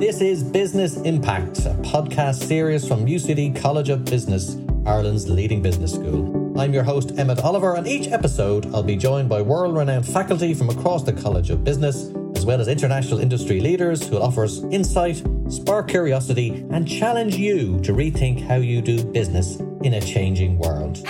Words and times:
This 0.00 0.22
is 0.22 0.42
Business 0.42 0.96
Impact, 0.96 1.58
a 1.58 1.74
podcast 1.82 2.46
series 2.48 2.88
from 2.88 3.04
UCD 3.04 3.60
College 3.60 3.90
of 3.90 4.06
Business, 4.06 4.56
Ireland's 4.86 5.28
leading 5.28 5.60
business 5.60 5.92
school. 5.92 6.58
I'm 6.58 6.72
your 6.72 6.84
host, 6.84 7.12
Emmett 7.18 7.40
Oliver, 7.40 7.74
and 7.76 7.86
each 7.86 8.08
episode 8.08 8.64
I'll 8.74 8.82
be 8.82 8.96
joined 8.96 9.28
by 9.28 9.42
world 9.42 9.76
renowned 9.76 10.08
faculty 10.08 10.54
from 10.54 10.70
across 10.70 11.02
the 11.02 11.12
College 11.12 11.50
of 11.50 11.64
Business, 11.64 12.10
as 12.34 12.46
well 12.46 12.62
as 12.62 12.68
international 12.68 13.20
industry 13.20 13.60
leaders 13.60 14.08
who'll 14.08 14.22
offer 14.22 14.44
us 14.44 14.62
insight, 14.70 15.22
spark 15.50 15.88
curiosity, 15.88 16.64
and 16.70 16.88
challenge 16.88 17.36
you 17.36 17.78
to 17.80 17.92
rethink 17.92 18.40
how 18.40 18.56
you 18.56 18.80
do 18.80 19.04
business 19.04 19.60
in 19.82 19.92
a 19.92 20.00
changing 20.00 20.56
world. 20.56 21.06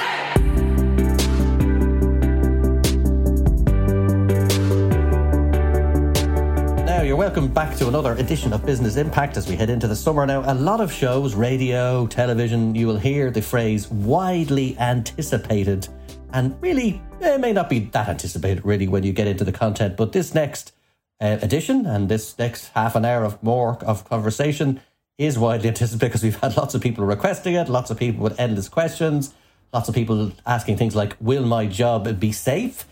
Welcome 7.20 7.48
back 7.48 7.76
to 7.76 7.86
another 7.86 8.14
edition 8.14 8.50
of 8.54 8.64
Business 8.64 8.96
Impact 8.96 9.36
as 9.36 9.46
we 9.46 9.54
head 9.54 9.68
into 9.68 9.86
the 9.86 9.94
summer 9.94 10.24
now. 10.24 10.42
A 10.50 10.54
lot 10.54 10.80
of 10.80 10.90
shows, 10.90 11.34
radio, 11.34 12.06
television, 12.06 12.74
you 12.74 12.86
will 12.86 12.96
hear 12.96 13.30
the 13.30 13.42
phrase 13.42 13.88
widely 13.88 14.74
anticipated. 14.78 15.86
And 16.32 16.56
really, 16.62 17.02
it 17.20 17.38
may 17.38 17.52
not 17.52 17.68
be 17.68 17.80
that 17.80 18.08
anticipated 18.08 18.64
really 18.64 18.88
when 18.88 19.02
you 19.02 19.12
get 19.12 19.26
into 19.26 19.44
the 19.44 19.52
content, 19.52 19.98
but 19.98 20.12
this 20.12 20.34
next 20.34 20.72
uh, 21.20 21.36
edition 21.42 21.84
and 21.84 22.08
this 22.08 22.38
next 22.38 22.68
half 22.68 22.96
an 22.96 23.04
hour 23.04 23.24
of 23.24 23.42
more 23.42 23.76
of 23.84 24.08
conversation 24.08 24.80
is 25.18 25.38
widely 25.38 25.68
anticipated 25.68 26.12
because 26.12 26.22
we've 26.22 26.40
had 26.40 26.56
lots 26.56 26.74
of 26.74 26.80
people 26.80 27.04
requesting 27.04 27.52
it, 27.52 27.68
lots 27.68 27.90
of 27.90 27.98
people 27.98 28.22
with 28.22 28.40
endless 28.40 28.70
questions, 28.70 29.34
lots 29.74 29.90
of 29.90 29.94
people 29.94 30.32
asking 30.46 30.78
things 30.78 30.96
like, 30.96 31.18
Will 31.20 31.44
my 31.44 31.66
job 31.66 32.18
be 32.18 32.32
safe? 32.32 32.86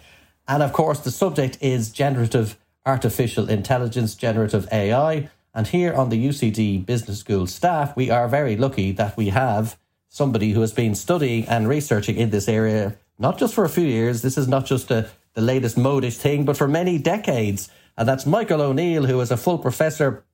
And 0.46 0.62
of 0.62 0.74
course, 0.74 1.00
the 1.00 1.10
subject 1.10 1.56
is 1.62 1.90
generative 1.90 2.58
artificial 2.88 3.50
intelligence, 3.50 4.14
generative 4.14 4.66
AI. 4.72 5.28
And 5.54 5.66
here 5.66 5.92
on 5.92 6.08
the 6.08 6.28
UCD 6.28 6.86
Business 6.86 7.18
School 7.18 7.46
staff, 7.46 7.94
we 7.94 8.10
are 8.10 8.26
very 8.28 8.56
lucky 8.56 8.92
that 8.92 9.16
we 9.16 9.28
have 9.28 9.78
somebody 10.08 10.52
who 10.52 10.62
has 10.62 10.72
been 10.72 10.94
studying 10.94 11.46
and 11.46 11.68
researching 11.68 12.16
in 12.16 12.30
this 12.30 12.48
area, 12.48 12.96
not 13.18 13.38
just 13.38 13.54
for 13.54 13.64
a 13.64 13.68
few 13.68 13.84
years. 13.84 14.22
This 14.22 14.38
is 14.38 14.48
not 14.48 14.64
just 14.64 14.90
a, 14.90 15.10
the 15.34 15.42
latest 15.42 15.76
modish 15.76 16.16
thing, 16.16 16.46
but 16.46 16.56
for 16.56 16.66
many 16.66 16.96
decades. 16.96 17.68
And 17.96 18.08
that's 18.08 18.24
Michael 18.24 18.62
O'Neill, 18.62 19.04
who 19.04 19.20
is 19.20 19.30
a 19.30 19.36
full 19.36 19.58
professor 19.58 20.24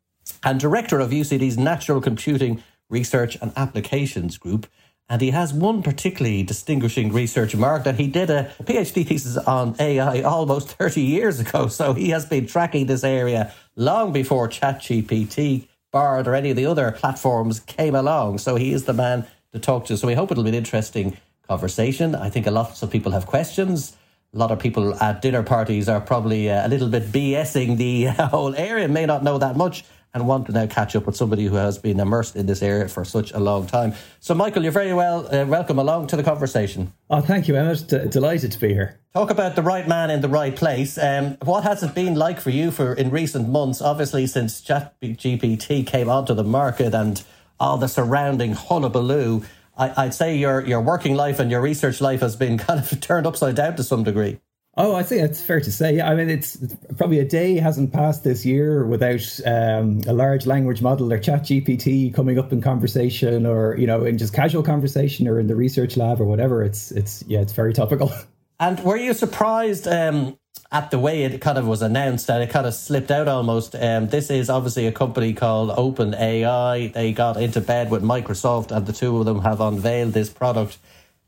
and 0.45 0.61
director 0.61 1.01
of 1.01 1.11
UCD's 1.11 1.59
Natural 1.59 2.01
Computing 2.01 2.63
Research 2.89 3.37
and 3.43 3.53
Applications 3.57 4.39
Group. 4.39 4.67
And 5.09 5.21
he 5.21 5.31
has 5.31 5.53
one 5.53 5.83
particularly 5.83 6.43
distinguishing 6.43 7.13
research 7.13 7.55
mark 7.55 7.85
that 7.85 7.97
he 7.97 8.07
did 8.07 8.31
a 8.31 8.51
PhD 8.63 9.07
thesis 9.07 9.37
on 9.37 9.77
AI 9.79 10.23
almost 10.23 10.71
30 10.71 11.03
years 11.03 11.41
ago. 11.41 11.69
So 11.75 11.93
he 11.93 12.11
has 12.11 12.25
been 12.25 12.47
tracking 12.47 12.87
this 12.87 13.05
area 13.05 13.53
long 13.77 14.13
before 14.13 14.49
ChatGPT, 14.49 15.67
Bard, 15.93 16.27
or 16.27 16.35
any 16.35 16.51
of 16.51 16.57
the 16.57 16.67
other 16.67 16.93
platforms 16.93 17.61
came 17.61 17.95
along. 17.95 18.39
So 18.39 18.57
he 18.57 18.73
is 18.73 18.85
the 18.85 18.93
man 18.93 19.27
to 19.53 19.59
talk 19.59 19.87
to. 19.87 19.97
So 19.97 20.07
we 20.07 20.15
hope 20.15 20.31
it'll 20.31 20.45
be 20.45 20.51
an 20.51 20.55
interesting 20.55 21.17
conversation. 21.49 22.15
I 22.15 22.31
think 22.31 22.47
a 22.47 22.51
lot 22.51 22.83
of 22.83 22.91
people 22.91 23.13
have 23.13 23.27
questions. 23.27 23.97
A 24.33 24.39
lot 24.39 24.51
of 24.51 24.59
people 24.59 24.95
at 25.03 25.21
dinner 25.21 25.43
parties 25.43 25.89
are 25.89 26.01
probably 26.01 26.51
uh, 26.51 26.67
a 26.67 26.69
little 26.69 26.89
bit 26.89 27.05
BSing 27.13 27.77
the 27.77 28.05
whole 28.31 28.55
area, 28.55 28.89
may 28.89 29.07
not 29.07 29.23
know 29.23 29.39
that 29.39 29.57
much 29.57 29.85
and 30.15 30.29
want 30.29 30.47
to 30.47 30.53
now 30.53 30.67
catch 30.67 30.95
up 30.95 31.07
with 31.07 31.17
somebody 31.17 31.45
who 31.45 31.57
has 31.57 31.77
been 31.77 31.99
immersed 31.99 32.37
in 32.37 32.47
this 32.47 32.63
area 32.63 32.89
for 32.89 33.05
such 33.05 33.33
a 33.33 33.41
long 33.41 33.67
time. 33.67 33.93
So, 34.21 34.33
Michael, 34.33 34.63
you're 34.63 34.73
very 34.73 34.95
well 34.95 35.27
uh, 35.35 35.45
welcome 35.45 35.79
along 35.79 36.07
to 36.09 36.17
the 36.17 36.23
conversation. 36.23 36.93
Oh, 37.11 37.21
thank 37.21 37.49
you, 37.49 37.57
Emmett. 37.57 37.89
D- 37.89 38.09
delighted 38.09 38.53
to 38.53 38.61
be 38.61 38.69
here. 38.69 39.01
Talk 39.13 39.31
about 39.31 39.57
the 39.57 39.63
right 39.63 39.87
man 39.87 40.11
in 40.11 40.21
the 40.21 40.29
right 40.29 40.55
place. 40.55 40.97
Um, 40.97 41.37
what 41.43 41.65
has 41.65 41.83
it 41.83 41.95
been 41.95 42.15
like 42.15 42.41
for 42.41 42.51
you 42.51 42.71
for 42.71 42.95
in 42.95 43.11
recent 43.11 43.49
months? 43.49 43.83
Obviously, 43.83 44.27
since 44.29 44.63
ChatGPT 44.63 45.87
came 45.87 46.09
onto 46.09 46.33
the 46.33 46.45
market 46.45 46.95
and 46.95 47.23
all 47.59 47.77
the 47.77 47.89
surrounding 47.89 48.53
hullabaloo, 48.53 49.43
I, 49.77 50.05
I'd 50.05 50.15
say 50.15 50.37
your 50.37 50.65
your 50.65 50.81
working 50.81 51.17
life 51.17 51.41
and 51.41 51.51
your 51.51 51.61
research 51.61 52.01
life 52.01 52.21
has 52.21 52.37
been 52.37 52.59
kind 52.67 52.81
of 52.81 53.01
turned 53.01 53.27
upside 53.27 53.57
down 53.57 53.77
to 53.77 53.83
some 53.83 54.05
degree. 54.05 54.39
Oh, 54.77 54.97
I 54.97 55.05
think 55.05 55.21
that's 55.21 55.41
fair 55.41 55.61
to 55.61 55.71
say. 55.71 56.01
I 56.01 56.17
mean, 56.17 56.29
it's, 56.29 56.57
probably 56.97 57.21
a 57.21 57.25
day 57.25 57.57
hasn't 57.59 57.93
passed 57.93 58.25
this 58.25 58.45
year 58.45 58.85
without 58.85 59.23
um, 59.47 60.01
a 60.09 60.13
large 60.13 60.47
language 60.47 60.83
model 60.83 61.13
or 61.13 61.19
Chat 61.19 61.43
GPT 61.43 62.13
coming 62.13 62.41
up 62.41 62.53
in 62.53 62.61
conversation, 62.61 63.47
or 63.47 63.77
you 63.77 63.87
know, 63.87 64.05
in 64.05 64.19
just 64.19 64.35
casual 64.35 64.65
conversation, 64.65 65.29
or 65.29 65.39
in 65.39 65.47
the 65.47 65.55
research 65.55 65.97
lab, 65.97 66.21
or 66.21 66.25
whatever. 66.25 66.65
It's 66.65 66.91
it's 66.91 67.23
yeah, 67.29 67.41
it's 67.41 67.53
very 67.53 67.73
topical. 67.73 68.13
And 68.61 68.79
were 68.85 68.97
you 68.97 69.15
surprised 69.15 69.89
um, 69.89 70.39
at 70.71 70.93
the 70.93 70.99
way 70.99 71.25
it 71.25 71.41
kind 71.41 71.59
of 71.59 71.67
was 71.67 71.83
announced 71.83 72.29
that 72.29 72.41
it 72.41 72.51
kind 72.51 72.67
of 72.67 72.73
slipped 72.73 73.11
out 73.11 73.27
almost? 73.27 73.75
Um, 73.75 74.09
this 74.09 74.31
is 74.31 74.49
obviously 74.49 74.87
a 74.87 74.93
company 74.93 75.33
called 75.35 75.71
OpenAI. 75.71 76.93
They 76.93 77.13
got 77.13 77.37
into 77.37 77.61
bed 77.61 77.91
with 77.91 78.05
Microsoft, 78.05 78.71
and 78.71 78.87
the 78.87 78.93
two 78.93 79.19
of 79.19 79.27
them 79.27 79.43
have 79.43 79.61
unveiled 79.61 80.13
this 80.13 80.31
product, 80.31 80.79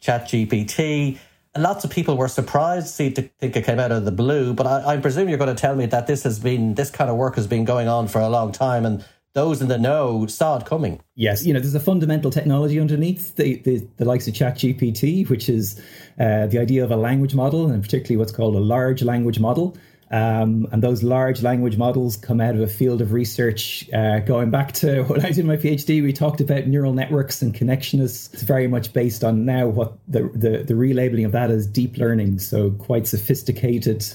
ChatGPT 0.01 1.19
lots 1.59 1.85
of 1.85 1.91
people 1.91 2.17
were 2.17 2.29
surprised 2.29 2.87
to 2.89 2.93
see 2.93 3.11
to 3.13 3.23
think 3.41 3.57
it 3.57 3.65
came 3.65 3.79
out 3.79 3.93
of 3.93 4.05
the 4.05 4.13
blue. 4.13 4.55
But 4.55 4.67
I, 4.67 4.95
I, 4.95 4.97
presume 4.99 5.29
you're 5.29 5.39
going 5.39 5.55
to 5.55 5.61
tell 5.61 5.77
me 5.77 5.87
that 5.87 6.07
this 6.07 6.23
has 6.23 6.39
been 6.39 6.75
this 6.75 6.91
kind 6.91 7.11
of 7.11 7.17
work 7.17 7.37
has 7.37 7.47
been 7.47 7.65
going 7.65 7.89
on 7.89 8.09
for 8.09 8.21
a 8.21 8.29
long 8.29 8.53
time, 8.53 8.87
and 8.87 9.05
those 9.35 9.61
in 9.61 9.69
the 9.69 9.79
know 9.79 10.27
saw 10.27 10.57
it 10.59 10.65
coming. 10.65 11.01
Yes, 11.15 11.45
you 11.45 11.53
know, 11.53 11.61
there's 11.61 11.75
a 11.75 11.81
fundamental 11.81 12.31
technology 12.31 12.81
underneath 12.81 13.37
the 13.37 13.57
the, 13.63 13.87
the 13.97 14.05
likes 14.05 14.27
of 14.27 14.35
ChatGPT, 14.35 15.29
which 15.29 15.49
is 15.49 15.81
uh, 16.19 16.47
the 16.47 16.59
idea 16.59 16.85
of 16.85 16.91
a 16.91 16.97
language 16.97 17.35
model, 17.35 17.71
and 17.71 17.83
particularly 17.83 18.17
what's 18.17 18.33
called 18.33 18.55
a 18.55 18.61
large 18.61 19.03
language 19.03 19.39
model. 19.39 19.77
Um, 20.11 20.69
and 20.71 20.83
those 20.83 21.03
large 21.03 21.43
language 21.43 21.77
models 21.77 22.17
come 22.17 22.41
out 22.41 22.55
of 22.55 22.61
a 22.61 22.69
field 22.69 23.01
of 23.01 23.13
research 23.13 23.91
uh, 23.93 24.21
going 24.21 24.51
back 24.51 24.73
to 24.75 25.03
when 25.09 25.25
I 25.25 25.31
did 25.31 25.45
my 25.45 25.57
PhD. 25.57 26.03
We 26.03 26.13
talked 26.13 26.41
about 26.41 26.67
neural 26.67 26.93
networks 26.93 27.43
and 27.43 27.53
connectionists. 27.53 28.33
It's 28.33 28.43
very 28.43 28.69
much 28.69 28.93
based 28.93 29.25
on 29.25 29.45
now 29.45 29.67
what 29.67 29.99
the, 30.07 30.31
the, 30.35 30.63
the 30.63 30.75
relabeling 30.75 31.27
of 31.27 31.33
that 31.33 31.51
as 31.51 31.67
deep 31.67 31.97
learning. 31.97 32.39
So, 32.39 32.71
quite 32.71 33.07
sophisticated 33.07 34.07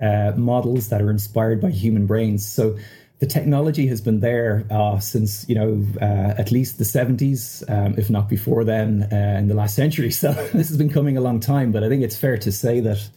uh, 0.00 0.32
models 0.36 0.88
that 0.90 1.02
are 1.02 1.10
inspired 1.10 1.60
by 1.60 1.70
human 1.70 2.06
brains. 2.06 2.46
So, 2.46 2.78
the 3.18 3.26
technology 3.26 3.86
has 3.88 4.00
been 4.00 4.20
there 4.20 4.66
uh, 4.70 4.98
since 4.98 5.46
you 5.48 5.54
know 5.54 5.84
uh, 6.00 6.34
at 6.38 6.50
least 6.50 6.78
the 6.78 6.84
70s 6.84 7.68
um, 7.70 7.94
if 7.98 8.08
not 8.08 8.30
before 8.30 8.64
then 8.64 9.06
uh, 9.12 9.38
in 9.38 9.48
the 9.48 9.54
last 9.54 9.76
century 9.76 10.10
so 10.22 10.32
this 10.32 10.68
has 10.68 10.78
been 10.78 10.90
coming 10.90 11.18
a 11.18 11.20
long 11.20 11.38
time 11.38 11.70
but 11.70 11.84
i 11.84 11.88
think 11.90 12.02
it's 12.02 12.16
fair 12.16 12.38
to 12.38 12.50
say 12.50 12.80
that 12.80 13.10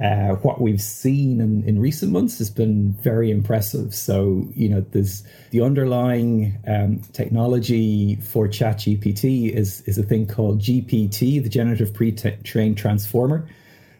uh, 0.00 0.34
what 0.36 0.60
we've 0.60 0.82
seen 0.82 1.40
in, 1.40 1.62
in 1.64 1.78
recent 1.78 2.10
months 2.10 2.38
has 2.38 2.50
been 2.50 2.92
very 2.94 3.30
impressive. 3.30 3.94
So, 3.94 4.48
you 4.52 4.68
know, 4.68 4.80
there's 4.90 5.22
the 5.50 5.60
underlying 5.60 6.58
um, 6.66 7.00
technology 7.12 8.16
for 8.16 8.48
ChatGPT 8.48 9.50
is, 9.50 9.82
is 9.82 9.96
a 9.96 10.02
thing 10.02 10.26
called 10.26 10.60
GPT, 10.60 11.40
the 11.42 11.48
Generative 11.48 11.94
Pre-trained 11.94 12.76
Transformer. 12.76 13.48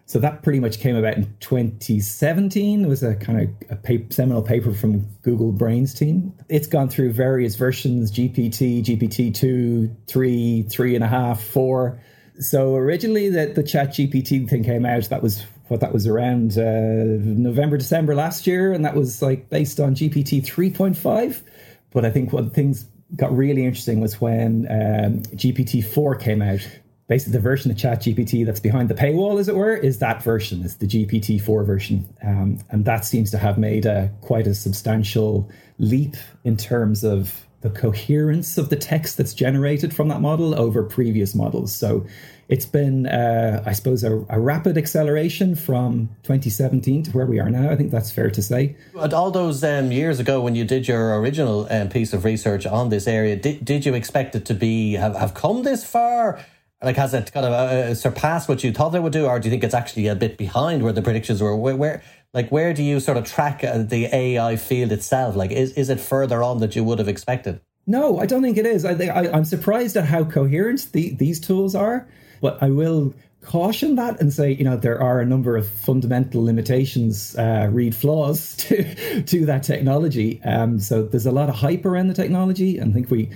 So 0.06 0.18
that 0.18 0.42
pretty 0.42 0.60
much 0.60 0.80
came 0.80 0.96
about 0.96 1.16
in 1.16 1.34
2017. 1.40 2.84
It 2.84 2.88
was 2.88 3.02
a 3.02 3.14
kind 3.14 3.40
of 3.40 3.70
a 3.70 3.76
paper, 3.76 4.12
seminal 4.12 4.42
paper 4.42 4.74
from 4.74 5.06
Google 5.22 5.50
Brain's 5.52 5.94
team. 5.94 6.34
It's 6.48 6.66
gone 6.66 6.90
through 6.90 7.12
various 7.12 7.56
versions: 7.56 8.12
GPT, 8.12 8.84
GPT 8.84 9.34
two, 9.34 9.96
three, 10.06 10.64
three 10.64 10.94
and 10.94 11.02
a 11.02 11.08
half, 11.08 11.42
four. 11.42 12.02
So 12.38 12.74
originally, 12.74 13.30
the 13.30 13.46
the 13.46 13.62
Chat 13.62 13.90
GPT 13.90 14.46
thing 14.46 14.62
came 14.62 14.84
out. 14.84 15.04
That 15.04 15.22
was 15.22 15.42
what 15.68 15.80
that 15.80 15.92
was 15.92 16.06
around 16.06 16.58
uh, 16.58 17.04
November, 17.24 17.76
December 17.76 18.14
last 18.14 18.46
year, 18.46 18.72
and 18.72 18.84
that 18.84 18.94
was 18.94 19.22
like 19.22 19.48
based 19.48 19.80
on 19.80 19.94
GPT 19.94 20.44
3.5. 20.44 21.42
But 21.90 22.04
I 22.04 22.10
think 22.10 22.32
what 22.32 22.52
things 22.52 22.86
got 23.16 23.34
really 23.34 23.64
interesting 23.64 24.00
was 24.00 24.20
when 24.20 24.66
um, 24.70 25.22
GPT 25.36 25.84
4 25.84 26.16
came 26.16 26.42
out. 26.42 26.66
Basically, 27.06 27.34
the 27.34 27.40
version 27.40 27.70
of 27.70 27.76
Chat 27.76 28.00
GPT 28.00 28.46
that's 28.46 28.60
behind 28.60 28.88
the 28.88 28.94
paywall, 28.94 29.38
as 29.38 29.46
it 29.48 29.54
were, 29.54 29.76
is 29.76 29.98
that 29.98 30.22
version. 30.22 30.62
It's 30.64 30.76
the 30.76 30.86
GPT 30.86 31.40
4 31.40 31.62
version. 31.64 32.08
Um, 32.22 32.58
and 32.70 32.84
that 32.86 33.04
seems 33.04 33.30
to 33.32 33.38
have 33.38 33.58
made 33.58 33.84
a, 33.84 34.10
quite 34.22 34.46
a 34.46 34.54
substantial 34.54 35.50
leap 35.78 36.16
in 36.44 36.56
terms 36.56 37.04
of 37.04 37.44
the 37.60 37.70
coherence 37.70 38.58
of 38.58 38.68
the 38.68 38.76
text 38.76 39.16
that's 39.16 39.34
generated 39.34 39.94
from 39.94 40.08
that 40.08 40.20
model 40.20 40.58
over 40.58 40.82
previous 40.82 41.34
models. 41.34 41.74
So 41.74 42.06
it's 42.48 42.66
been, 42.66 43.06
uh, 43.06 43.62
I 43.64 43.72
suppose, 43.72 44.04
a, 44.04 44.24
a, 44.28 44.38
rapid 44.38 44.76
acceleration 44.76 45.54
from 45.54 46.10
2017 46.24 47.04
to 47.04 47.10
where 47.12 47.26
we 47.26 47.40
are 47.40 47.48
now. 47.48 47.70
I 47.70 47.76
think 47.76 47.90
that's 47.90 48.10
fair 48.10 48.30
to 48.30 48.42
say. 48.42 48.76
And 48.94 49.14
all 49.14 49.30
those 49.30 49.64
um, 49.64 49.90
years 49.90 50.20
ago, 50.20 50.40
when 50.40 50.54
you 50.54 50.64
did 50.64 50.86
your 50.86 51.18
original 51.18 51.66
um, 51.70 51.88
piece 51.88 52.12
of 52.12 52.24
research 52.24 52.66
on 52.66 52.90
this 52.90 53.06
area, 53.06 53.36
did, 53.36 53.64
did 53.64 53.86
you 53.86 53.94
expect 53.94 54.34
it 54.34 54.44
to 54.46 54.54
be 54.54 54.92
have, 54.94 55.16
have 55.16 55.34
come 55.34 55.62
this 55.62 55.84
far? 55.84 56.44
Like, 56.82 56.96
has 56.96 57.14
it 57.14 57.32
kind 57.32 57.46
of 57.46 57.52
uh, 57.52 57.94
surpassed 57.94 58.48
what 58.48 58.62
you 58.62 58.72
thought 58.72 58.94
it 58.94 59.02
would 59.02 59.12
do, 59.12 59.26
or 59.26 59.40
do 59.40 59.46
you 59.46 59.50
think 59.50 59.64
it's 59.64 59.74
actually 59.74 60.06
a 60.08 60.14
bit 60.14 60.36
behind 60.36 60.82
where 60.82 60.92
the 60.92 61.00
predictions 61.00 61.40
were? 61.40 61.56
Where, 61.56 61.76
where 61.76 62.02
like, 62.34 62.50
where 62.50 62.74
do 62.74 62.82
you 62.82 63.00
sort 63.00 63.16
of 63.16 63.24
track 63.24 63.64
uh, 63.64 63.78
the 63.78 64.14
AI 64.14 64.56
field 64.56 64.92
itself? 64.92 65.34
Like, 65.34 65.50
is 65.50 65.72
is 65.72 65.88
it 65.88 66.00
further 66.00 66.42
on 66.42 66.58
that 66.58 66.76
you 66.76 66.84
would 66.84 66.98
have 66.98 67.08
expected? 67.08 67.60
No, 67.86 68.18
I 68.18 68.26
don't 68.26 68.42
think 68.42 68.56
it 68.56 68.66
is. 68.66 68.84
I 68.84 68.94
think 68.94 69.12
I, 69.12 69.26
am 69.26 69.44
surprised 69.44 69.96
at 69.96 70.06
how 70.06 70.24
coherent 70.24 70.90
the, 70.92 71.14
these 71.14 71.38
tools 71.38 71.74
are. 71.74 72.08
But 72.44 72.62
I 72.62 72.68
will 72.68 73.14
caution 73.40 73.94
that 73.94 74.20
and 74.20 74.30
say, 74.30 74.52
you 74.52 74.64
know, 74.64 74.76
there 74.76 75.00
are 75.00 75.18
a 75.18 75.24
number 75.24 75.56
of 75.56 75.66
fundamental 75.66 76.44
limitations, 76.44 77.34
uh, 77.38 77.70
read 77.72 77.94
flaws 77.94 78.54
to 78.62 79.22
to 79.22 79.46
that 79.46 79.62
technology. 79.62 80.42
Um, 80.42 80.78
so 80.78 81.04
there's 81.04 81.24
a 81.24 81.32
lot 81.32 81.48
of 81.48 81.54
hype 81.54 81.86
around 81.86 82.08
the 82.08 82.14
technology, 82.22 82.76
and 82.76 82.90
I 82.90 82.92
think 82.92 83.10
we 83.10 83.30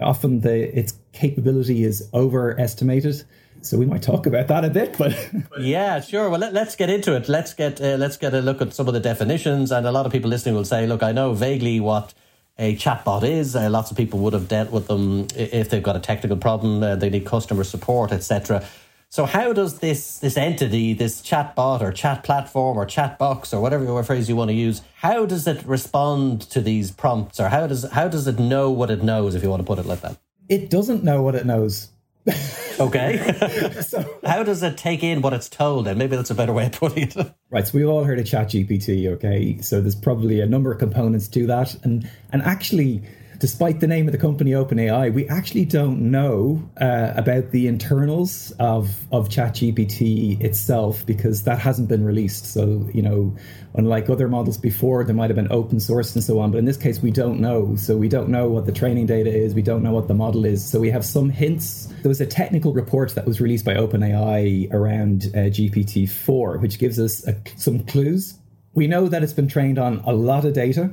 often 0.00 0.40
the 0.40 0.76
its 0.76 0.94
capability 1.12 1.84
is 1.84 2.10
overestimated. 2.12 3.22
So 3.62 3.78
we 3.78 3.86
might 3.86 4.02
talk 4.02 4.26
about 4.26 4.48
that 4.48 4.64
a 4.64 4.70
bit, 4.70 4.98
but 4.98 5.14
yeah, 5.60 6.00
sure. 6.00 6.28
Well, 6.28 6.40
let, 6.40 6.56
us 6.56 6.74
get 6.74 6.90
into 6.90 7.14
it. 7.14 7.28
Let's 7.28 7.54
get 7.54 7.80
uh, 7.80 7.94
let's 7.96 8.16
get 8.16 8.34
a 8.34 8.40
look 8.40 8.60
at 8.60 8.74
some 8.74 8.88
of 8.88 8.94
the 8.94 9.00
definitions, 9.00 9.70
and 9.70 9.86
a 9.86 9.92
lot 9.92 10.04
of 10.04 10.10
people 10.10 10.30
listening 10.30 10.56
will 10.56 10.64
say, 10.64 10.84
"Look, 10.88 11.04
I 11.04 11.12
know 11.12 11.32
vaguely 11.32 11.78
what." 11.78 12.12
A 12.58 12.74
chatbot 12.76 13.22
is. 13.22 13.54
Uh, 13.54 13.70
lots 13.70 13.90
of 13.90 13.96
people 13.96 14.18
would 14.20 14.32
have 14.32 14.48
dealt 14.48 14.70
with 14.70 14.88
them 14.88 15.26
if 15.36 15.70
they've 15.70 15.82
got 15.82 15.96
a 15.96 16.00
technical 16.00 16.36
problem, 16.36 16.82
uh, 16.82 16.96
they 16.96 17.08
need 17.08 17.24
customer 17.24 17.64
support, 17.64 18.12
etc. 18.12 18.66
So 19.10 19.24
how 19.24 19.54
does 19.54 19.78
this 19.78 20.18
this 20.18 20.36
entity, 20.36 20.92
this 20.92 21.22
chatbot 21.22 21.80
or 21.80 21.92
chat 21.92 22.24
platform 22.24 22.76
or 22.76 22.84
chat 22.84 23.18
box 23.18 23.54
or 23.54 23.62
whatever 23.62 24.02
phrase 24.02 24.28
you 24.28 24.36
want 24.36 24.50
to 24.50 24.54
use, 24.54 24.82
how 24.96 25.24
does 25.24 25.46
it 25.46 25.64
respond 25.64 26.42
to 26.50 26.60
these 26.60 26.90
prompts 26.90 27.40
or 27.40 27.48
how 27.48 27.66
does 27.66 27.84
how 27.90 28.08
does 28.08 28.26
it 28.26 28.38
know 28.38 28.70
what 28.70 28.90
it 28.90 29.02
knows 29.02 29.34
if 29.34 29.42
you 29.42 29.48
want 29.48 29.60
to 29.60 29.66
put 29.66 29.78
it 29.78 29.86
like 29.86 30.02
that? 30.02 30.18
It 30.48 30.68
doesn't 30.68 31.04
know 31.04 31.22
what 31.22 31.34
it 31.34 31.46
knows. 31.46 31.88
okay. 32.80 33.32
so 33.82 34.18
how 34.24 34.42
does 34.42 34.62
it 34.62 34.76
take 34.76 35.02
in 35.02 35.22
what 35.22 35.32
it's 35.32 35.48
told? 35.48 35.88
And 35.88 35.98
maybe 35.98 36.16
that's 36.16 36.30
a 36.30 36.34
better 36.34 36.52
way 36.52 36.66
of 36.66 36.72
putting 36.72 37.04
it. 37.04 37.16
right. 37.50 37.66
So 37.66 37.78
we've 37.78 37.88
all 37.88 38.04
heard 38.04 38.18
of 38.18 38.26
ChatGPT. 38.26 39.08
Okay. 39.14 39.60
So 39.60 39.80
there's 39.80 39.94
probably 39.94 40.40
a 40.40 40.46
number 40.46 40.72
of 40.72 40.78
components 40.78 41.28
to 41.28 41.46
that, 41.46 41.74
and 41.84 42.08
and 42.32 42.42
actually 42.42 43.02
despite 43.38 43.80
the 43.80 43.86
name 43.86 44.06
of 44.06 44.12
the 44.12 44.18
company 44.18 44.50
OpenAI, 44.50 45.12
we 45.12 45.28
actually 45.28 45.64
don't 45.64 46.10
know 46.10 46.68
uh, 46.80 47.12
about 47.16 47.50
the 47.50 47.66
internals 47.66 48.52
of 48.58 48.96
of 49.12 49.28
ChatGPT 49.28 50.40
itself 50.42 51.06
because 51.06 51.44
that 51.44 51.58
hasn't 51.58 51.88
been 51.88 52.04
released. 52.04 52.52
So 52.52 52.88
you 52.92 53.02
know, 53.02 53.36
unlike 53.74 54.10
other 54.10 54.28
models 54.28 54.58
before, 54.58 55.04
there 55.04 55.14
might 55.14 55.30
have 55.30 55.36
been 55.36 55.52
open 55.52 55.80
source 55.80 56.14
and 56.14 56.24
so 56.24 56.40
on, 56.40 56.50
but 56.50 56.58
in 56.58 56.64
this 56.64 56.76
case, 56.76 57.00
we 57.00 57.10
don't 57.10 57.40
know. 57.40 57.76
So 57.76 57.96
we 57.96 58.08
don't 58.08 58.28
know 58.28 58.48
what 58.48 58.66
the 58.66 58.72
training 58.72 59.06
data 59.06 59.32
is. 59.32 59.54
We 59.54 59.62
don't 59.62 59.82
know 59.82 59.92
what 59.92 60.08
the 60.08 60.14
model 60.14 60.44
is. 60.44 60.64
So 60.64 60.80
we 60.80 60.90
have 60.90 61.04
some 61.04 61.30
hints. 61.30 61.86
There 62.02 62.08
was 62.08 62.20
a 62.20 62.26
technical 62.26 62.72
report 62.72 63.14
that 63.14 63.26
was 63.26 63.40
released 63.40 63.64
by 63.64 63.74
OpenAI 63.74 64.72
around 64.72 65.30
uh, 65.34 65.48
GPT 65.48 66.08
four, 66.10 66.58
which 66.58 66.78
gives 66.78 66.98
us 66.98 67.26
a, 67.26 67.36
some 67.56 67.84
clues. 67.84 68.38
We 68.74 68.86
know 68.86 69.08
that 69.08 69.22
it's 69.22 69.32
been 69.32 69.48
trained 69.48 69.78
on 69.78 69.98
a 70.04 70.12
lot 70.12 70.44
of 70.44 70.52
data 70.52 70.92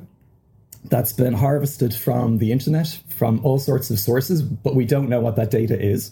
that's 0.90 1.14
been 1.14 1.34
harvested 1.34 1.94
from 1.94 2.38
the 2.38 2.52
internet, 2.52 3.00
from 3.10 3.40
all 3.44 3.60
sorts 3.60 3.90
of 3.90 4.00
sources, 4.00 4.42
but 4.42 4.76
we 4.76 4.86
don't 4.86 5.10
know 5.10 5.22
what 5.22 5.36
that 5.36 5.52
data 5.52 5.80
is. 5.80 6.12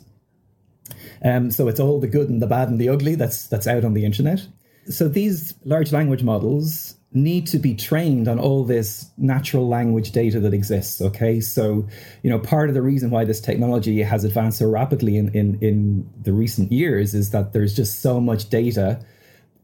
Um, 1.24 1.52
so 1.52 1.68
it's 1.68 1.80
all 1.80 2.00
the 2.00 2.08
good 2.08 2.30
and 2.30 2.42
the 2.42 2.48
bad 2.48 2.70
and 2.70 2.80
the 2.80 2.90
ugly 2.90 3.16
that's 3.16 3.48
that's 3.48 3.68
out 3.68 3.86
on 3.86 3.94
the 3.94 4.06
internet. 4.06 4.46
So 4.90 5.08
these 5.08 5.54
large 5.64 5.92
language 5.92 6.24
models 6.24 6.96
need 7.14 7.46
to 7.48 7.60
be 7.60 7.76
trained 7.76 8.28
on 8.28 8.40
all 8.40 8.64
this 8.64 9.10
natural 9.18 9.68
language 9.68 10.12
data 10.12 10.40
that 10.42 10.54
exists. 10.54 11.02
Okay, 11.02 11.40
so 11.40 11.88
you 12.24 12.30
know 12.30 12.40
part 12.40 12.70
of 12.70 12.76
the 12.76 12.82
reason 12.82 13.10
why 13.10 13.24
this 13.24 13.40
technology 13.40 14.02
has 14.02 14.24
advanced 14.24 14.60
so 14.60 14.68
rapidly 14.68 15.18
in 15.18 15.30
in, 15.30 15.58
in 15.62 16.10
the 16.22 16.34
recent 16.34 16.72
years 16.72 17.14
is 17.14 17.30
that 17.30 17.54
there's 17.54 17.76
just 17.76 18.02
so 18.02 18.20
much 18.20 18.50
data, 18.50 19.00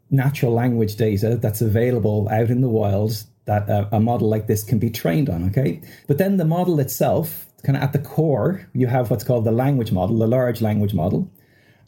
natural 0.10 0.54
language 0.54 0.96
data 0.96 1.36
that's 1.36 1.62
available 1.62 2.30
out 2.32 2.50
in 2.50 2.62
the 2.62 2.70
wild 2.70 3.24
that 3.45 3.69
a, 3.69 3.88
a 3.95 4.00
model 4.00 4.30
like 4.30 4.47
this 4.47 4.63
can 4.63 4.80
be 4.80 4.89
trained 4.89 5.30
on. 5.30 5.45
Okay, 5.50 5.81
but 6.07 6.18
then 6.18 6.38
the 6.38 6.45
model 6.45 6.80
itself, 6.80 7.47
kind 7.63 7.77
of 7.77 7.83
at 7.83 7.94
the 7.94 8.00
core, 8.00 8.68
you 8.74 8.88
have 8.88 9.09
what's 9.09 9.24
called 9.24 9.45
the 9.45 9.51
language 9.51 9.91
model, 9.91 10.18
the 10.18 10.27
large 10.27 10.62
language 10.62 10.94
model. 10.94 11.30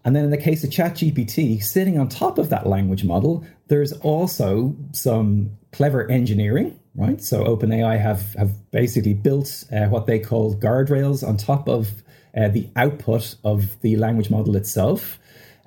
And 0.04 0.16
then 0.16 0.24
in 0.24 0.32
the 0.32 0.38
case 0.38 0.64
of 0.64 0.72
ChatGPT, 0.72 1.62
sitting 1.64 2.00
on 2.00 2.10
top 2.10 2.40
of 2.40 2.50
that 2.50 2.66
language 2.66 3.04
model, 3.04 3.46
there's 3.68 3.94
also 3.94 4.76
some 4.94 5.52
clever 5.72 6.10
engineering, 6.10 6.80
right? 6.96 7.22
So 7.22 7.44
OpenAI 7.44 8.00
have, 8.02 8.34
have 8.34 8.72
basically 8.72 9.14
built 9.14 9.64
uh, 9.72 9.86
what 9.86 10.08
they 10.08 10.20
call 10.20 10.56
guardrails 10.56 11.28
on 11.28 11.38
top 11.38 11.70
of 11.70 12.04
uh, 12.36 12.48
the 12.48 12.68
output 12.76 13.36
of 13.44 13.80
the 13.82 13.96
language 13.98 14.30
model 14.30 14.56
itself 14.56 15.20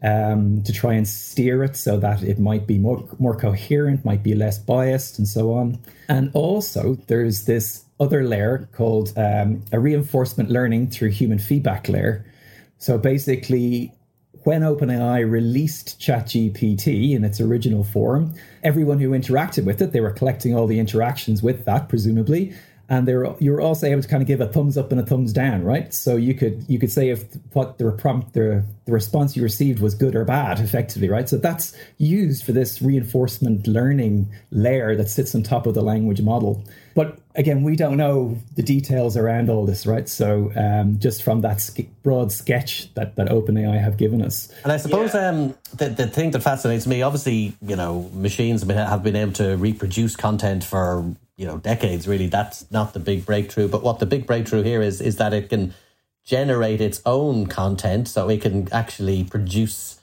um, 0.05 0.63
to 0.65 0.73
try 0.73 0.93
and 0.93 1.09
steer 1.09 1.65
it 1.65 1.77
so 1.77 1.97
that 1.99 2.23
it 2.23 2.39
might 2.39 2.67
be 2.67 2.79
more, 2.79 3.03
more 3.19 3.35
coherent, 3.35 4.05
might 4.05 4.23
be 4.23 4.35
less 4.35 4.59
biased, 4.59 5.19
and 5.19 5.27
so 5.27 5.53
on. 5.55 5.79
And 6.09 6.31
also, 6.35 6.97
there's 7.07 7.47
this 7.47 7.85
other 7.99 8.23
layer 8.23 8.69
called 8.73 9.13
um, 9.17 9.65
a 9.73 9.81
reinforcement 9.81 10.51
learning 10.51 10.91
through 10.91 11.09
human 11.09 11.39
feedback 11.39 11.89
layer. 11.89 12.25
So 12.79 12.99
basically, 12.99 13.93
when 14.43 14.61
OpenAI 14.61 15.29
released 15.29 15.99
ChatGPT 15.99 17.13
in 17.13 17.25
its 17.25 17.41
original 17.41 17.83
form, 17.83 18.35
everyone 18.63 18.99
who 19.01 19.11
interacted 19.11 19.65
with 19.65 19.81
it, 19.81 19.93
they 19.93 20.01
were 20.01 20.11
collecting 20.11 20.55
all 20.55 20.67
the 20.67 20.79
interactions 20.79 21.43
with 21.43 21.65
that, 21.65 21.89
presumably, 21.89 22.53
and 22.89 23.09
they're 23.09 23.35
you're 23.39 23.61
also 23.61 23.87
able 23.87 24.03
to 24.03 24.09
kind 24.09 24.23
of 24.23 24.27
give 24.27 24.41
a 24.41 24.47
thumbs 24.47 24.77
up 24.77 24.93
and 24.93 25.01
a 25.01 25.07
thumbs 25.07 25.33
down, 25.33 25.65
right? 25.65 25.93
So 25.95 26.17
you 26.17 26.35
could 26.35 26.65
you 26.69 26.79
could 26.79 26.93
say 26.93 27.11
if 27.11 27.25
what 27.53 27.79
the 27.79 27.91
prompt 27.93 28.35
the 28.35 28.65
the 28.85 28.93
response 28.93 29.37
you 29.37 29.43
received 29.43 29.81
was 29.81 29.95
good 29.95 30.15
or 30.15 30.25
bad, 30.25 30.61
effectively, 30.61 31.09
right? 31.09 31.29
So 31.29 31.39
that's 31.39 31.75
used 31.97 32.45
for 32.45 32.53
this 32.53 32.83
reinforcement 32.83 33.67
learning 33.67 34.29
layer 34.51 34.95
that 34.97 35.09
sits 35.09 35.35
on 35.35 35.43
top 35.43 35.67
of 35.67 35.75
the 35.75 35.83
language 35.83 36.21
model. 36.21 36.63
But 36.95 37.19
again, 37.35 37.63
we 37.63 37.75
don't 37.75 37.97
know 37.97 38.39
the 38.55 38.63
details 38.63 39.17
around 39.17 39.49
all 39.49 39.65
this, 39.65 39.87
right? 39.87 40.09
So 40.09 40.53
um, 40.55 40.99
just 40.99 41.23
from 41.23 41.41
that 41.41 41.61
sk- 41.61 41.89
broad 42.03 42.31
sketch 42.31 42.93
that 42.95 43.17
that 43.17 43.29
OpenAI 43.29 43.81
have 43.81 43.97
given 43.97 44.21
us, 44.21 44.53
and 44.63 44.73
I 44.73 44.77
suppose 44.77 45.15
yeah. 45.15 45.31
um, 45.31 45.55
the 45.77 45.89
the 45.89 46.07
thing 46.07 46.33
that 46.33 46.43
fascinates 46.43 46.87
me, 46.87 47.01
obviously, 47.01 47.55
you 47.63 47.77
know, 47.77 48.11
machines 48.13 48.61
have 48.61 48.69
been, 48.69 48.77
have 48.77 49.03
been 49.03 49.17
able 49.17 49.33
to 49.33 49.57
reproduce 49.57 50.17
content 50.17 50.63
for 50.63 51.17
you 51.37 51.47
know 51.47 51.59
decades 51.59 52.07
really 52.07 52.29
that's 52.29 52.71
not 52.71 52.93
the 52.93 53.01
big 53.01 53.27
breakthrough. 53.27 53.69
But 53.69 53.83
what 53.83 53.99
the 53.99 54.07
big 54.07 54.27
breakthrough 54.27 54.63
here 54.63 54.83
is 54.83 55.01
is 55.01 55.17
that 55.17 55.33
it 55.33 55.49
can 55.49 55.75
generate 56.25 56.81
its 56.81 57.03
own 57.05 57.47
content 57.47 58.09
so 58.09 58.29
it 58.29 58.41
can 58.41 58.73
actually 58.73 59.25
produce 59.25 60.01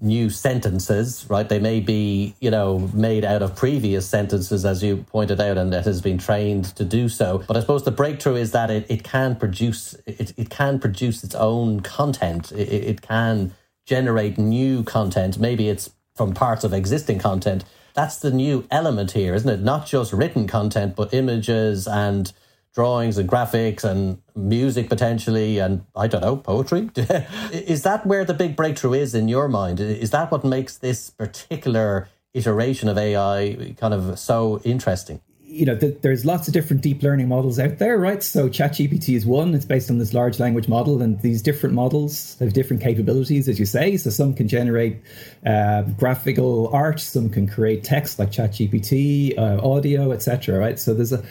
new 0.00 0.28
sentences 0.28 1.26
right? 1.30 1.48
They 1.48 1.58
may 1.58 1.80
be 1.80 2.34
you 2.40 2.50
know 2.50 2.90
made 2.92 3.24
out 3.24 3.42
of 3.42 3.56
previous 3.56 4.06
sentences 4.06 4.64
as 4.64 4.82
you 4.82 4.98
pointed 5.08 5.40
out 5.40 5.56
and 5.56 5.72
that 5.72 5.84
has 5.84 6.00
been 6.00 6.18
trained 6.18 6.66
to 6.76 6.84
do 6.84 7.08
so. 7.08 7.42
But 7.46 7.56
i 7.56 7.60
suppose 7.60 7.84
the 7.84 7.90
breakthrough 7.90 8.36
is 8.36 8.52
that 8.52 8.70
it, 8.70 8.86
it 8.90 9.04
can 9.04 9.36
produce 9.36 9.94
it, 10.06 10.34
it 10.36 10.50
can 10.50 10.78
produce 10.78 11.24
its 11.24 11.34
own 11.34 11.80
content. 11.80 12.52
It, 12.52 12.68
it 12.68 13.02
can 13.02 13.54
generate 13.86 14.38
new 14.38 14.82
content. 14.82 15.38
Maybe 15.38 15.68
it's 15.68 15.90
from 16.14 16.32
parts 16.34 16.64
of 16.64 16.72
existing 16.72 17.18
content 17.18 17.64
that's 17.94 18.16
the 18.18 18.30
new 18.30 18.66
element 18.70 19.12
here, 19.12 19.34
isn't 19.34 19.48
it? 19.48 19.62
Not 19.62 19.86
just 19.86 20.12
written 20.12 20.46
content, 20.46 20.96
but 20.96 21.14
images 21.14 21.86
and 21.86 22.32
drawings 22.74 23.16
and 23.18 23.28
graphics 23.28 23.84
and 23.84 24.20
music 24.34 24.88
potentially 24.88 25.58
and 25.58 25.84
I 25.94 26.08
don't 26.08 26.20
know, 26.20 26.36
poetry. 26.36 26.90
is 27.52 27.84
that 27.84 28.04
where 28.04 28.24
the 28.24 28.34
big 28.34 28.56
breakthrough 28.56 28.94
is 28.94 29.14
in 29.14 29.28
your 29.28 29.48
mind? 29.48 29.78
Is 29.78 30.10
that 30.10 30.32
what 30.32 30.44
makes 30.44 30.76
this 30.76 31.10
particular 31.10 32.08
iteration 32.34 32.88
of 32.88 32.98
AI 32.98 33.74
kind 33.78 33.94
of 33.94 34.18
so 34.18 34.60
interesting? 34.64 35.20
You 35.54 35.64
know, 35.64 35.76
th- 35.76 35.98
there's 36.02 36.24
lots 36.24 36.48
of 36.48 36.54
different 36.54 36.82
deep 36.82 37.02
learning 37.02 37.28
models 37.28 37.60
out 37.60 37.78
there, 37.78 37.96
right? 37.96 38.22
So 38.22 38.48
ChatGPT 38.48 39.14
is 39.14 39.24
one. 39.24 39.54
It's 39.54 39.64
based 39.64 39.88
on 39.88 39.98
this 39.98 40.12
large 40.12 40.40
language 40.40 40.66
model, 40.66 41.00
and 41.00 41.20
these 41.20 41.40
different 41.40 41.74
models 41.74 42.36
have 42.40 42.52
different 42.52 42.82
capabilities, 42.82 43.48
as 43.48 43.58
you 43.60 43.64
say. 43.64 43.96
So 43.96 44.10
some 44.10 44.34
can 44.34 44.48
generate 44.48 45.00
uh, 45.46 45.82
graphical 45.82 46.68
art, 46.68 46.98
some 46.98 47.30
can 47.30 47.46
create 47.46 47.84
text 47.84 48.18
like 48.18 48.32
ChatGPT, 48.32 49.38
uh, 49.38 49.64
audio, 49.66 50.10
etc. 50.10 50.58
Right? 50.58 50.78
So 50.78 50.92
there's 50.92 51.12
a 51.12 51.22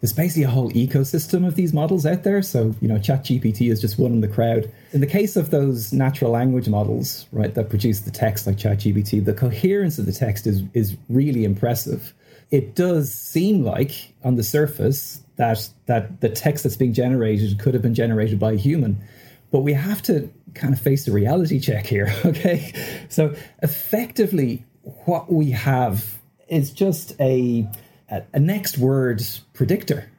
there's 0.00 0.12
basically 0.12 0.42
a 0.42 0.50
whole 0.50 0.70
ecosystem 0.72 1.46
of 1.46 1.54
these 1.54 1.72
models 1.72 2.06
out 2.06 2.22
there. 2.22 2.42
So 2.42 2.74
you 2.80 2.88
know, 2.88 2.96
ChatGPT 2.96 3.70
is 3.70 3.80
just 3.80 3.98
one 3.98 4.12
in 4.12 4.20
the 4.20 4.28
crowd. 4.28 4.70
In 4.92 5.00
the 5.00 5.06
case 5.08 5.34
of 5.36 5.50
those 5.50 5.92
natural 5.92 6.30
language 6.30 6.68
models, 6.68 7.26
right, 7.32 7.52
that 7.54 7.68
produce 7.68 8.00
the 8.00 8.12
text 8.12 8.46
like 8.46 8.56
ChatGPT, 8.56 9.24
the 9.24 9.34
coherence 9.34 9.98
of 9.98 10.06
the 10.06 10.12
text 10.12 10.46
is 10.46 10.62
is 10.72 10.96
really 11.08 11.44
impressive 11.44 12.14
it 12.52 12.74
does 12.74 13.12
seem 13.12 13.64
like 13.64 14.14
on 14.22 14.36
the 14.36 14.44
surface 14.44 15.22
that 15.36 15.68
that 15.86 16.20
the 16.20 16.28
text 16.28 16.62
that's 16.62 16.76
being 16.76 16.92
generated 16.92 17.58
could 17.58 17.74
have 17.74 17.82
been 17.82 17.94
generated 17.94 18.38
by 18.38 18.52
a 18.52 18.56
human. 18.56 19.02
But 19.50 19.60
we 19.60 19.72
have 19.72 20.02
to 20.02 20.30
kind 20.54 20.72
of 20.72 20.80
face 20.80 21.06
the 21.06 21.12
reality 21.12 21.58
check 21.58 21.86
here 21.86 22.14
okay? 22.24 22.72
So 23.08 23.34
effectively 23.62 24.64
what 25.06 25.32
we 25.32 25.50
have 25.50 26.20
is 26.48 26.70
just 26.70 27.18
a 27.18 27.66
a, 28.10 28.38
next 28.38 28.76
word 28.76 29.22
predictor 29.54 30.10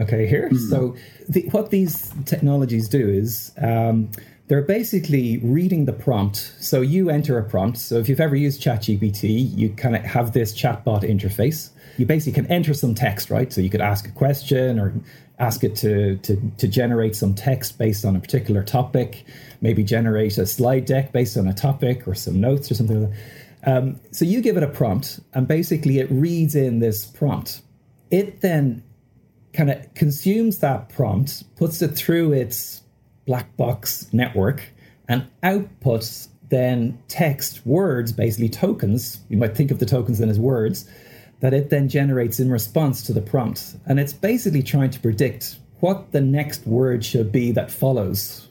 okay 0.00 0.26
here? 0.26 0.48
Mm. 0.50 0.70
so 0.70 0.96
the, 1.28 1.42
what 1.50 1.70
these 1.70 2.10
technologies 2.24 2.88
do 2.88 3.06
is 3.06 3.52
um, 3.58 4.10
they're 4.52 4.60
basically 4.60 5.38
reading 5.38 5.86
the 5.86 5.94
prompt. 5.94 6.52
So 6.60 6.82
you 6.82 7.08
enter 7.08 7.38
a 7.38 7.42
prompt. 7.42 7.78
So 7.78 7.96
if 7.96 8.06
you've 8.06 8.20
ever 8.20 8.36
used 8.36 8.60
ChatGPT, 8.60 9.50
you 9.56 9.70
kind 9.70 9.96
of 9.96 10.02
have 10.02 10.34
this 10.34 10.52
chatbot 10.52 11.04
interface. 11.04 11.70
You 11.96 12.04
basically 12.04 12.34
can 12.34 12.52
enter 12.52 12.74
some 12.74 12.94
text, 12.94 13.30
right? 13.30 13.50
So 13.50 13.62
you 13.62 13.70
could 13.70 13.80
ask 13.80 14.06
a 14.06 14.10
question 14.10 14.78
or 14.78 14.92
ask 15.38 15.64
it 15.64 15.74
to, 15.76 16.18
to, 16.18 16.52
to 16.58 16.68
generate 16.68 17.16
some 17.16 17.34
text 17.34 17.78
based 17.78 18.04
on 18.04 18.14
a 18.14 18.20
particular 18.20 18.62
topic, 18.62 19.24
maybe 19.62 19.82
generate 19.82 20.36
a 20.36 20.44
slide 20.44 20.84
deck 20.84 21.12
based 21.12 21.38
on 21.38 21.48
a 21.48 21.54
topic 21.54 22.06
or 22.06 22.14
some 22.14 22.38
notes 22.38 22.70
or 22.70 22.74
something 22.74 23.04
like 23.04 23.14
that. 23.62 23.78
Um, 23.78 24.00
so 24.10 24.26
you 24.26 24.42
give 24.42 24.58
it 24.58 24.62
a 24.62 24.68
prompt, 24.68 25.18
and 25.32 25.48
basically 25.48 25.98
it 25.98 26.10
reads 26.10 26.54
in 26.54 26.78
this 26.78 27.06
prompt. 27.06 27.62
It 28.10 28.42
then 28.42 28.82
kind 29.54 29.70
of 29.70 29.94
consumes 29.94 30.58
that 30.58 30.90
prompt, 30.90 31.42
puts 31.56 31.80
it 31.80 31.96
through 31.96 32.34
its 32.34 32.82
black 33.26 33.56
box 33.56 34.08
network, 34.12 34.62
and 35.08 35.26
outputs 35.42 36.28
then 36.48 36.98
text 37.08 37.64
words, 37.64 38.12
basically 38.12 38.48
tokens. 38.48 39.20
You 39.28 39.38
might 39.38 39.56
think 39.56 39.70
of 39.70 39.78
the 39.78 39.86
tokens 39.86 40.18
then 40.18 40.28
as 40.28 40.38
words 40.38 40.88
that 41.40 41.52
it 41.52 41.70
then 41.70 41.88
generates 41.88 42.38
in 42.38 42.50
response 42.50 43.02
to 43.02 43.12
the 43.12 43.20
prompt. 43.20 43.74
And 43.86 43.98
it's 43.98 44.12
basically 44.12 44.62
trying 44.62 44.90
to 44.90 45.00
predict 45.00 45.58
what 45.80 46.12
the 46.12 46.20
next 46.20 46.64
word 46.66 47.04
should 47.04 47.32
be 47.32 47.50
that 47.52 47.70
follows 47.70 48.48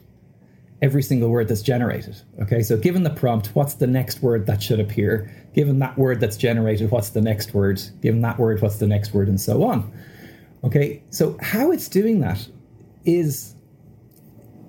every 0.82 1.02
single 1.02 1.30
word 1.30 1.48
that's 1.48 1.62
generated. 1.62 2.20
Okay, 2.42 2.62
so 2.62 2.76
given 2.76 3.02
the 3.02 3.10
prompt, 3.10 3.46
what's 3.54 3.74
the 3.74 3.86
next 3.86 4.20
word 4.20 4.46
that 4.46 4.62
should 4.62 4.78
appear? 4.78 5.32
Given 5.54 5.78
that 5.78 5.96
word 5.96 6.20
that's 6.20 6.36
generated, 6.36 6.90
what's 6.90 7.10
the 7.10 7.22
next 7.22 7.54
word? 7.54 7.80
Given 8.02 8.20
that 8.22 8.38
word, 8.38 8.60
what's 8.60 8.76
the 8.76 8.86
next 8.86 9.14
word? 9.14 9.28
And 9.28 9.40
so 9.40 9.62
on. 9.62 9.90
Okay, 10.64 11.02
so 11.08 11.38
how 11.40 11.70
it's 11.70 11.88
doing 11.88 12.20
that 12.20 12.46
is 13.06 13.54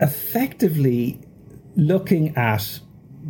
effectively 0.04 1.20
looking 1.76 2.36
at 2.38 2.80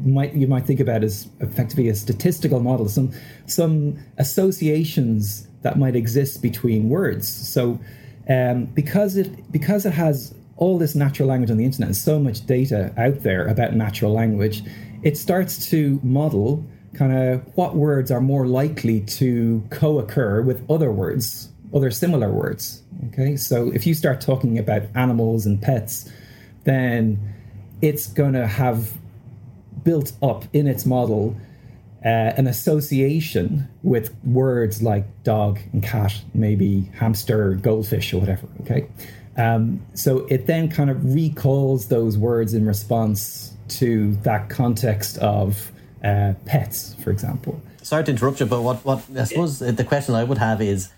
might 0.03 0.33
you 0.33 0.47
might 0.47 0.65
think 0.65 0.79
about 0.79 1.03
as 1.03 1.29
effectively 1.39 1.87
a 1.87 1.95
statistical 1.95 2.59
model, 2.59 2.89
some 2.89 3.11
some 3.45 3.97
associations 4.17 5.47
that 5.61 5.77
might 5.77 5.95
exist 5.95 6.41
between 6.41 6.89
words. 6.89 7.27
So 7.27 7.79
um, 8.27 8.65
because 8.65 9.15
it 9.15 9.51
because 9.51 9.85
it 9.85 9.93
has 9.93 10.33
all 10.57 10.77
this 10.77 10.95
natural 10.95 11.29
language 11.29 11.51
on 11.51 11.57
the 11.57 11.65
internet 11.65 11.87
and 11.87 11.97
so 11.97 12.19
much 12.19 12.45
data 12.45 12.93
out 12.97 13.21
there 13.21 13.47
about 13.47 13.73
natural 13.73 14.11
language, 14.11 14.63
it 15.03 15.17
starts 15.17 15.69
to 15.69 15.99
model 16.03 16.65
kind 16.93 17.15
of 17.15 17.41
what 17.55 17.75
words 17.75 18.11
are 18.11 18.21
more 18.21 18.45
likely 18.45 19.01
to 19.01 19.63
co-occur 19.71 20.41
with 20.41 20.63
other 20.69 20.91
words, 20.91 21.49
other 21.73 21.91
similar 21.91 22.31
words. 22.31 22.83
Okay, 23.07 23.35
so 23.35 23.71
if 23.73 23.85
you 23.85 23.93
start 23.93 24.21
talking 24.21 24.57
about 24.57 24.83
animals 24.95 25.45
and 25.45 25.61
pets, 25.61 26.09
then 26.63 27.33
it's 27.81 28.07
going 28.07 28.33
to 28.33 28.47
have 28.47 28.93
built 29.83 30.13
up 30.21 30.45
in 30.53 30.67
its 30.67 30.85
model 30.85 31.35
uh, 32.05 32.33
an 32.37 32.47
association 32.47 33.67
with 33.81 34.13
words 34.25 34.81
like 34.81 35.05
dog 35.23 35.59
and 35.71 35.81
cat, 35.81 36.21
maybe 36.33 36.91
hamster, 36.95 37.53
goldfish, 37.53 38.13
or 38.13 38.19
whatever. 38.19 38.47
Okay. 38.61 38.87
Um, 39.37 39.81
so 39.93 40.25
it 40.27 40.45
then 40.45 40.69
kind 40.69 40.89
of 40.89 41.13
recalls 41.15 41.87
those 41.87 42.17
words 42.17 42.53
in 42.53 42.65
response 42.65 43.55
to 43.69 44.15
that 44.17 44.49
context 44.49 45.17
of 45.19 45.71
uh, 46.03 46.33
pets, 46.45 46.95
for 47.03 47.09
example. 47.09 47.61
Sorry 47.81 48.03
to 48.03 48.11
interrupt 48.11 48.39
you, 48.39 48.45
but 48.45 48.61
what, 48.61 48.83
what 48.85 49.03
I 49.17 49.23
suppose 49.23 49.59
the 49.59 49.83
question 49.83 50.13
I 50.13 50.23
would 50.23 50.37
have 50.37 50.61
is 50.61 50.89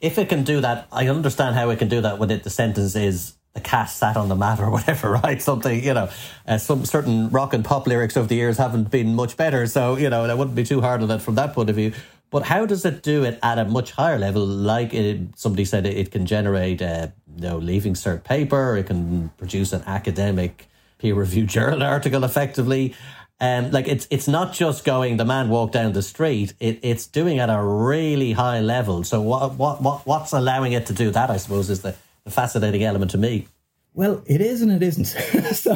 if 0.00 0.18
it 0.18 0.28
can 0.28 0.44
do 0.44 0.60
that, 0.60 0.86
I 0.92 1.08
understand 1.08 1.56
how 1.56 1.70
it 1.70 1.78
can 1.78 1.88
do 1.88 2.02
that 2.02 2.18
when 2.18 2.30
it, 2.30 2.44
the 2.44 2.50
sentence 2.50 2.94
is 2.94 3.34
the 3.56 3.60
cat 3.60 3.86
sat 3.86 4.16
on 4.16 4.28
the 4.28 4.36
mat 4.36 4.60
or 4.60 4.70
whatever, 4.70 5.12
right? 5.24 5.42
Something, 5.42 5.82
you 5.82 5.94
know, 5.94 6.08
uh, 6.46 6.58
some 6.58 6.84
certain 6.84 7.30
rock 7.30 7.52
and 7.54 7.64
pop 7.64 7.86
lyrics 7.86 8.16
over 8.16 8.28
the 8.28 8.36
years 8.36 8.58
haven't 8.58 8.90
been 8.90 9.16
much 9.16 9.36
better. 9.36 9.66
So, 9.66 9.96
you 9.96 10.08
know, 10.08 10.26
that 10.26 10.38
wouldn't 10.38 10.54
be 10.54 10.64
too 10.64 10.80
hard 10.80 11.02
on 11.02 11.10
it 11.10 11.20
from 11.20 11.34
that 11.34 11.54
point 11.54 11.70
of 11.70 11.76
view. 11.76 11.92
But 12.30 12.44
how 12.44 12.66
does 12.66 12.84
it 12.84 13.02
do 13.02 13.24
it 13.24 13.38
at 13.42 13.58
a 13.58 13.64
much 13.64 13.92
higher 13.92 14.18
level? 14.18 14.44
Like 14.44 14.92
it, 14.92 15.20
somebody 15.36 15.64
said, 15.64 15.86
it, 15.86 16.10
can 16.10 16.26
generate, 16.26 16.82
uh, 16.82 17.08
you 17.34 17.42
know, 17.42 17.58
leaving 17.58 17.94
cert 17.94 18.24
paper. 18.24 18.76
It 18.76 18.86
can 18.86 19.30
produce 19.38 19.72
an 19.72 19.82
academic 19.86 20.68
peer-reviewed 20.98 21.48
journal 21.56 21.82
article 21.82 22.24
effectively. 22.24 22.94
And 23.38 23.66
um, 23.66 23.72
like 23.72 23.86
it's 23.86 24.08
it's 24.10 24.26
not 24.26 24.54
just 24.54 24.86
going 24.86 25.18
the 25.18 25.26
man 25.26 25.50
walked 25.50 25.74
down 25.74 25.92
the 25.92 26.00
street. 26.00 26.54
It, 26.58 26.80
it's 26.82 27.06
doing 27.06 27.38
at 27.38 27.50
a 27.50 27.62
really 27.62 28.32
high 28.32 28.60
level. 28.60 29.04
So 29.04 29.20
what 29.20 29.56
what 29.56 29.82
what 29.82 30.06
what's 30.06 30.32
allowing 30.32 30.72
it 30.72 30.86
to 30.86 30.94
do 30.94 31.10
that? 31.10 31.28
I 31.28 31.36
suppose 31.36 31.68
is 31.68 31.82
the 31.82 31.94
the 32.26 32.32
fascinating 32.32 32.82
element 32.82 33.12
to 33.12 33.18
me. 33.18 33.46
Well, 33.94 34.22
it 34.26 34.42
is 34.42 34.60
and 34.60 34.70
it 34.70 34.82
isn't. 34.82 35.06
so, 35.54 35.72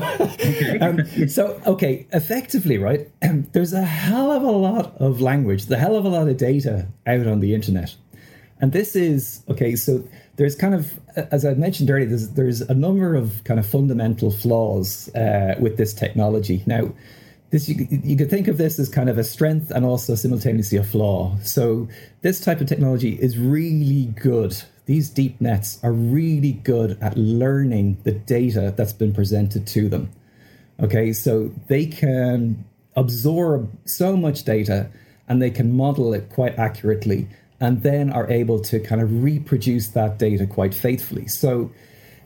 um, 0.82 1.28
so, 1.28 1.58
okay, 1.66 2.06
effectively, 2.12 2.76
right? 2.76 3.08
there's 3.52 3.72
a 3.72 3.82
hell 3.82 4.30
of 4.30 4.42
a 4.42 4.50
lot 4.50 4.94
of 4.98 5.22
language, 5.22 5.66
the 5.66 5.78
hell 5.78 5.96
of 5.96 6.04
a 6.04 6.08
lot 6.08 6.28
of 6.28 6.36
data 6.36 6.86
out 7.06 7.26
on 7.26 7.40
the 7.40 7.54
internet. 7.54 7.96
And 8.60 8.72
this 8.72 8.94
is, 8.94 9.42
okay, 9.48 9.74
so 9.74 10.04
there's 10.36 10.54
kind 10.54 10.74
of, 10.74 11.00
as 11.16 11.46
I 11.46 11.54
mentioned 11.54 11.88
earlier, 11.88 12.08
there's, 12.08 12.28
there's 12.30 12.60
a 12.60 12.74
number 12.74 13.14
of 13.14 13.42
kind 13.44 13.58
of 13.58 13.64
fundamental 13.64 14.30
flaws 14.30 15.08
uh, 15.14 15.54
with 15.58 15.78
this 15.78 15.94
technology. 15.94 16.62
Now, 16.66 16.92
this 17.50 17.68
you, 17.68 17.86
you 17.90 18.16
could 18.16 18.28
think 18.28 18.48
of 18.48 18.58
this 18.58 18.78
as 18.78 18.88
kind 18.88 19.08
of 19.08 19.18
a 19.18 19.24
strength 19.24 19.70
and 19.70 19.84
also 19.86 20.14
simultaneously 20.14 20.76
a 20.76 20.84
flaw. 20.84 21.36
So 21.42 21.88
this 22.20 22.40
type 22.40 22.60
of 22.60 22.66
technology 22.66 23.14
is 23.14 23.38
really 23.38 24.06
good 24.20 24.60
these 24.90 25.08
deep 25.08 25.40
nets 25.40 25.78
are 25.84 25.92
really 25.92 26.50
good 26.50 26.98
at 27.00 27.16
learning 27.16 27.96
the 28.02 28.10
data 28.10 28.74
that's 28.76 28.92
been 28.92 29.14
presented 29.14 29.64
to 29.64 29.88
them. 29.88 30.10
Okay, 30.82 31.12
so 31.12 31.52
they 31.68 31.86
can 31.86 32.64
absorb 32.96 33.70
so 33.84 34.16
much 34.16 34.42
data 34.42 34.90
and 35.28 35.40
they 35.40 35.48
can 35.48 35.76
model 35.76 36.12
it 36.12 36.28
quite 36.30 36.58
accurately 36.58 37.28
and 37.60 37.84
then 37.84 38.10
are 38.10 38.28
able 38.32 38.58
to 38.58 38.80
kind 38.80 39.00
of 39.00 39.22
reproduce 39.22 39.86
that 39.90 40.18
data 40.18 40.44
quite 40.44 40.74
faithfully. 40.74 41.28
So 41.28 41.70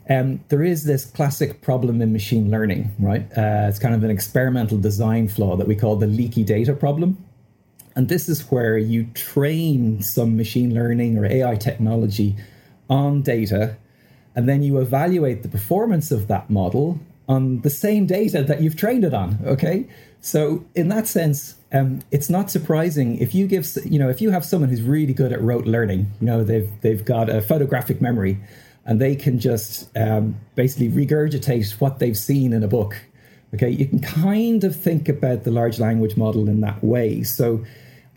um, 0.09 0.43
there 0.47 0.63
is 0.63 0.85
this 0.85 1.05
classic 1.05 1.61
problem 1.61 2.01
in 2.01 2.11
machine 2.11 2.49
learning, 2.49 2.95
right? 2.97 3.27
Uh, 3.37 3.67
it's 3.69 3.77
kind 3.77 3.93
of 3.93 4.03
an 4.03 4.09
experimental 4.09 4.79
design 4.79 5.27
flaw 5.27 5.55
that 5.55 5.67
we 5.67 5.75
call 5.75 5.97
the 5.97 6.07
leaky 6.07 6.43
data 6.43 6.73
problem. 6.73 7.23
And 7.95 8.09
this 8.09 8.27
is 8.27 8.41
where 8.49 8.75
you 8.75 9.03
train 9.13 10.01
some 10.01 10.35
machine 10.35 10.73
learning 10.73 11.19
or 11.19 11.27
AI 11.27 11.57
technology 11.57 12.35
on 12.89 13.21
data, 13.21 13.77
and 14.35 14.47
then 14.47 14.63
you 14.63 14.77
evaluate 14.77 15.43
the 15.43 15.49
performance 15.49 16.11
of 16.11 16.27
that 16.27 16.49
model 16.49 16.99
on 17.27 17.61
the 17.61 17.69
same 17.69 18.05
data 18.05 18.43
that 18.43 18.61
you've 18.61 18.75
trained 18.75 19.03
it 19.03 19.13
on. 19.13 19.39
Okay, 19.45 19.87
so 20.21 20.65
in 20.75 20.89
that 20.89 21.07
sense, 21.07 21.55
um, 21.71 22.01
it's 22.11 22.29
not 22.29 22.49
surprising 22.49 23.17
if 23.19 23.35
you 23.35 23.47
give 23.47 23.67
you 23.85 23.99
know 23.99 24.09
if 24.09 24.21
you 24.21 24.29
have 24.31 24.45
someone 24.45 24.69
who's 24.69 24.81
really 24.81 25.13
good 25.13 25.31
at 25.31 25.41
rote 25.41 25.65
learning, 25.65 26.11
you 26.19 26.27
know 26.27 26.43
they've 26.43 26.69
they've 26.81 27.03
got 27.03 27.29
a 27.29 27.41
photographic 27.41 28.01
memory, 28.01 28.39
and 28.85 29.01
they 29.01 29.15
can 29.15 29.39
just 29.39 29.89
um, 29.97 30.35
basically 30.55 30.89
regurgitate 30.89 31.71
what 31.81 31.99
they've 31.99 32.17
seen 32.17 32.53
in 32.53 32.63
a 32.63 32.67
book. 32.67 32.95
Okay, 33.53 33.69
you 33.69 33.87
can 33.87 33.99
kind 33.99 34.63
of 34.63 34.75
think 34.75 35.07
about 35.07 35.43
the 35.43 35.51
large 35.51 35.79
language 35.79 36.17
model 36.17 36.49
in 36.49 36.61
that 36.61 36.83
way. 36.83 37.23
So 37.23 37.63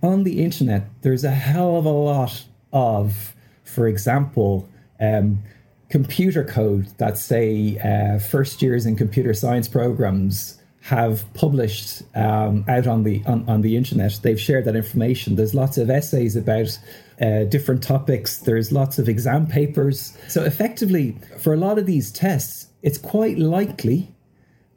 on 0.03 0.25
the 0.25 0.43
internet, 0.43 0.89
there's 1.03 1.25
a 1.25 1.31
hell 1.31 1.77
of 1.77 1.85
a 1.85 1.91
lot 1.91 2.45
of 2.73 3.35
for 3.69 3.87
example, 3.87 4.69
um, 5.01 5.43
computer 5.89 6.45
code 6.45 6.87
that 6.99 7.19
say 7.19 7.79
uh, 7.79 8.19
first 8.19 8.61
years 8.63 8.87
in 8.87 8.97
computer 8.97 9.33
science 9.33 9.69
programs 9.69 10.59
have 10.81 11.33
published 11.35 12.03
um, 12.15 12.65
out 12.69 12.87
on 12.87 13.03
the 13.03 13.23
on, 13.27 13.47
on, 13.49 13.61
the 13.61 13.77
internet. 13.77 14.19
They've 14.23 14.41
shared 14.41 14.65
that 14.65 14.77
information. 14.77 15.37
There's 15.37 15.55
lots 15.55 15.77
of 15.77 15.91
essays 15.91 16.37
about 16.37 16.79
uh, 17.21 17.45
different 17.45 17.83
topics. 17.83 18.39
There's 18.39 18.73
lots 18.73 18.99
of 18.99 19.09
exam 19.09 19.47
papers. 19.47 20.17
So 20.29 20.45
effectively, 20.45 21.17
for 21.39 21.53
a 21.53 21.57
lot 21.57 21.79
of 21.79 21.87
these 21.87 22.11
tests, 22.11 22.69
it's 22.83 22.99
quite 22.99 23.39
likely 23.39 24.15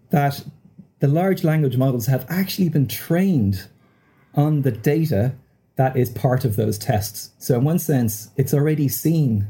that 0.10 0.44
the 1.00 1.08
large 1.08 1.44
language 1.44 1.78
models 1.78 2.08
have 2.08 2.26
actually 2.30 2.70
been 2.70 2.88
trained 2.88 3.68
on 4.36 4.64
the 4.64 4.72
data 4.72 5.34
that 5.82 5.98
is 5.98 6.12
part 6.12 6.46
of 6.46 6.58
those 6.58 6.78
tests. 6.78 7.32
So 7.40 7.58
in 7.58 7.64
one 7.64 7.80
sense, 7.80 8.30
it's 8.38 8.54
already 8.54 8.88
seen 8.88 9.48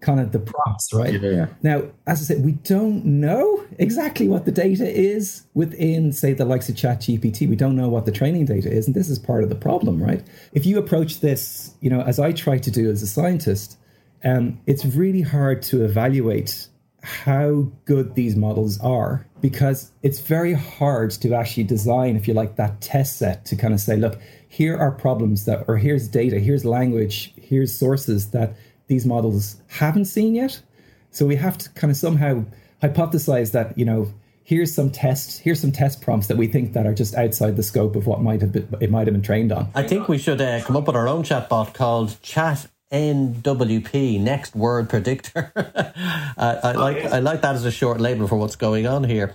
kind 0.00 0.20
of 0.20 0.32
the 0.32 0.38
prompts, 0.38 0.92
right? 0.92 1.18
Yeah. 1.18 1.46
Now, 1.62 1.84
as 2.06 2.20
I 2.20 2.24
said, 2.24 2.44
we 2.44 2.52
don't 2.52 3.02
know 3.02 3.64
exactly 3.78 4.28
what 4.28 4.44
the 4.44 4.52
data 4.52 4.86
is 4.86 5.44
within, 5.54 6.12
say, 6.12 6.34
the 6.34 6.44
likes 6.44 6.68
of 6.68 6.74
ChatGPT. 6.74 7.48
We 7.48 7.56
don't 7.56 7.76
know 7.76 7.88
what 7.88 8.04
the 8.04 8.12
training 8.12 8.44
data 8.44 8.70
is, 8.70 8.86
and 8.86 8.94
this 8.94 9.08
is 9.08 9.18
part 9.18 9.42
of 9.42 9.48
the 9.48 9.54
problem, 9.54 10.02
right? 10.02 10.22
If 10.52 10.66
you 10.66 10.76
approach 10.78 11.20
this, 11.20 11.74
you 11.80 11.88
know, 11.88 12.02
as 12.02 12.18
I 12.18 12.32
try 12.32 12.58
to 12.58 12.70
do 12.70 12.90
as 12.90 13.02
a 13.02 13.06
scientist, 13.06 13.78
um, 14.22 14.60
it's 14.66 14.84
really 14.84 15.22
hard 15.22 15.62
to 15.62 15.82
evaluate 15.82 16.66
how 17.02 17.70
good 17.84 18.14
these 18.14 18.36
models 18.36 18.78
are 18.80 19.26
because 19.40 19.90
it's 20.02 20.20
very 20.20 20.52
hard 20.52 21.10
to 21.12 21.34
actually 21.34 21.64
design, 21.64 22.16
if 22.16 22.28
you 22.28 22.34
like, 22.34 22.56
that 22.56 22.80
test 22.80 23.18
set 23.18 23.44
to 23.46 23.56
kind 23.56 23.72
of 23.72 23.80
say, 23.80 23.96
look, 23.96 24.20
here 24.48 24.76
are 24.76 24.90
problems 24.90 25.44
that, 25.46 25.64
or 25.68 25.76
here's 25.76 26.08
data, 26.08 26.38
here's 26.38 26.64
language, 26.64 27.32
here's 27.40 27.76
sources 27.76 28.30
that 28.30 28.54
these 28.88 29.06
models 29.06 29.56
haven't 29.68 30.06
seen 30.06 30.34
yet. 30.34 30.60
So 31.10 31.26
we 31.26 31.36
have 31.36 31.56
to 31.58 31.70
kind 31.70 31.90
of 31.90 31.96
somehow 31.96 32.44
hypothesize 32.82 33.52
that, 33.52 33.76
you 33.78 33.84
know, 33.84 34.12
here's 34.42 34.74
some 34.74 34.90
tests 34.90 35.38
here's 35.38 35.60
some 35.60 35.70
test 35.70 36.00
prompts 36.00 36.26
that 36.26 36.36
we 36.36 36.48
think 36.48 36.72
that 36.72 36.84
are 36.84 36.92
just 36.92 37.14
outside 37.14 37.56
the 37.56 37.62
scope 37.62 37.94
of 37.94 38.08
what 38.08 38.20
might 38.20 38.40
have 38.40 38.50
been 38.50 38.66
it 38.80 38.90
might 38.90 39.06
have 39.06 39.14
been 39.14 39.22
trained 39.22 39.52
on 39.52 39.70
i 39.76 39.82
think 39.82 40.08
we 40.08 40.18
should 40.18 40.40
uh, 40.40 40.60
come 40.64 40.76
up 40.76 40.88
with 40.88 40.96
our 40.96 41.06
own 41.06 41.22
chatbot 41.22 41.72
called 41.72 42.16
chat 42.20 42.66
NWP, 42.92 44.20
next 44.20 44.54
word 44.56 44.88
predictor. 44.88 45.52
I, 46.36 46.58
I 46.62 46.72
like 46.72 47.04
I 47.04 47.20
like 47.20 47.42
that 47.42 47.54
as 47.54 47.64
a 47.64 47.70
short 47.70 48.00
label 48.00 48.26
for 48.26 48.36
what's 48.36 48.56
going 48.56 48.86
on 48.86 49.04
here. 49.04 49.34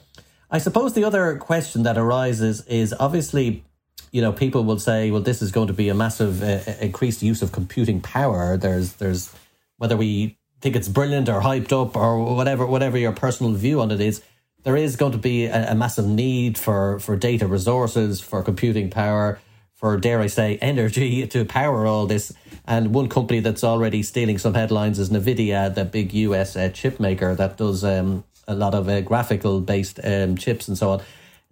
I 0.52 0.58
suppose 0.58 0.94
the 0.94 1.06
other 1.06 1.38
question 1.38 1.84
that 1.84 1.98
arises 1.98 2.66
is 2.68 2.94
obviously, 3.00 3.64
you 4.12 4.22
know, 4.22 4.32
people 4.32 4.64
will 4.64 4.80
say, 4.80 5.10
well, 5.10 5.22
this 5.22 5.42
is 5.42 5.52
going 5.52 5.68
to 5.68 5.74
be 5.74 5.90
a 5.90 5.94
massive 5.94 6.44
uh, 6.44 6.60
increased 6.82 7.24
use 7.24 7.42
of 7.42 7.52
computing 7.52 8.02
power. 8.02 8.58
There's 8.58 8.94
there's 8.94 9.34
whether 9.78 9.98
we 9.98 10.38
think 10.62 10.76
it's 10.76 10.88
brilliant 10.90 11.30
or 11.30 11.42
hyped 11.42 11.72
up 11.72 11.96
or 11.96 12.36
whatever 12.36 12.66
whatever 12.66 12.98
your 12.98 13.12
personal 13.12 13.54
view 13.54 13.82
on 13.82 13.92
it 13.92 14.02
is, 14.02 14.22
there 14.64 14.76
is 14.76 14.96
going 14.96 15.12
to 15.14 15.18
be 15.18 15.46
a, 15.46 15.72
a 15.72 15.76
massive 15.76 16.08
need 16.08 16.58
for 16.58 17.00
for 17.00 17.16
data 17.16 17.48
resources, 17.48 18.20
for 18.20 18.44
computing 18.44 18.90
power, 18.90 19.40
for 19.76 19.98
dare 19.98 20.22
I 20.22 20.28
say 20.28 20.58
energy 20.62 21.28
to 21.34 21.46
power 21.46 21.86
all 21.86 22.08
this. 22.08 22.34
And 22.66 22.94
one 22.94 23.10
company 23.10 23.42
that's 23.42 23.64
already 23.64 24.02
stealing 24.02 24.38
some 24.38 24.54
headlines 24.54 24.98
is 24.98 25.10
Nvidia, 25.10 25.74
the 25.74 25.86
big 25.86 26.14
US 26.14 26.56
uh, 26.56 26.70
chip 26.70 27.00
maker 27.00 27.36
that 27.36 27.58
does 27.58 27.84
um, 27.84 28.24
a 28.48 28.56
lot 28.56 28.74
of 28.74 28.90
uh, 28.90 29.02
graphical 29.02 29.62
based 29.62 30.00
um, 30.04 30.38
chips 30.38 30.68
and 30.68 30.78
so 30.78 30.92
on. 30.92 31.02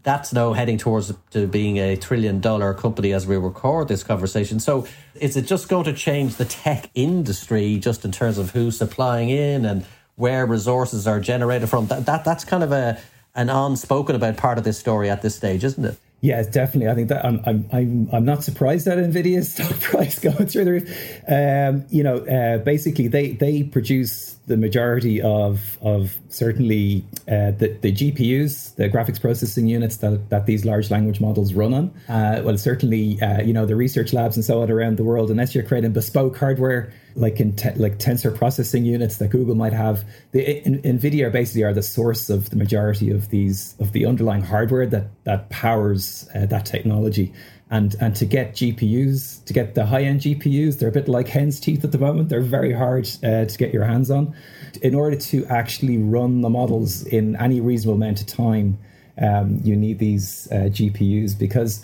That's 0.01 0.33
now 0.33 0.51
heading 0.51 0.77
towards 0.77 1.13
to 1.31 1.47
being 1.47 1.77
a 1.77 1.95
trillion 1.95 2.41
dollar 2.41 2.73
company 2.73 3.13
as 3.13 3.25
we 3.25 3.37
record 3.37 3.87
this 3.87 4.03
conversation. 4.03 4.59
So, 4.59 4.85
is 5.15 5.37
it 5.37 5.43
just 5.43 5.69
going 5.69 5.85
to 5.85 5.93
change 5.93 6.35
the 6.35 6.43
tech 6.43 6.89
industry 6.93 7.77
just 7.77 8.03
in 8.03 8.11
terms 8.11 8.37
of 8.37 8.51
who's 8.51 8.77
supplying 8.77 9.29
in 9.29 9.63
and 9.63 9.85
where 10.15 10.45
resources 10.45 11.07
are 11.07 11.21
generated 11.21 11.69
from? 11.69 11.87
That, 11.87 12.05
that 12.05 12.25
that's 12.25 12.43
kind 12.43 12.63
of 12.63 12.73
a 12.73 12.99
an 13.33 13.49
unspoken 13.49 14.15
about 14.15 14.35
part 14.35 14.57
of 14.57 14.65
this 14.65 14.77
story 14.77 15.09
at 15.09 15.21
this 15.21 15.35
stage, 15.35 15.63
isn't 15.63 15.85
it? 15.85 15.97
Yes, 16.23 16.47
definitely. 16.47 16.89
I 16.89 16.95
think 16.95 17.09
that 17.09 17.25
I'm 17.25 17.41
I'm 17.45 17.69
I'm, 17.73 18.09
I'm 18.13 18.23
not 18.23 18.45
surprised 18.45 18.87
at 18.87 18.97
Nvidia's 18.97 19.51
stock 19.53 19.77
price 19.81 20.19
going 20.27 20.47
through 20.47 20.63
the 20.63 20.71
roof. 20.71 21.19
Um, 21.27 21.85
you 21.89 22.01
know, 22.01 22.19
uh, 22.19 22.59
basically 22.59 23.09
they 23.09 23.33
they 23.33 23.63
produce 23.63 24.37
the 24.45 24.57
majority 24.57 25.21
of 25.21 25.77
of 25.81 26.17
certainly 26.29 27.05
uh, 27.27 27.51
the 27.51 27.77
the 27.81 27.91
GPUs, 27.91 28.75
the 28.75 28.89
graphics 28.89 29.19
processing 29.19 29.67
units 29.67 29.97
that 29.97 30.29
that 30.29 30.45
these 30.45 30.65
large 30.65 30.91
language 30.91 31.21
models 31.21 31.53
run 31.53 31.73
on. 31.73 31.93
Uh, 32.09 32.41
well, 32.43 32.57
certainly, 32.57 33.21
uh, 33.21 33.41
you 33.41 33.53
know, 33.53 33.65
the 33.65 33.75
research 33.75 34.11
labs 34.11 34.35
and 34.35 34.43
so 34.43 34.61
on 34.61 34.69
around 34.69 34.97
the 34.97 35.03
world, 35.03 35.31
unless 35.31 35.55
you're 35.55 35.63
creating 35.63 35.93
bespoke 35.93 36.37
hardware 36.37 36.91
like 37.15 37.39
in 37.39 37.55
te- 37.55 37.73
like 37.75 37.99
tensor 37.99 38.35
processing 38.35 38.85
units 38.85 39.17
that 39.17 39.29
Google 39.29 39.55
might 39.55 39.73
have. 39.73 40.03
The 40.31 40.65
in, 40.65 40.81
Nvidia 40.81 41.31
basically 41.31 41.63
are 41.63 41.73
the 41.73 41.83
source 41.83 42.29
of 42.29 42.49
the 42.49 42.55
majority 42.55 43.11
of 43.11 43.29
these 43.29 43.75
of 43.79 43.91
the 43.93 44.05
underlying 44.05 44.43
hardware 44.43 44.85
that 44.87 45.07
that 45.23 45.49
powers 45.49 46.27
uh, 46.35 46.45
that 46.47 46.65
technology. 46.65 47.33
And 47.73 47.95
and 47.99 48.15
to 48.17 48.25
get 48.27 48.53
GPUs, 48.53 49.43
to 49.45 49.51
get 49.51 49.73
the 49.73 49.83
high 49.83 50.03
end 50.03 50.21
GPUs, 50.21 50.77
they're 50.77 50.89
a 50.89 50.91
bit 50.91 51.07
like 51.07 51.27
hen's 51.27 51.59
teeth 51.59 51.83
at 51.83 51.91
the 51.91 51.97
moment. 51.97 52.29
They're 52.29 52.39
very 52.39 52.71
hard 52.71 53.09
uh, 53.23 53.45
to 53.45 53.57
get 53.57 53.73
your 53.73 53.83
hands 53.83 54.11
on. 54.11 54.35
In 54.83 54.93
order 54.93 55.17
to 55.17 55.43
actually 55.47 55.97
run 55.97 56.41
the 56.41 56.51
models 56.51 57.03
in 57.07 57.35
any 57.37 57.61
reasonable 57.61 57.95
amount 57.95 58.21
of 58.21 58.27
time, 58.27 58.77
um, 59.19 59.59
you 59.63 59.75
need 59.75 59.97
these 59.97 60.47
uh, 60.51 60.69
GPUs 60.69 61.35
because 61.37 61.83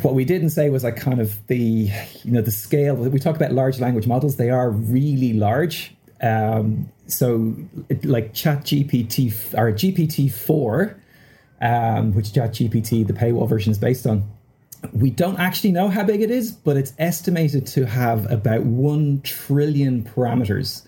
what 0.00 0.14
we 0.14 0.24
didn't 0.24 0.48
say 0.48 0.70
was 0.70 0.84
like 0.84 0.96
kind 0.96 1.20
of 1.20 1.46
the 1.48 1.90
you 2.24 2.32
know 2.32 2.40
the 2.40 2.50
scale 2.50 2.94
we 2.94 3.18
talk 3.18 3.36
about 3.36 3.52
large 3.52 3.78
language 3.78 4.06
models 4.06 4.36
they 4.36 4.48
are 4.48 4.70
really 4.70 5.34
large 5.34 5.94
um, 6.22 6.90
so 7.08 7.54
it, 7.90 8.02
like 8.06 8.32
chat 8.32 8.60
gpt 8.64 9.52
or 9.52 9.70
gpt-4 9.70 10.94
um, 11.60 12.14
which 12.14 12.32
chat 12.32 12.52
gpt 12.52 13.06
the 13.06 13.12
paywall 13.12 13.46
version 13.46 13.70
is 13.70 13.76
based 13.76 14.06
on 14.06 14.26
we 14.92 15.10
don't 15.10 15.38
actually 15.38 15.72
know 15.72 15.88
how 15.88 16.02
big 16.04 16.20
it 16.20 16.30
is 16.30 16.50
but 16.50 16.76
it's 16.76 16.92
estimated 16.98 17.66
to 17.66 17.86
have 17.86 18.30
about 18.30 18.64
1 18.64 19.20
trillion 19.22 20.02
parameters. 20.02 20.82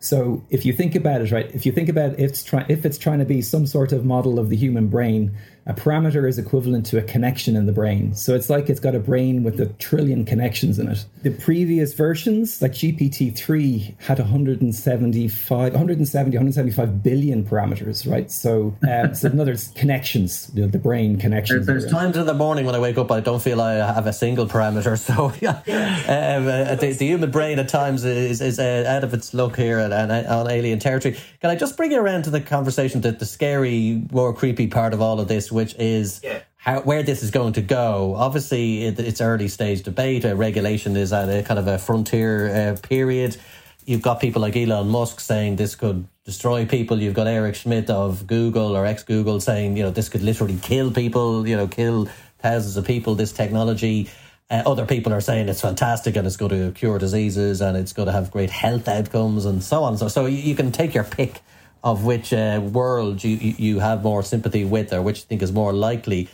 So 0.00 0.44
if 0.50 0.64
you 0.64 0.72
think 0.72 0.94
about 0.94 1.20
it 1.20 1.30
right 1.32 1.50
if 1.54 1.66
you 1.66 1.72
think 1.72 1.88
about 1.88 2.18
it's, 2.18 2.42
try, 2.42 2.64
if 2.68 2.84
it's 2.86 2.98
trying 2.98 3.18
to 3.18 3.24
be 3.24 3.42
some 3.42 3.66
sort 3.66 3.92
of 3.92 4.04
model 4.04 4.38
of 4.38 4.48
the 4.48 4.56
human 4.56 4.88
brain 4.88 5.36
a 5.66 5.74
parameter 5.74 6.28
is 6.28 6.38
equivalent 6.38 6.86
to 6.86 6.98
a 6.98 7.02
connection 7.02 7.56
in 7.56 7.66
the 7.66 7.72
brain. 7.72 8.14
So 8.14 8.34
it's 8.36 8.48
like 8.48 8.70
it's 8.70 8.78
got 8.78 8.94
a 8.94 9.00
brain 9.00 9.42
with 9.42 9.60
a 9.60 9.66
trillion 9.66 10.24
connections 10.24 10.78
in 10.78 10.88
it. 10.88 11.04
The 11.24 11.32
previous 11.32 11.92
versions, 11.92 12.62
like 12.62 12.70
GPT-3, 12.70 14.00
had 14.00 14.20
175, 14.20 15.72
170, 15.72 16.36
175 16.36 17.02
billion 17.02 17.44
parameters, 17.44 18.08
right? 18.08 18.30
So, 18.30 18.76
um, 18.88 19.14
so 19.14 19.28
in 19.28 19.40
other 19.40 19.50
words, 19.50 19.72
connections, 19.74 20.52
you 20.54 20.62
know, 20.62 20.68
the 20.68 20.78
brain 20.78 21.18
connections. 21.18 21.66
There's, 21.66 21.82
there's 21.82 21.92
times 21.92 22.16
in 22.16 22.26
the 22.26 22.34
morning 22.34 22.64
when 22.64 22.76
I 22.76 22.78
wake 22.78 22.96
up, 22.96 23.10
I 23.10 23.18
don't 23.18 23.42
feel 23.42 23.60
I 23.60 23.74
have 23.74 24.06
a 24.06 24.12
single 24.12 24.46
parameter. 24.46 24.96
So 25.06 25.32
yeah, 25.40 25.58
um, 26.08 26.48
uh, 26.48 26.74
the, 26.74 26.92
the, 26.92 27.06
human 27.06 27.30
brain 27.30 27.60
at 27.60 27.68
times 27.68 28.04
is, 28.04 28.40
is 28.40 28.58
uh, 28.58 28.84
out 28.88 29.04
of 29.04 29.14
its 29.14 29.32
luck 29.32 29.56
here 29.56 29.78
and, 29.78 29.92
and, 29.92 30.10
on 30.26 30.50
alien 30.50 30.80
territory. 30.80 31.16
Can 31.40 31.50
I 31.50 31.54
just 31.54 31.76
bring 31.76 31.92
you 31.92 32.00
around 32.00 32.24
to 32.24 32.30
the 32.30 32.40
conversation, 32.40 33.02
that 33.02 33.20
the 33.20 33.26
scary, 33.26 34.02
more 34.10 34.34
creepy 34.34 34.66
part 34.66 34.94
of 34.94 35.00
all 35.00 35.20
of 35.20 35.28
this? 35.28 35.52
Which 35.56 35.74
is 35.76 36.20
yeah. 36.22 36.40
how 36.56 36.80
where 36.82 37.02
this 37.02 37.24
is 37.24 37.32
going 37.32 37.54
to 37.54 37.62
go. 37.62 38.14
Obviously, 38.14 38.84
it, 38.84 39.00
it's 39.00 39.20
early 39.20 39.48
stage 39.48 39.82
debate. 39.82 40.24
Uh, 40.24 40.36
regulation 40.36 40.96
is 40.96 41.12
at 41.12 41.28
a 41.28 41.42
kind 41.42 41.58
of 41.58 41.66
a 41.66 41.78
frontier 41.78 42.48
uh, 42.54 42.76
period. 42.80 43.36
You've 43.86 44.02
got 44.02 44.20
people 44.20 44.42
like 44.42 44.56
Elon 44.56 44.88
Musk 44.88 45.18
saying 45.18 45.56
this 45.56 45.74
could 45.74 46.06
destroy 46.24 46.66
people. 46.66 47.00
You've 47.00 47.14
got 47.14 47.26
Eric 47.26 47.54
Schmidt 47.54 47.88
of 47.88 48.26
Google 48.26 48.76
or 48.76 48.84
ex 48.84 49.02
Google 49.02 49.40
saying, 49.40 49.76
you 49.76 49.82
know, 49.82 49.90
this 49.90 50.08
could 50.08 50.22
literally 50.22 50.58
kill 50.60 50.90
people, 50.92 51.48
you 51.48 51.56
know, 51.56 51.66
kill 51.66 52.08
thousands 52.38 52.76
of 52.76 52.84
people, 52.84 53.14
this 53.14 53.32
technology. 53.32 54.10
Uh, 54.50 54.62
other 54.66 54.86
people 54.86 55.12
are 55.12 55.20
saying 55.20 55.48
it's 55.48 55.62
fantastic 55.62 56.14
and 56.16 56.26
it's 56.26 56.36
going 56.36 56.50
to 56.50 56.70
cure 56.72 56.98
diseases 56.98 57.60
and 57.60 57.76
it's 57.76 57.92
going 57.92 58.06
to 58.06 58.12
have 58.12 58.30
great 58.30 58.50
health 58.50 58.86
outcomes 58.86 59.46
and 59.46 59.62
so 59.62 59.82
on. 59.82 59.96
So, 59.96 60.08
so 60.08 60.26
you 60.26 60.54
can 60.54 60.70
take 60.70 60.94
your 60.94 61.04
pick 61.04 61.40
of 61.82 62.04
which 62.04 62.32
uh, 62.32 62.60
world 62.62 63.22
you, 63.22 63.36
you 63.36 63.78
have 63.78 64.02
more 64.02 64.22
sympathy 64.22 64.64
with 64.64 64.92
or 64.92 65.02
which 65.02 65.18
you 65.18 65.24
think 65.24 65.42
is 65.42 65.52
more 65.52 65.72
likely. 65.72 66.28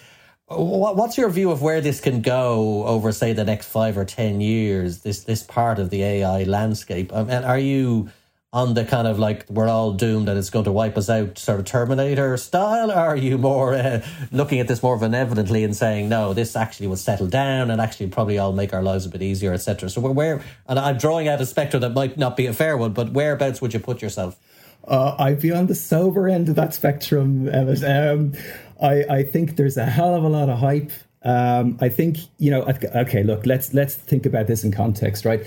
What's 0.49 1.17
your 1.17 1.31
view 1.31 1.51
of 1.51 1.63
where 1.63 1.81
this 1.81 2.01
can 2.01 2.21
go 2.21 2.87
over, 2.87 3.11
say, 3.13 3.33
the 3.33 3.45
next 3.45 3.69
five 3.69 3.97
or 3.97 4.05
ten 4.05 4.41
years? 4.41 5.01
This 5.01 5.25
this 5.25 5.43
part 5.43 5.79
of 5.79 5.91
the 5.91 6.03
AI 6.03 6.43
landscape, 6.43 7.13
um, 7.15 7.31
and 7.31 7.45
are 7.45 7.59
you 7.59 8.11
on 8.55 8.75
the 8.75 8.85
kind 8.85 9.09
of 9.09 9.19
like 9.19 9.47
we're 9.49 9.69
all 9.69 9.93
doomed 9.93 10.29
and 10.29 10.39
it's 10.39 10.51
going 10.51 10.67
to 10.67 10.73
wipe 10.73 10.99
us 10.99 11.09
out, 11.09 11.39
sort 11.39 11.59
of 11.59 11.65
Terminator 11.65 12.37
style? 12.37 12.91
Or 12.91 12.97
are 12.97 13.17
you 13.17 13.39
more 13.39 13.75
uh, 13.75 14.05
looking 14.31 14.61
at 14.61 14.69
this 14.69 14.83
more 14.83 14.99
benevolently 14.99 15.65
and 15.65 15.75
saying 15.75 16.11
no, 16.11 16.35
this 16.35 16.55
actually 16.55 16.87
will 16.89 16.97
settle 16.97 17.29
down 17.29 17.71
and 17.71 17.81
actually 17.81 18.09
probably 18.09 18.37
all 18.37 18.53
make 18.53 18.75
our 18.75 18.83
lives 18.83 19.07
a 19.07 19.09
bit 19.09 19.23
easier, 19.23 19.55
etc. 19.55 19.89
So 19.89 20.03
where, 20.03 20.43
and 20.69 20.79
I'm 20.79 20.99
drawing 20.99 21.29
out 21.29 21.41
a 21.41 21.47
spectrum 21.47 21.81
that 21.81 21.95
might 21.95 22.19
not 22.19 22.37
be 22.37 22.47
a 22.47 22.53
fair 22.53 22.77
one, 22.77 22.93
but 22.93 23.13
whereabouts 23.13 23.63
would 23.63 23.73
you 23.73 23.81
put 23.81 24.03
yourself? 24.03 24.39
Uh, 24.87 25.15
I'd 25.19 25.41
be 25.41 25.53
on 25.53 25.67
the 25.67 25.75
sober 25.75 26.29
end 26.29 26.49
of 26.49 26.57
that 26.57 26.75
spectrum, 26.75 27.49
Emmett. 27.49 27.85
Um, 27.85 28.33
I, 28.81 29.05
I 29.05 29.23
think 29.23 29.57
there's 29.57 29.77
a 29.77 29.87
hell 29.87 30.15
of 30.15 30.25
a 30.25 30.29
lot 30.29 30.49
of 30.49 30.59
hype. 30.59 30.91
Um, 31.25 31.79
I 31.81 31.89
think 31.89 32.19
you 32.39 32.51
know. 32.51 32.63
Okay, 32.63 33.23
look, 33.23 33.47
let's 33.47 33.73
let's 33.73 33.95
think 33.95 34.27
about 34.27 34.49
this 34.49 34.65
in 34.65 34.73
context, 34.73 35.25
right? 35.25 35.47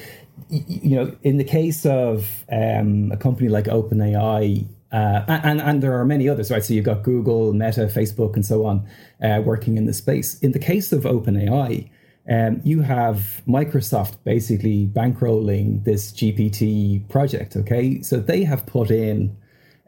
You 0.50 0.96
know, 0.96 1.16
in 1.24 1.38
the 1.38 1.44
case 1.44 1.86
of 1.86 2.46
um, 2.50 3.12
a 3.12 3.18
company 3.18 3.50
like 3.50 3.66
OpenAI, 3.66 4.66
uh, 4.94 5.26
and 5.28 5.62
and 5.62 5.84
there 5.84 6.00
are 6.00 6.06
many 6.06 6.30
others, 6.30 6.50
right? 6.50 6.64
So 6.64 6.74
you've 6.74 6.86
got 6.86 7.04
Google, 7.04 7.52
Meta, 7.52 7.88
Facebook, 7.88 8.36
and 8.36 8.46
so 8.46 8.66
on, 8.66 8.88
uh, 9.22 9.42
working 9.44 9.78
in 9.78 9.86
the 9.86 9.94
space. 9.94 10.40
In 10.40 10.54
the 10.54 10.60
case 10.60 10.94
of 10.94 11.04
OpenAI, 11.04 11.90
um, 12.30 12.62
you 12.64 12.82
have 12.82 13.42
Microsoft 13.48 14.16
basically 14.24 14.88
bankrolling 14.88 15.84
this 15.84 16.12
GPT 16.12 17.08
project. 17.10 17.56
Okay, 17.56 18.02
so 18.02 18.18
they 18.18 18.44
have 18.44 18.66
put 18.66 18.90
in 18.90 19.36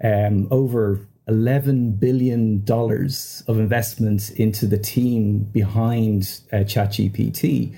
um, 0.04 0.47
over 0.52 1.00
eleven 1.28 1.91
billion 1.91 2.63
dollars 2.63 3.43
of 3.47 3.60
investment 3.60 4.30
into 4.32 4.67
the 4.67 4.78
team 4.78 5.39
behind 5.52 6.41
uh, 6.54 6.58
ChatGPT. 6.58 7.76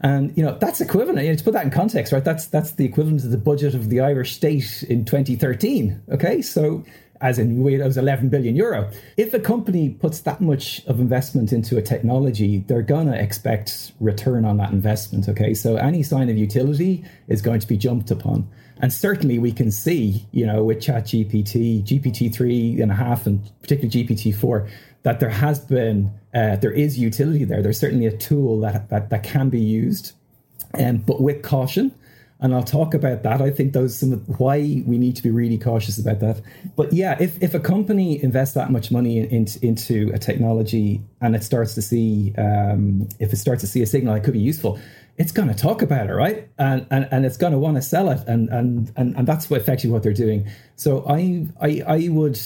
And 0.00 0.36
you 0.36 0.44
know 0.44 0.58
that's 0.60 0.82
equivalent. 0.82 1.24
You 1.24 1.30
know, 1.30 1.36
to 1.36 1.44
put 1.44 1.54
that 1.54 1.64
in 1.64 1.70
context, 1.70 2.12
right? 2.12 2.24
That's 2.24 2.46
that's 2.46 2.72
the 2.72 2.84
equivalent 2.84 3.24
of 3.24 3.30
the 3.30 3.38
budget 3.38 3.74
of 3.74 3.88
the 3.88 4.00
Irish 4.00 4.36
state 4.36 4.84
in 4.90 5.06
2013. 5.06 6.02
Okay, 6.12 6.42
so 6.42 6.84
as 7.20 7.38
in 7.38 7.66
it 7.66 7.84
was 7.84 7.96
11 7.96 8.28
billion 8.28 8.56
euro. 8.56 8.90
If 9.16 9.32
a 9.34 9.40
company 9.40 9.90
puts 9.90 10.20
that 10.20 10.40
much 10.40 10.84
of 10.86 11.00
investment 11.00 11.52
into 11.52 11.76
a 11.76 11.82
technology, 11.82 12.58
they're 12.66 12.82
going 12.82 13.06
to 13.06 13.20
expect 13.20 13.92
return 14.00 14.44
on 14.44 14.56
that 14.58 14.72
investment. 14.72 15.28
Okay. 15.28 15.54
So 15.54 15.76
any 15.76 16.02
sign 16.02 16.28
of 16.28 16.36
utility 16.36 17.04
is 17.28 17.42
going 17.42 17.60
to 17.60 17.66
be 17.66 17.76
jumped 17.76 18.10
upon. 18.10 18.48
And 18.80 18.92
certainly 18.92 19.38
we 19.38 19.52
can 19.52 19.70
see, 19.70 20.26
you 20.32 20.46
know, 20.46 20.62
with 20.64 20.82
Chat 20.82 21.04
GPT, 21.04 21.82
GPT 21.82 22.32
three 22.34 22.80
and 22.80 22.92
a 22.92 22.94
half, 22.94 23.26
and 23.26 23.40
particularly 23.62 24.04
GPT 24.04 24.34
four, 24.34 24.68
that 25.02 25.20
there 25.20 25.30
has 25.30 25.58
been, 25.58 26.10
uh, 26.34 26.56
there 26.56 26.72
is 26.72 26.98
utility 26.98 27.44
there. 27.44 27.62
There's 27.62 27.78
certainly 27.78 28.06
a 28.06 28.16
tool 28.16 28.60
that, 28.60 28.90
that, 28.90 29.08
that 29.08 29.22
can 29.22 29.48
be 29.48 29.60
used, 29.60 30.12
um, 30.74 30.98
but 30.98 31.22
with 31.22 31.42
caution 31.42 31.94
and 32.40 32.54
I'll 32.54 32.62
talk 32.62 32.92
about 32.92 33.22
that. 33.22 33.40
I 33.40 33.50
think 33.50 33.72
those 33.72 33.98
some 33.98 34.12
of 34.12 34.38
why 34.38 34.58
we 34.58 34.98
need 34.98 35.16
to 35.16 35.22
be 35.22 35.30
really 35.30 35.56
cautious 35.56 35.98
about 35.98 36.20
that. 36.20 36.42
But 36.76 36.92
yeah, 36.92 37.16
if, 37.18 37.42
if 37.42 37.54
a 37.54 37.60
company 37.60 38.22
invests 38.22 38.54
that 38.54 38.70
much 38.70 38.90
money 38.90 39.18
in, 39.20 39.46
into 39.62 40.10
a 40.12 40.18
technology 40.18 41.00
and 41.20 41.34
it 41.34 41.42
starts 41.42 41.74
to 41.74 41.82
see 41.82 42.34
um, 42.36 43.08
if 43.18 43.32
it 43.32 43.36
starts 43.36 43.62
to 43.62 43.66
see 43.66 43.82
a 43.82 43.86
signal 43.86 44.14
that 44.14 44.24
could 44.24 44.34
be 44.34 44.38
useful, 44.38 44.78
it's 45.16 45.32
going 45.32 45.48
to 45.48 45.54
talk 45.54 45.80
about 45.80 46.10
it, 46.10 46.12
right? 46.12 46.48
And 46.58 46.86
and, 46.90 47.08
and 47.10 47.24
it's 47.24 47.38
going 47.38 47.52
to 47.52 47.58
want 47.58 47.76
to 47.76 47.82
sell 47.82 48.10
it, 48.10 48.26
and 48.26 48.50
and 48.50 48.92
and 48.96 49.16
and 49.16 49.26
that's 49.26 49.48
what 49.48 49.60
effectively 49.60 49.92
what 49.92 50.02
they're 50.02 50.12
doing. 50.12 50.46
So 50.76 51.06
I 51.08 51.46
I 51.60 51.82
I 51.86 52.08
would. 52.08 52.38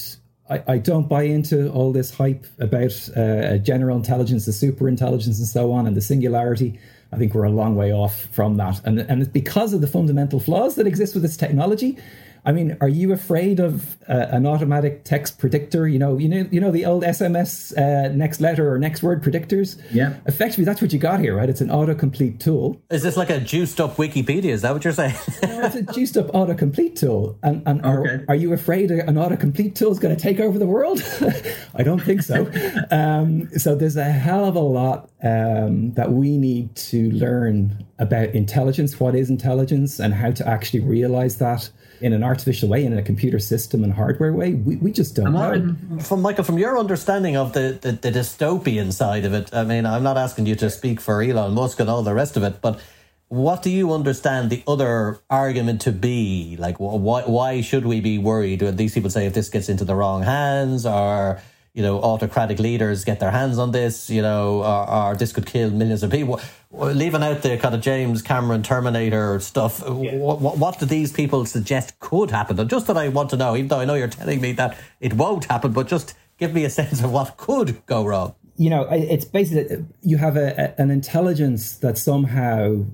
I, 0.49 0.63
I 0.67 0.79
don't 0.79 1.09
buy 1.09 1.23
into 1.23 1.71
all 1.71 1.93
this 1.93 2.13
hype 2.13 2.45
about 2.59 3.09
uh, 3.17 3.59
general 3.59 3.97
intelligence, 3.97 4.47
the 4.47 4.53
super 4.53 4.89
intelligence, 4.89 5.39
and 5.39 5.47
so 5.47 5.71
on, 5.71 5.87
and 5.87 5.97
the 5.97 6.01
singularity. 6.01 6.81
I 7.13 7.17
think 7.17 7.35
we're 7.35 7.45
a 7.45 7.51
long 7.51 7.75
way 7.75 7.93
off 7.93 8.27
from 8.33 8.57
that. 8.57 8.81
And, 8.85 9.01
and 9.01 9.21
it's 9.21 9.31
because 9.31 9.73
of 9.73 9.81
the 9.81 9.87
fundamental 9.87 10.39
flaws 10.41 10.77
that 10.77 10.87
exist 10.87 11.15
with 11.15 11.23
this 11.23 11.37
technology. 11.37 11.99
I 12.45 12.53
mean, 12.53 12.77
are 12.81 12.89
you 12.89 13.13
afraid 13.13 13.61
of 13.61 13.97
uh, 14.09 14.27
an 14.31 14.47
automatic 14.47 15.05
text 15.05 15.39
predictor? 15.39 15.87
You 15.87 15.99
know, 15.99 16.19
you 16.19 16.29
know, 16.29 16.49
you 16.51 16.61
know 16.61 16.71
the 16.71 16.87
old 16.87 17.03
SMS 17.03 17.77
uh, 17.77 18.13
next 18.15 18.41
letter 18.41 18.73
or 18.73 18.79
next 18.79 19.03
word 19.03 19.23
predictors. 19.23 19.81
Yeah. 19.93 20.17
Effectively, 20.27 20.65
that's 20.65 20.81
what 20.81 20.93
you 20.93 20.99
got 20.99 21.21
here, 21.21 21.37
right? 21.37 21.49
It's 21.49 21.61
an 21.61 21.69
autocomplete 21.69 22.41
tool. 22.41 22.81
Is 22.91 23.03
this 23.03 23.17
like 23.17 23.31
a 23.31 23.41
juiced 23.41 23.81
up 23.81 23.97
Wikipedia? 23.97 24.47
Is 24.47 24.63
that 24.63 24.73
what 24.73 24.85
you're 24.85 24.93
saying? 24.93 25.15
no, 25.43 25.61
it's 25.63 25.75
a 25.75 25.83
juiced 25.83 26.17
up 26.17 26.29
autocomplete 26.29 26.97
tool. 26.97 27.39
And, 27.43 27.63
and 27.67 27.85
are, 27.85 28.01
okay. 28.01 28.25
are 28.29 28.35
you 28.35 28.53
afraid 28.53 28.91
an 28.91 29.15
autocomplete 29.17 29.75
tool 29.75 29.93
is 29.93 29.99
going 29.99 30.15
to 30.15 30.21
take 30.21 30.41
over 30.41 30.59
the 30.59 30.67
world? 30.67 31.03
I 31.75 31.83
don't 31.83 32.03
think 32.03 32.23
so. 32.23 32.51
um, 32.91 33.51
so 33.59 33.75
there's 33.75 33.97
a 33.97 34.05
hell 34.05 34.47
of 34.47 34.57
a 34.57 34.61
lot 34.61 35.11
um, 35.23 35.93
that 35.95 36.13
we 36.13 36.37
need 36.37 36.75
to 36.77 37.11
learn 37.11 37.87
about 37.99 38.31
intelligence. 38.31 38.99
What 38.99 39.15
is 39.15 39.29
intelligence, 39.31 40.01
and 40.01 40.15
how 40.15 40.31
to 40.33 40.49
actually 40.49 40.81
realize 40.81 41.37
that 41.37 41.71
in 42.01 42.13
an 42.13 42.23
artificial 42.23 42.69
way, 42.69 42.85
in 42.85 42.97
a 42.97 43.03
computer 43.03 43.39
system 43.39 43.85
and 43.85 43.93
hardware 43.93 44.33
way, 44.33 44.55
we, 44.55 44.77
we 44.77 44.91
just 44.93 45.15
don't 45.15 45.33
know. 45.33 46.01
From 46.01 46.23
Michael, 46.23 46.45
from 46.45 46.59
your 46.59 46.79
understanding 46.79 47.37
of 47.37 47.53
the, 47.53 47.79
the, 47.81 47.93
the 47.93 48.11
dystopian 48.11 48.93
side 48.93 49.25
of 49.25 49.35
it, 49.35 49.53
I 49.53 49.65
mean, 49.65 49.87
I'm 49.87 50.03
not 50.03 50.17
asking 50.17 50.47
you 50.47 50.55
to 50.57 50.71
speak 50.71 51.01
for 51.01 51.23
Elon 51.23 51.55
Musk 51.55 51.81
and 51.81 51.91
all 51.91 52.03
the 52.03 52.15
rest 52.15 52.37
of 52.37 52.43
it, 52.43 52.61
but 52.61 52.81
what 53.29 53.63
do 53.63 53.71
you 53.71 53.93
understand 53.93 54.51
the 54.51 54.63
other 54.67 55.21
argument 55.31 55.83
to 55.83 55.93
be? 55.93 56.57
Like, 56.59 56.77
why 56.79 57.23
why 57.23 57.61
should 57.61 57.87
we 57.87 58.01
be 58.01 58.19
worried? 58.19 58.59
These 58.77 58.93
people 58.93 59.09
say 59.09 59.27
if 59.27 59.35
this 59.35 59.49
gets 59.49 59.69
into 59.69 59.85
the 59.85 59.95
wrong 59.95 60.25
hands, 60.25 60.85
or 60.85 61.41
you 61.73 61.83
know, 61.83 62.01
autocratic 62.01 62.59
leaders 62.59 63.05
get 63.05 63.21
their 63.21 63.31
hands 63.31 63.59
on 63.59 63.71
this, 63.71 64.11
you 64.11 64.23
know, 64.23 64.63
or, 64.63 64.91
or 64.91 65.17
this 65.17 65.33
could 65.33 65.47
kill 65.47 65.71
millions 65.71 66.03
of 66.03 66.11
people. 66.11 66.41
Leaving 66.73 67.23
out 67.23 67.43
the 67.43 67.57
kind 67.59 67.75
of 67.75 67.81
James 67.81 68.23
Cameron 68.23 68.63
Terminator 68.63 69.39
stuff, 69.41 69.83
yeah. 69.87 70.17
what, 70.17 70.41
what, 70.41 70.79
do 70.79 70.87
these 70.87 71.13
people 71.13 71.47
suggest 71.47 71.99
could 72.01 72.31
happen? 72.31 72.59
And 72.59 72.69
just 72.69 72.87
that 72.89 72.97
I 72.97 73.09
want 73.09 73.31
to 73.31 73.37
know, 73.37 73.57
even 73.57 73.69
though 73.69 73.81
I 73.81 73.85
know 73.85 73.95
you're 73.95 74.09
telling 74.09 74.41
me 74.41 74.53
that 74.53 74.77
it 75.01 75.15
won't 75.15 75.45
happen, 75.45 75.73
but 75.73 75.87
just 75.87 76.15
give 76.39 76.53
me 76.55 76.65
a 76.65 76.71
sense 76.71 77.03
of 77.03 77.13
what 77.13 77.37
could 77.37 77.85
go 77.87 78.05
wrong. 78.05 78.35
You 78.57 78.71
know, 78.71 78.89
it's 78.91 79.25
basically 79.25 79.85
you 80.03 80.19
have 80.19 80.37
a, 80.37 80.79
an 80.81 80.91
intelligence 80.91 81.79
that 81.79 81.97
somehow 81.97 82.85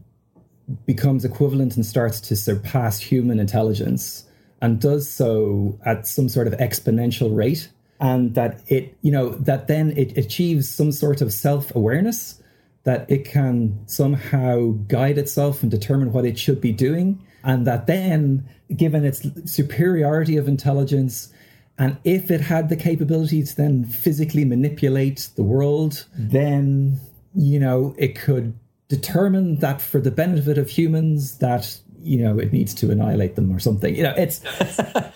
becomes 0.84 1.24
equivalent 1.24 1.76
and 1.76 1.84
starts 1.84 2.20
to 2.20 2.36
surpass 2.36 2.98
human 2.98 3.38
intelligence 3.40 4.24
and 4.60 4.80
does 4.80 5.10
so 5.10 5.78
at 5.84 6.06
some 6.06 6.28
sort 6.28 6.46
of 6.46 6.54
exponential 6.54 7.34
rate 7.34 7.68
and 8.00 8.34
that 8.34 8.60
it 8.68 8.96
you 9.02 9.10
know 9.10 9.30
that 9.30 9.68
then 9.68 9.92
it 9.96 10.16
achieves 10.16 10.68
some 10.68 10.92
sort 10.92 11.20
of 11.20 11.32
self-awareness 11.32 12.42
that 12.84 13.10
it 13.10 13.24
can 13.24 13.78
somehow 13.86 14.70
guide 14.86 15.18
itself 15.18 15.62
and 15.62 15.70
determine 15.70 16.12
what 16.12 16.24
it 16.24 16.38
should 16.38 16.60
be 16.60 16.72
doing 16.72 17.20
and 17.42 17.66
that 17.66 17.86
then 17.86 18.46
given 18.76 19.04
its 19.04 19.26
superiority 19.50 20.36
of 20.36 20.48
intelligence 20.48 21.32
and 21.78 21.96
if 22.04 22.30
it 22.30 22.40
had 22.40 22.68
the 22.68 22.76
capability 22.76 23.42
to 23.42 23.56
then 23.56 23.84
physically 23.84 24.44
manipulate 24.44 25.28
the 25.36 25.42
world 25.42 26.06
then 26.16 27.00
you 27.34 27.58
know 27.58 27.94
it 27.98 28.18
could 28.18 28.58
determine 28.88 29.56
that 29.56 29.80
for 29.80 30.00
the 30.00 30.10
benefit 30.10 30.58
of 30.58 30.70
humans 30.70 31.38
that 31.38 31.78
you 32.06 32.22
know 32.22 32.38
it 32.38 32.52
needs 32.52 32.72
to 32.74 32.90
annihilate 32.90 33.36
them 33.36 33.54
or 33.54 33.58
something. 33.58 33.94
You 33.94 34.04
know 34.04 34.14
it's 34.16 34.40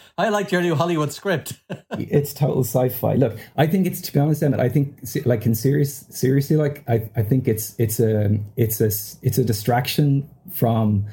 i 0.18 0.28
liked 0.28 0.52
your 0.52 0.62
new 0.62 0.74
hollywood 0.74 1.12
script. 1.12 1.54
It's 1.98 2.32
total 2.32 2.64
sci-fi. 2.64 3.14
Look 3.14 3.38
i 3.56 3.66
think 3.66 3.86
it's 3.86 4.00
to 4.02 4.12
be 4.12 4.18
honest 4.20 4.42
Emmett, 4.42 4.60
i 4.60 4.68
think 4.68 4.98
like 5.24 5.46
in 5.46 5.54
serious 5.54 6.04
seriously 6.10 6.56
like 6.56 6.82
i, 6.88 7.08
I 7.16 7.22
think 7.22 7.46
it's 7.48 7.74
it's 7.78 8.00
a 8.00 8.38
it's 8.56 8.80
a 8.80 8.90
it's 9.26 9.38
a 9.38 9.44
distraction 9.44 10.28
from 10.52 11.06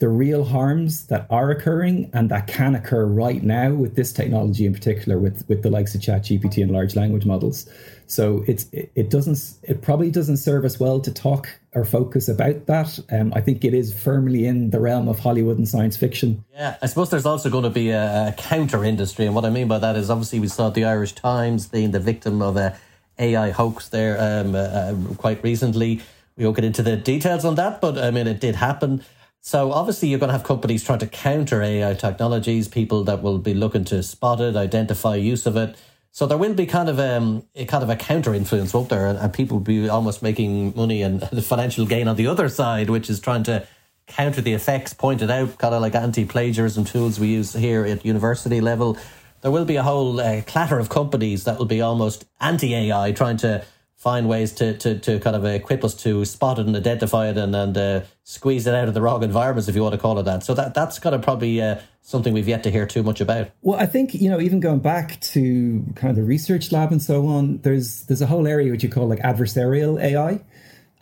the 0.00 0.08
real 0.08 0.44
harms 0.44 1.06
that 1.08 1.26
are 1.28 1.50
occurring 1.50 2.10
and 2.14 2.30
that 2.30 2.46
can 2.46 2.74
occur 2.74 3.04
right 3.04 3.42
now 3.42 3.70
with 3.70 3.96
this 3.96 4.12
technology 4.12 4.64
in 4.64 4.72
particular 4.72 5.18
with 5.18 5.46
with 5.46 5.62
the 5.62 5.68
likes 5.68 5.94
of 5.94 6.00
chat 6.00 6.22
gpt 6.22 6.62
and 6.62 6.72
large 6.72 6.96
language 6.96 7.26
models. 7.26 7.68
So 8.06 8.42
it's 8.48 8.66
it, 8.72 8.90
it 8.94 9.10
doesn't 9.10 9.38
it 9.62 9.82
probably 9.82 10.10
doesn't 10.10 10.38
serve 10.38 10.64
us 10.64 10.80
well 10.80 11.00
to 11.00 11.12
talk 11.12 11.48
or 11.74 11.84
focus 11.84 12.28
about 12.28 12.64
that. 12.66 12.98
Um, 13.12 13.32
i 13.36 13.42
think 13.42 13.62
it 13.62 13.74
is 13.74 13.92
firmly 13.92 14.46
in 14.46 14.70
the 14.70 14.80
realm 14.80 15.06
of 15.06 15.18
hollywood 15.18 15.58
and 15.58 15.68
science 15.68 15.98
fiction. 15.98 16.44
Yeah 16.54 16.76
i 16.80 16.86
suppose 16.86 17.10
there's 17.10 17.26
also 17.26 17.50
going 17.50 17.64
to 17.64 17.70
be 17.70 17.90
a, 17.90 18.28
a 18.28 18.32
counter 18.38 18.82
industry 18.82 19.26
and 19.26 19.34
what 19.34 19.44
i 19.44 19.50
mean 19.50 19.68
by 19.68 19.78
that 19.78 19.96
is 19.96 20.08
obviously 20.08 20.40
we 20.40 20.48
saw 20.48 20.70
the 20.70 20.84
irish 20.84 21.12
times 21.12 21.66
being 21.66 21.90
the 21.90 22.00
victim 22.00 22.40
of 22.40 22.56
a 22.56 22.74
ai 23.18 23.50
hoax 23.50 23.88
there 23.90 24.16
um, 24.18 24.54
uh, 24.54 24.58
uh, 24.58 24.94
quite 25.18 25.44
recently. 25.44 26.00
We 26.36 26.44
won't 26.44 26.56
get 26.56 26.64
into 26.64 26.82
the 26.82 26.96
details 26.96 27.44
on 27.44 27.56
that 27.56 27.82
but 27.82 27.98
i 27.98 28.10
mean 28.10 28.26
it 28.26 28.40
did 28.40 28.56
happen 28.56 29.04
so 29.40 29.72
obviously 29.72 30.08
you're 30.08 30.18
going 30.18 30.28
to 30.28 30.34
have 30.34 30.44
companies 30.44 30.84
trying 30.84 30.98
to 30.98 31.06
counter 31.06 31.62
AI 31.62 31.94
technologies, 31.94 32.68
people 32.68 33.04
that 33.04 33.22
will 33.22 33.38
be 33.38 33.54
looking 33.54 33.84
to 33.86 34.02
spot 34.02 34.40
it, 34.40 34.54
identify 34.54 35.16
use 35.16 35.46
of 35.46 35.56
it. 35.56 35.76
So 36.12 36.26
there 36.26 36.36
will 36.36 36.54
be 36.54 36.66
kind 36.66 36.88
of 36.88 36.98
um, 36.98 37.44
a 37.54 37.64
kind 37.64 37.82
of 37.82 37.88
a 37.88 37.96
counter 37.96 38.34
influence 38.34 38.74
up 38.74 38.88
there, 38.88 39.06
and, 39.06 39.32
people 39.32 39.58
will 39.58 39.64
be 39.64 39.88
almost 39.88 40.22
making 40.22 40.74
money 40.74 41.02
and 41.02 41.20
the 41.32 41.42
financial 41.42 41.86
gain 41.86 42.08
on 42.08 42.16
the 42.16 42.26
other 42.26 42.48
side, 42.48 42.90
which 42.90 43.08
is 43.08 43.20
trying 43.20 43.44
to 43.44 43.66
counter 44.06 44.40
the 44.40 44.52
effects 44.52 44.92
pointed 44.92 45.30
out, 45.30 45.56
kind 45.56 45.74
of 45.74 45.80
like 45.80 45.94
anti-plagiarism 45.94 46.84
tools 46.84 47.20
we 47.20 47.28
use 47.28 47.52
here 47.52 47.86
at 47.86 48.04
university 48.04 48.60
level. 48.60 48.98
There 49.40 49.52
will 49.52 49.64
be 49.64 49.76
a 49.76 49.82
whole 49.82 50.20
uh, 50.20 50.42
clatter 50.42 50.78
of 50.78 50.88
companies 50.88 51.44
that 51.44 51.58
will 51.58 51.66
be 51.66 51.80
almost 51.80 52.26
anti-AI, 52.40 53.12
trying 53.12 53.38
to 53.38 53.64
find 54.00 54.26
ways 54.30 54.52
to, 54.52 54.76
to, 54.78 54.98
to 54.98 55.20
kind 55.20 55.36
of 55.36 55.44
equip 55.44 55.84
us 55.84 55.94
to 55.94 56.24
spot 56.24 56.58
it 56.58 56.66
and 56.66 56.74
identify 56.74 57.28
it 57.28 57.36
and, 57.36 57.54
and 57.54 57.76
uh, 57.76 58.00
squeeze 58.24 58.66
it 58.66 58.74
out 58.74 58.88
of 58.88 58.94
the 58.94 59.02
wrong 59.02 59.22
environments, 59.22 59.68
if 59.68 59.76
you 59.76 59.82
want 59.82 59.92
to 59.92 60.00
call 60.00 60.18
it 60.18 60.22
that. 60.22 60.42
So 60.42 60.54
that, 60.54 60.72
that's 60.72 60.98
kind 60.98 61.14
of 61.14 61.20
probably 61.20 61.60
uh, 61.60 61.80
something 62.00 62.32
we've 62.32 62.48
yet 62.48 62.62
to 62.62 62.70
hear 62.70 62.86
too 62.86 63.02
much 63.02 63.20
about. 63.20 63.50
Well, 63.60 63.78
I 63.78 63.84
think, 63.84 64.14
you 64.14 64.30
know, 64.30 64.40
even 64.40 64.58
going 64.58 64.78
back 64.78 65.20
to 65.20 65.84
kind 65.96 66.08
of 66.10 66.16
the 66.16 66.22
research 66.22 66.72
lab 66.72 66.92
and 66.92 67.02
so 67.02 67.26
on, 67.26 67.58
there's, 67.58 68.04
there's 68.06 68.22
a 68.22 68.26
whole 68.26 68.46
area 68.46 68.70
which 68.70 68.82
you 68.82 68.88
call 68.88 69.06
like 69.06 69.18
adversarial 69.18 70.02
AI. 70.02 70.40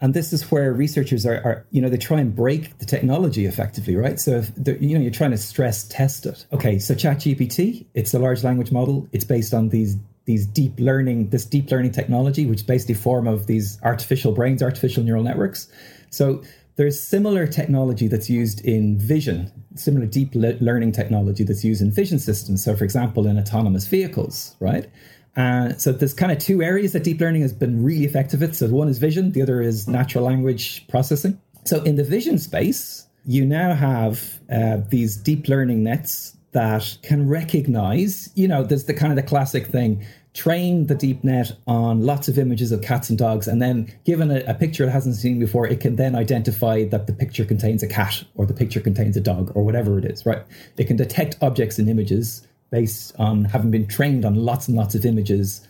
And 0.01 0.13
this 0.13 0.33
is 0.33 0.51
where 0.51 0.73
researchers 0.73 1.25
are, 1.25 1.37
are, 1.45 1.67
you 1.71 1.81
know, 1.81 1.89
they 1.89 1.99
try 1.99 2.19
and 2.19 2.35
break 2.35 2.79
the 2.79 2.85
technology 2.85 3.47
effectively, 3.47 3.95
right? 3.95 4.19
So, 4.19 4.43
you 4.81 4.99
know, 4.99 5.01
you're 5.01 5.13
trying 5.13 5.31
to 5.31 5.39
stress 5.39 5.87
test 5.87 6.27
it. 6.27 6.47
Okay, 6.53 6.81
so 6.81 6.95
ChatGPT, 6.95 7.87
it's 7.95 8.13
a 8.13 8.19
large 8.19 8.43
language 8.43 8.73
model. 8.73 9.09
It's 9.13 9.25
based 9.25 9.55
on 9.55 9.69
these 9.69 9.97
these 10.29 10.47
deep 10.47 10.79
learning, 10.79 11.31
this 11.31 11.47
deep 11.47 11.71
learning 11.71 11.91
technology, 11.91 12.45
which 12.45 12.59
is 12.59 12.63
basically 12.63 12.95
form 12.95 13.27
of 13.27 13.47
these 13.47 13.79
artificial 13.83 14.31
brains, 14.31 14.63
artificial 14.63 15.03
neural 15.03 15.23
networks. 15.23 15.69
So 16.11 16.43
there's 16.77 17.01
similar 17.01 17.47
technology 17.47 18.09
that's 18.09 18.29
used 18.29 18.63
in 18.63 18.99
vision, 18.99 19.51
similar 19.75 20.05
deep 20.05 20.35
le- 20.35 20.59
learning 20.61 20.93
technology 20.93 21.45
that's 21.45 21.65
used 21.65 21.81
in 21.81 21.91
vision 21.91 22.19
systems. 22.19 22.63
So, 22.63 22.77
for 22.77 22.85
example, 22.85 23.27
in 23.27 23.39
autonomous 23.39 23.87
vehicles, 23.87 24.55
right? 24.61 24.87
Uh, 25.35 25.73
so 25.79 25.93
there's 25.93 26.13
kind 26.13 26.31
of 26.31 26.39
two 26.39 26.63
areas 26.63 26.93
that 26.93 27.05
deep 27.05 27.21
learning 27.23 27.41
has 27.41 27.55
been 27.55 27.83
really 27.83 28.05
effective 28.05 28.43
at. 28.43 28.55
So 28.55 28.69
one 28.69 28.89
is 28.91 28.99
vision, 28.99 29.33
the 29.33 29.41
other 29.41 29.63
is 29.63 29.89
natural 29.89 30.25
language 30.25 30.87
processing. 30.89 31.41
So 31.65 31.83
in 31.85 31.97
the 31.97 32.05
vision 32.05 32.37
space, 32.39 33.07
you 33.25 33.47
now 33.47 33.73
have 33.73 34.41
uh, 34.53 34.79
these 34.91 35.17
deep 35.17 35.49
learning 35.49 35.85
nets 35.85 36.37
that 36.53 36.97
can 37.03 37.29
recognize, 37.29 38.31
you 38.35 38.49
know, 38.49 38.65
there's 38.65 38.85
the 38.85 38.95
kind 38.95 39.13
of 39.13 39.17
the 39.17 39.23
classic 39.23 39.67
thing 39.67 40.05
train 40.39 40.87
the 40.87 40.95
deep 40.95 41.25
net 41.25 41.51
on 41.67 42.01
lots 42.07 42.29
of 42.29 42.39
images 42.39 42.71
of 42.71 42.81
cats 42.81 43.11
and 43.11 43.19
dogs, 43.19 43.49
and 43.49 43.61
then 43.61 43.93
given 44.05 44.31
a, 44.31 44.39
a, 44.47 44.55
picture 44.55 44.85
it 44.85 44.91
hasn't 44.91 45.17
seen 45.17 45.41
before, 45.41 45.67
it 45.67 45.81
can 45.81 45.97
then 45.97 46.15
identify 46.15 46.85
that 46.85 47.09
the 47.09 47.13
picture 47.13 47.45
contains 47.45 47.83
a 47.83 47.89
cat 47.89 48.23
or 48.37 48.47
the 48.47 48.55
picture 48.55 48.79
contains 48.79 49.17
a 49.17 49.21
dog 49.21 49.51
or 49.57 49.65
whatever 49.65 49.99
it 49.99 50.05
is, 50.05 50.25
right? 50.25 50.43
It 50.77 50.85
can 50.85 50.97
detect 50.97 51.37
objects 51.43 51.81
and 51.81 51.89
images 51.89 52.47
based 52.71 53.13
on 53.19 53.47
having 53.47 53.73
been 53.73 53.89
trained 53.89 54.25
on 54.25 54.37
lots 54.37 54.69
and 54.69 54.77
lots 54.77 54.95
of 54.95 55.05
images 55.05 55.67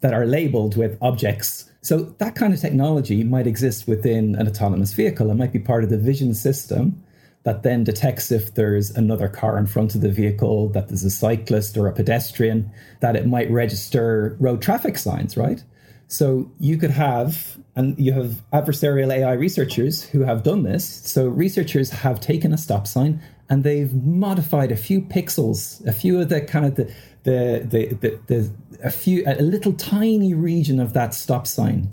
that 0.00 0.14
are 0.14 0.24
labeled 0.24 0.78
with 0.78 0.96
objects. 1.02 1.70
So 1.82 2.14
that 2.16 2.36
kind 2.36 2.54
of 2.54 2.60
technology 2.60 3.22
might 3.22 3.46
exist 3.46 3.86
within 3.86 4.34
an 4.36 4.48
autonomous 4.48 4.94
vehicle. 4.94 5.30
It 5.30 5.34
might 5.34 5.52
be 5.52 5.58
part 5.58 5.84
of 5.84 5.90
the 5.90 5.98
vision 5.98 6.32
system 6.32 7.04
that 7.46 7.62
then 7.62 7.84
detects 7.84 8.32
if 8.32 8.54
there's 8.54 8.90
another 8.90 9.28
car 9.28 9.56
in 9.56 9.66
front 9.66 9.94
of 9.94 10.00
the 10.00 10.10
vehicle, 10.10 10.68
that 10.70 10.88
there's 10.88 11.04
a 11.04 11.10
cyclist 11.10 11.76
or 11.76 11.86
a 11.86 11.92
pedestrian, 11.92 12.68
that 12.98 13.14
it 13.14 13.24
might 13.24 13.48
register 13.52 14.36
road 14.40 14.60
traffic 14.60 14.98
signs, 14.98 15.36
right? 15.36 15.62
So 16.08 16.50
you 16.58 16.76
could 16.76 16.90
have, 16.90 17.56
and 17.76 17.96
you 18.00 18.12
have 18.14 18.42
adversarial 18.52 19.12
AI 19.12 19.34
researchers 19.34 20.02
who 20.02 20.22
have 20.22 20.42
done 20.42 20.64
this. 20.64 20.84
So 20.84 21.28
researchers 21.28 21.90
have 21.90 22.20
taken 22.20 22.52
a 22.52 22.58
stop 22.58 22.88
sign 22.88 23.22
and 23.48 23.62
they've 23.62 23.94
modified 23.94 24.72
a 24.72 24.76
few 24.76 25.00
pixels, 25.00 25.86
a 25.86 25.92
few 25.92 26.20
of 26.20 26.28
the 26.28 26.40
kind 26.40 26.66
of 26.66 26.74
the 26.74 26.92
the 27.22 27.64
the 27.64 27.94
the, 27.94 28.20
the 28.26 28.50
a 28.82 28.90
few 28.90 29.22
a 29.24 29.40
little 29.40 29.72
tiny 29.72 30.34
region 30.34 30.80
of 30.80 30.94
that 30.94 31.14
stop 31.14 31.46
sign, 31.46 31.90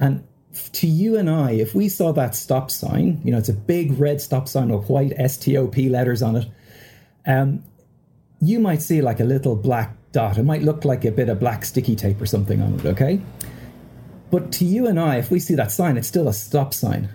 and 0.00 0.24
to 0.72 0.86
you 0.86 1.16
and 1.16 1.28
I, 1.28 1.52
if 1.52 1.74
we 1.74 1.88
saw 1.88 2.12
that 2.12 2.34
stop 2.34 2.70
sign, 2.70 3.20
you 3.24 3.32
know, 3.32 3.38
it's 3.38 3.48
a 3.48 3.54
big 3.54 3.98
red 3.98 4.20
stop 4.20 4.48
sign 4.48 4.68
with 4.68 4.88
white 4.88 5.12
STOP 5.30 5.76
letters 5.76 6.22
on 6.22 6.36
it. 6.36 6.48
Um, 7.26 7.64
you 8.40 8.60
might 8.60 8.82
see 8.82 9.00
like 9.00 9.20
a 9.20 9.24
little 9.24 9.56
black 9.56 9.96
dot. 10.12 10.38
It 10.38 10.44
might 10.44 10.62
look 10.62 10.84
like 10.84 11.04
a 11.04 11.10
bit 11.10 11.28
of 11.28 11.40
black 11.40 11.64
sticky 11.64 11.96
tape 11.96 12.20
or 12.20 12.26
something 12.26 12.60
on 12.62 12.74
it, 12.74 12.86
okay? 12.86 13.20
But 14.30 14.52
to 14.52 14.64
you 14.64 14.86
and 14.86 14.98
I, 14.98 15.16
if 15.16 15.30
we 15.30 15.40
see 15.40 15.54
that 15.54 15.70
sign, 15.70 15.96
it's 15.96 16.08
still 16.08 16.28
a 16.28 16.32
stop 16.32 16.74
sign. 16.74 17.08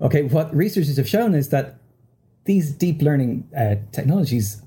Okay, 0.00 0.22
what 0.22 0.54
researchers 0.54 0.96
have 0.96 1.08
shown 1.08 1.34
is 1.34 1.48
that 1.48 1.78
these 2.44 2.70
deep 2.70 3.02
learning 3.02 3.48
uh, 3.56 3.76
technologies 3.92 4.62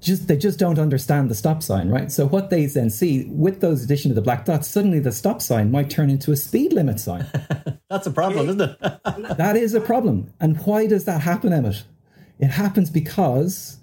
just 0.00 0.28
they 0.28 0.36
just 0.36 0.58
don't 0.58 0.78
understand 0.78 1.30
the 1.30 1.34
stop 1.34 1.62
sign, 1.62 1.88
right? 1.88 2.12
So 2.12 2.26
what 2.26 2.50
they 2.50 2.66
then 2.66 2.90
see 2.90 3.24
with 3.24 3.60
those 3.60 3.82
addition 3.82 4.10
of 4.10 4.14
the 4.14 4.22
black 4.22 4.44
dots, 4.44 4.68
suddenly 4.68 5.00
the 5.00 5.12
stop 5.12 5.42
sign 5.42 5.70
might 5.70 5.90
turn 5.90 6.10
into 6.10 6.32
a 6.32 6.36
speed 6.36 6.72
limit 6.72 7.00
sign. 7.00 7.26
That's 7.88 8.06
a 8.06 8.10
problem, 8.10 8.48
isn't 8.48 8.60
it? 8.60 8.78
that 9.36 9.56
is 9.56 9.74
a 9.74 9.80
problem. 9.80 10.32
And 10.40 10.56
why 10.66 10.86
does 10.86 11.04
that 11.04 11.20
happen, 11.20 11.52
Emmett? 11.52 11.84
It 12.38 12.48
happens 12.48 12.90
because 12.90 13.78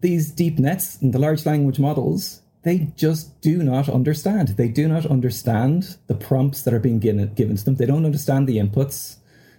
these 0.00 0.30
deep 0.30 0.58
nets 0.58 1.00
and 1.00 1.12
the 1.12 1.18
large 1.18 1.46
language 1.46 1.78
models, 1.78 2.42
they 2.62 2.92
just 2.96 3.40
do 3.40 3.62
not 3.62 3.88
understand. 3.88 4.48
They 4.48 4.68
do 4.68 4.86
not 4.86 5.06
understand 5.06 5.96
the 6.06 6.14
prompts 6.14 6.62
that 6.62 6.74
are 6.74 6.80
being 6.80 6.98
given, 6.98 7.32
given 7.34 7.56
to 7.56 7.64
them. 7.64 7.76
They 7.76 7.86
don't 7.86 8.04
understand 8.04 8.46
the 8.46 8.58
inputs. 8.58 9.16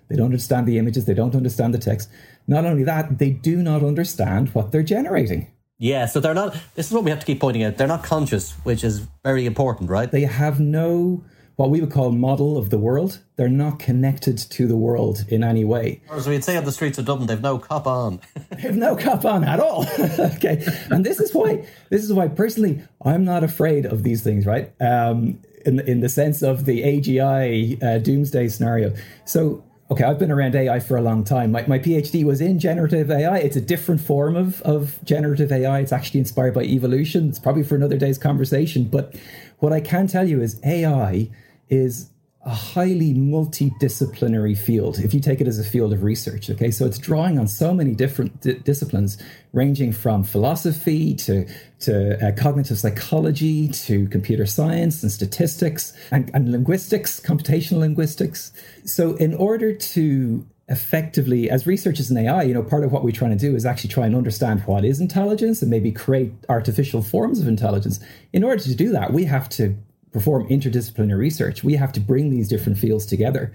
They 0.08 0.15
don't 0.15 0.25
understand 0.25 0.67
the 0.67 0.78
images. 0.78 1.06
They 1.06 1.13
don't 1.13 1.36
understand 1.36 1.73
the 1.73 1.80
text. 1.80 2.10
Not 2.47 2.65
only 2.65 2.84
that, 2.84 3.19
they 3.19 3.32
do 3.32 3.58
not 3.58 3.84
understand 3.84 4.49
what 4.49 4.71
they're 4.71 4.84
generating. 4.84 5.52
Yeah, 5.78 6.08
so 6.08 6.19
they're 6.19 6.34
not, 6.34 6.58
this 6.75 6.88
is 6.88 6.93
what 6.93 7.06
we 7.06 7.10
have 7.10 7.21
to 7.21 7.25
keep 7.25 7.39
pointing 7.39 7.63
out. 7.63 7.78
They're 7.78 7.88
not 7.88 8.04
conscious, 8.04 8.52
which 8.63 8.84
is 8.84 9.08
very 9.23 9.45
important, 9.45 9.89
right? 9.89 10.12
They 10.12 10.23
have 10.23 10.60
no, 10.60 11.23
what 11.60 11.69
we 11.69 11.82
would 11.82 11.91
call 11.91 12.10
model 12.10 12.58
of 12.58 12.69
the 12.69 12.78
world. 12.78 13.19
They're 13.36 13.50
not 13.50 13.80
connected 13.80 14.38
to 14.38 14.65
the 14.65 14.78
world 14.78 15.26
in 15.28 15.43
any 15.43 15.65
way. 15.65 16.02
Or 16.10 16.15
as 16.15 16.26
we'd 16.26 16.41
say 16.41 16.56
on 16.56 16.63
the 16.63 16.72
streets 16.72 16.98
of 16.98 17.04
Dublin, 17.04 17.28
they've 17.28 17.41
no 17.41 17.60
cop 17.60 17.86
on. 17.86 18.22
they've 18.52 18.78
no 18.78 18.95
cop 18.95 19.26
on 19.26 19.43
at 19.43 19.60
all. 19.60 19.86
okay. 20.00 20.65
And 20.89 21.06
this 21.06 21.19
is 21.19 21.34
why, 21.34 21.67
this 21.89 22.02
is 22.02 22.13
why 22.13 22.30
personally, 22.30 22.82
I'm 23.04 23.26
not 23.26 23.43
afraid 23.43 23.86
of 23.86 24.04
these 24.04 24.24
things, 24.24 24.45
right? 24.45 24.72
Um, 24.80 25.41
in, 25.65 25.82
in 25.82 26.00
the 26.00 26.08
sense 26.08 26.41
of 26.41 26.63
the 26.63 26.82
AGI 26.82 27.84
uh, 27.84 27.98
doomsday 27.98 28.48
scenario. 28.48 28.93
So 29.26 29.62
okay, 29.91 30.06
I've 30.06 30.17
been 30.17 30.32
around 30.32 30.56
AI 30.56 30.80
for 30.80 30.95
a 30.95 31.02
long 31.02 31.26
time. 31.26 31.52
My, 31.52 31.65
my 31.67 31.80
PhD 31.80 32.24
was 32.24 32.39
in 32.39 32.60
generative 32.60 33.12
AI. 33.12 33.39
It's 33.39 33.58
a 33.58 33.62
different 33.62 34.00
form 34.00 34.38
of, 34.38 34.62
of 34.62 34.98
generative 35.04 35.52
AI. 35.52 35.80
It's 35.80 35.91
actually 35.91 36.22
inspired 36.22 36.54
by 36.54 36.63
evolution. 36.63 37.28
It's 37.28 37.39
probably 37.39 37.63
for 37.63 37.76
another 37.76 37.98
day's 37.98 38.17
conversation. 38.17 38.86
But 38.86 39.15
what 39.58 39.74
I 39.74 39.82
can 39.82 40.08
tell 40.08 40.26
you 40.26 40.41
is 40.41 40.58
AI 40.63 41.30
is 41.69 42.10
a 42.45 42.51
highly 42.51 43.13
multidisciplinary 43.13 44.58
field 44.58 44.97
if 44.99 45.13
you 45.13 45.19
take 45.19 45.41
it 45.41 45.47
as 45.47 45.60
a 45.60 45.63
field 45.63 45.91
of 45.91 46.03
research 46.03 46.49
okay 46.49 46.71
so 46.71 46.86
it's 46.86 46.97
drawing 46.97 47.38
on 47.38 47.47
so 47.49 47.73
many 47.73 47.93
different 47.93 48.39
di- 48.39 48.53
disciplines 48.60 49.21
ranging 49.51 49.91
from 49.91 50.23
philosophy 50.23 51.13
to 51.13 51.45
to 51.79 52.17
uh, 52.25 52.32
cognitive 52.41 52.77
psychology 52.77 53.67
to 53.67 54.08
computer 54.08 54.45
science 54.45 55.03
and 55.03 55.12
statistics 55.12 55.93
and, 56.12 56.32
and 56.34 56.49
linguistics 56.49 57.19
computational 57.19 57.79
linguistics 57.79 58.53
so 58.86 59.15
in 59.15 59.34
order 59.34 59.73
to 59.73 60.45
effectively 60.69 61.49
as 61.49 61.65
researchers 61.65 62.12
in 62.12 62.17
AI, 62.17 62.43
you 62.43 62.53
know, 62.53 62.62
part 62.62 62.84
of 62.84 62.91
what 62.91 63.03
we're 63.03 63.12
trying 63.12 63.32
to 63.32 63.38
do 63.38 63.55
is 63.55 63.65
actually 63.65 63.89
try 63.89 64.05
and 64.05 64.15
understand 64.15 64.62
what 64.62 64.86
is 64.86 64.99
intelligence 64.99 65.62
and 65.62 65.71
maybe 65.71 65.91
create 65.91 66.32
artificial 66.47 67.01
forms 67.01 67.39
of 67.39 67.47
intelligence. 67.47 67.99
In 68.34 68.43
order 68.43 68.62
to 68.62 68.75
do 68.75 68.91
that, 68.91 69.12
we 69.12 69.25
have 69.25 69.49
to 69.49 69.75
perform 70.12 70.48
interdisciplinary 70.50 71.17
research, 71.17 71.63
we 71.63 71.76
have 71.76 71.91
to 71.93 72.00
bring 72.00 72.30
these 72.30 72.48
different 72.48 72.78
fields 72.78 73.06
together. 73.06 73.54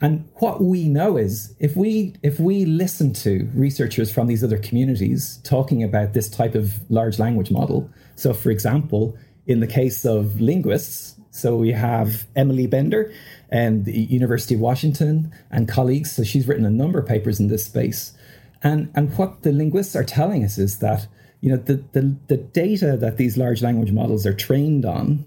And 0.00 0.28
what 0.36 0.60
we 0.60 0.88
know 0.88 1.16
is 1.16 1.54
if 1.60 1.76
we 1.76 2.14
if 2.22 2.40
we 2.40 2.64
listen 2.64 3.12
to 3.14 3.48
researchers 3.54 4.12
from 4.12 4.26
these 4.26 4.42
other 4.42 4.58
communities 4.58 5.38
talking 5.44 5.82
about 5.84 6.12
this 6.12 6.28
type 6.28 6.56
of 6.56 6.72
large 6.90 7.20
language 7.20 7.52
model, 7.52 7.88
so 8.16 8.34
for 8.34 8.50
example, 8.50 9.16
in 9.46 9.60
the 9.60 9.66
case 9.68 10.04
of 10.04 10.40
linguists, 10.40 11.14
so 11.30 11.56
we 11.56 11.70
have 11.70 12.26
Emily 12.34 12.66
Bender 12.66 13.12
and 13.48 13.84
the 13.84 14.00
University 14.00 14.56
of 14.56 14.60
Washington 14.60 15.32
and 15.52 15.68
colleagues. 15.68 16.10
So 16.10 16.24
she's 16.24 16.48
written 16.48 16.64
a 16.64 16.70
number 16.70 16.98
of 16.98 17.06
papers 17.06 17.38
in 17.38 17.46
this 17.46 17.64
space. 17.64 18.12
And 18.60 18.90
and 18.96 19.16
what 19.16 19.42
the 19.42 19.52
linguists 19.52 19.94
are 19.94 20.04
telling 20.04 20.44
us 20.44 20.58
is 20.58 20.78
that 20.78 21.06
you 21.40 21.50
know 21.50 21.58
the, 21.58 21.84
the, 21.92 22.16
the 22.26 22.38
data 22.38 22.96
that 22.96 23.18
these 23.18 23.36
large 23.36 23.62
language 23.62 23.92
models 23.92 24.26
are 24.26 24.34
trained 24.34 24.84
on 24.84 25.24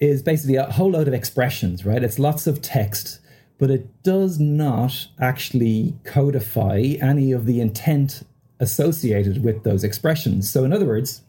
is 0.00 0.22
basically 0.22 0.56
a 0.56 0.70
whole 0.70 0.90
load 0.90 1.08
of 1.08 1.14
expressions, 1.14 1.84
right? 1.84 2.02
It's 2.02 2.18
lots 2.18 2.46
of 2.46 2.60
text, 2.60 3.20
but 3.58 3.70
it 3.70 4.02
does 4.02 4.38
not 4.38 5.08
actually 5.20 5.94
codify 6.04 6.96
any 7.00 7.32
of 7.32 7.46
the 7.46 7.60
intent 7.60 8.22
associated 8.60 9.44
with 9.44 9.64
those 9.64 9.84
expressions. 9.84 10.50
So, 10.50 10.64
in 10.64 10.72
other 10.72 10.86
words, 10.86 11.22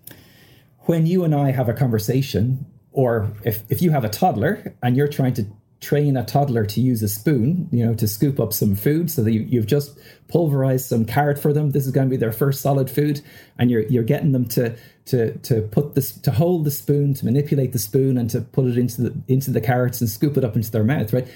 when 0.82 1.06
you 1.06 1.24
and 1.24 1.34
I 1.34 1.52
have 1.52 1.70
a 1.70 1.74
conversation, 1.74 2.66
or 2.92 3.32
if, 3.44 3.64
if 3.70 3.82
you 3.82 3.92
have 3.92 4.04
a 4.06 4.10
toddler 4.10 4.76
and 4.82 4.96
you're 4.96 5.08
trying 5.08 5.34
to 5.36 5.46
train 5.82 6.18
a 6.18 6.26
toddler 6.26 6.66
to 6.66 6.82
use 6.82 7.04
a 7.04 7.08
spoon, 7.08 7.68
you 7.72 7.86
know, 7.86 7.94
to 7.94 8.08
scoop 8.08 8.40
up 8.40 8.54
some 8.54 8.76
food 8.76 9.12
so 9.12 9.24
that 9.24 9.32
you, 9.32 9.60
have 9.60 9.68
just 9.68 9.98
pulverized 10.28 10.86
some 10.86 11.06
carrot 11.06 11.38
for 11.38 11.54
them. 11.54 11.72
This 11.72 11.86
is 11.86 11.92
going 11.92 12.08
to 12.08 12.12
be 12.12 12.18
their 12.18 12.32
first 12.32 12.62
solid 12.62 12.90
food, 12.90 13.22
and 13.60 13.70
you're 13.70 13.84
you're 13.84 14.04
getting 14.04 14.32
them 14.32 14.46
to 14.50 14.76
to 15.06 15.38
to 15.40 15.62
put 15.62 15.96
this 15.96 16.12
to 16.20 16.32
hold 16.32 16.66
the 16.66 16.72
spoon, 16.72 17.14
to 17.16 17.26
manipulate 17.26 17.74
the 17.74 17.80
spoon, 17.80 18.18
and 18.18 18.30
to 18.30 18.42
put 18.42 18.66
it 18.66 18.78
into 18.78 19.02
the 19.02 19.22
into 19.28 19.52
the 19.52 19.62
carrots 19.62 20.02
and 20.02 20.10
scoop 20.10 20.38
it 20.38 20.44
up 20.44 20.56
into 20.56 20.72
their 20.72 20.84
mouth. 20.84 21.14
Right? 21.14 21.28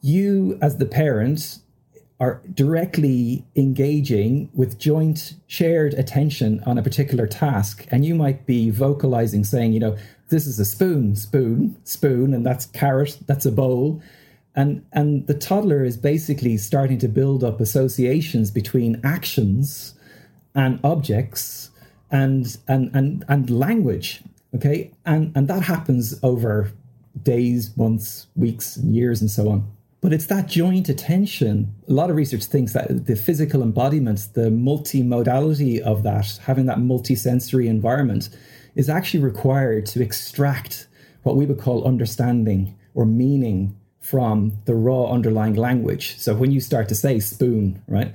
You, 0.00 0.58
as 0.60 0.76
the 0.76 0.86
parent, 0.86 1.58
are 2.20 2.40
directly 2.54 3.44
engaging 3.56 4.48
with 4.54 4.78
joint 4.78 5.34
shared 5.46 5.94
attention 5.94 6.62
on 6.64 6.78
a 6.78 6.82
particular 6.82 7.26
task, 7.26 7.86
and 7.90 8.04
you 8.04 8.14
might 8.14 8.46
be 8.46 8.70
vocalizing, 8.70 9.44
saying, 9.44 9.72
you 9.72 9.80
know, 9.80 9.96
this 10.28 10.46
is 10.46 10.58
a 10.58 10.64
spoon, 10.64 11.16
spoon, 11.16 11.76
spoon, 11.84 12.32
and 12.32 12.46
that's 12.46 12.66
carrot, 12.66 13.18
that's 13.26 13.44
a 13.44 13.52
bowl. 13.52 14.00
And, 14.56 14.86
and 14.92 15.26
the 15.26 15.34
toddler 15.34 15.84
is 15.84 15.96
basically 15.96 16.56
starting 16.56 16.98
to 16.98 17.08
build 17.08 17.42
up 17.42 17.60
associations 17.60 18.50
between 18.50 19.00
actions 19.02 19.94
and 20.54 20.78
objects 20.84 21.70
and, 22.10 22.56
and, 22.68 22.94
and, 22.94 23.24
and 23.28 23.50
language. 23.50 24.22
Okay. 24.54 24.92
And, 25.04 25.32
and 25.36 25.48
that 25.48 25.62
happens 25.62 26.18
over 26.22 26.70
days, 27.22 27.76
months, 27.76 28.28
weeks, 28.36 28.76
and 28.76 28.94
years, 28.94 29.20
and 29.20 29.30
so 29.30 29.48
on. 29.48 29.68
But 30.04 30.12
it's 30.12 30.26
that 30.26 30.48
joint 30.48 30.90
attention. 30.90 31.74
A 31.88 31.92
lot 31.94 32.10
of 32.10 32.16
research 32.16 32.44
thinks 32.44 32.74
that 32.74 33.06
the 33.06 33.16
physical 33.16 33.62
embodiment, 33.62 34.28
the 34.34 34.50
multimodality 34.50 35.80
of 35.80 36.02
that, 36.02 36.40
having 36.42 36.66
that 36.66 36.76
multisensory 36.76 37.68
environment, 37.68 38.28
is 38.74 38.90
actually 38.90 39.20
required 39.20 39.86
to 39.86 40.02
extract 40.02 40.88
what 41.22 41.36
we 41.36 41.46
would 41.46 41.58
call 41.58 41.86
understanding 41.86 42.76
or 42.92 43.06
meaning 43.06 43.80
from 43.98 44.58
the 44.66 44.74
raw 44.74 45.06
underlying 45.06 45.54
language. 45.54 46.18
So 46.18 46.34
when 46.34 46.52
you 46.52 46.60
start 46.60 46.86
to 46.90 46.94
say 46.94 47.18
spoon, 47.18 47.82
right, 47.88 48.12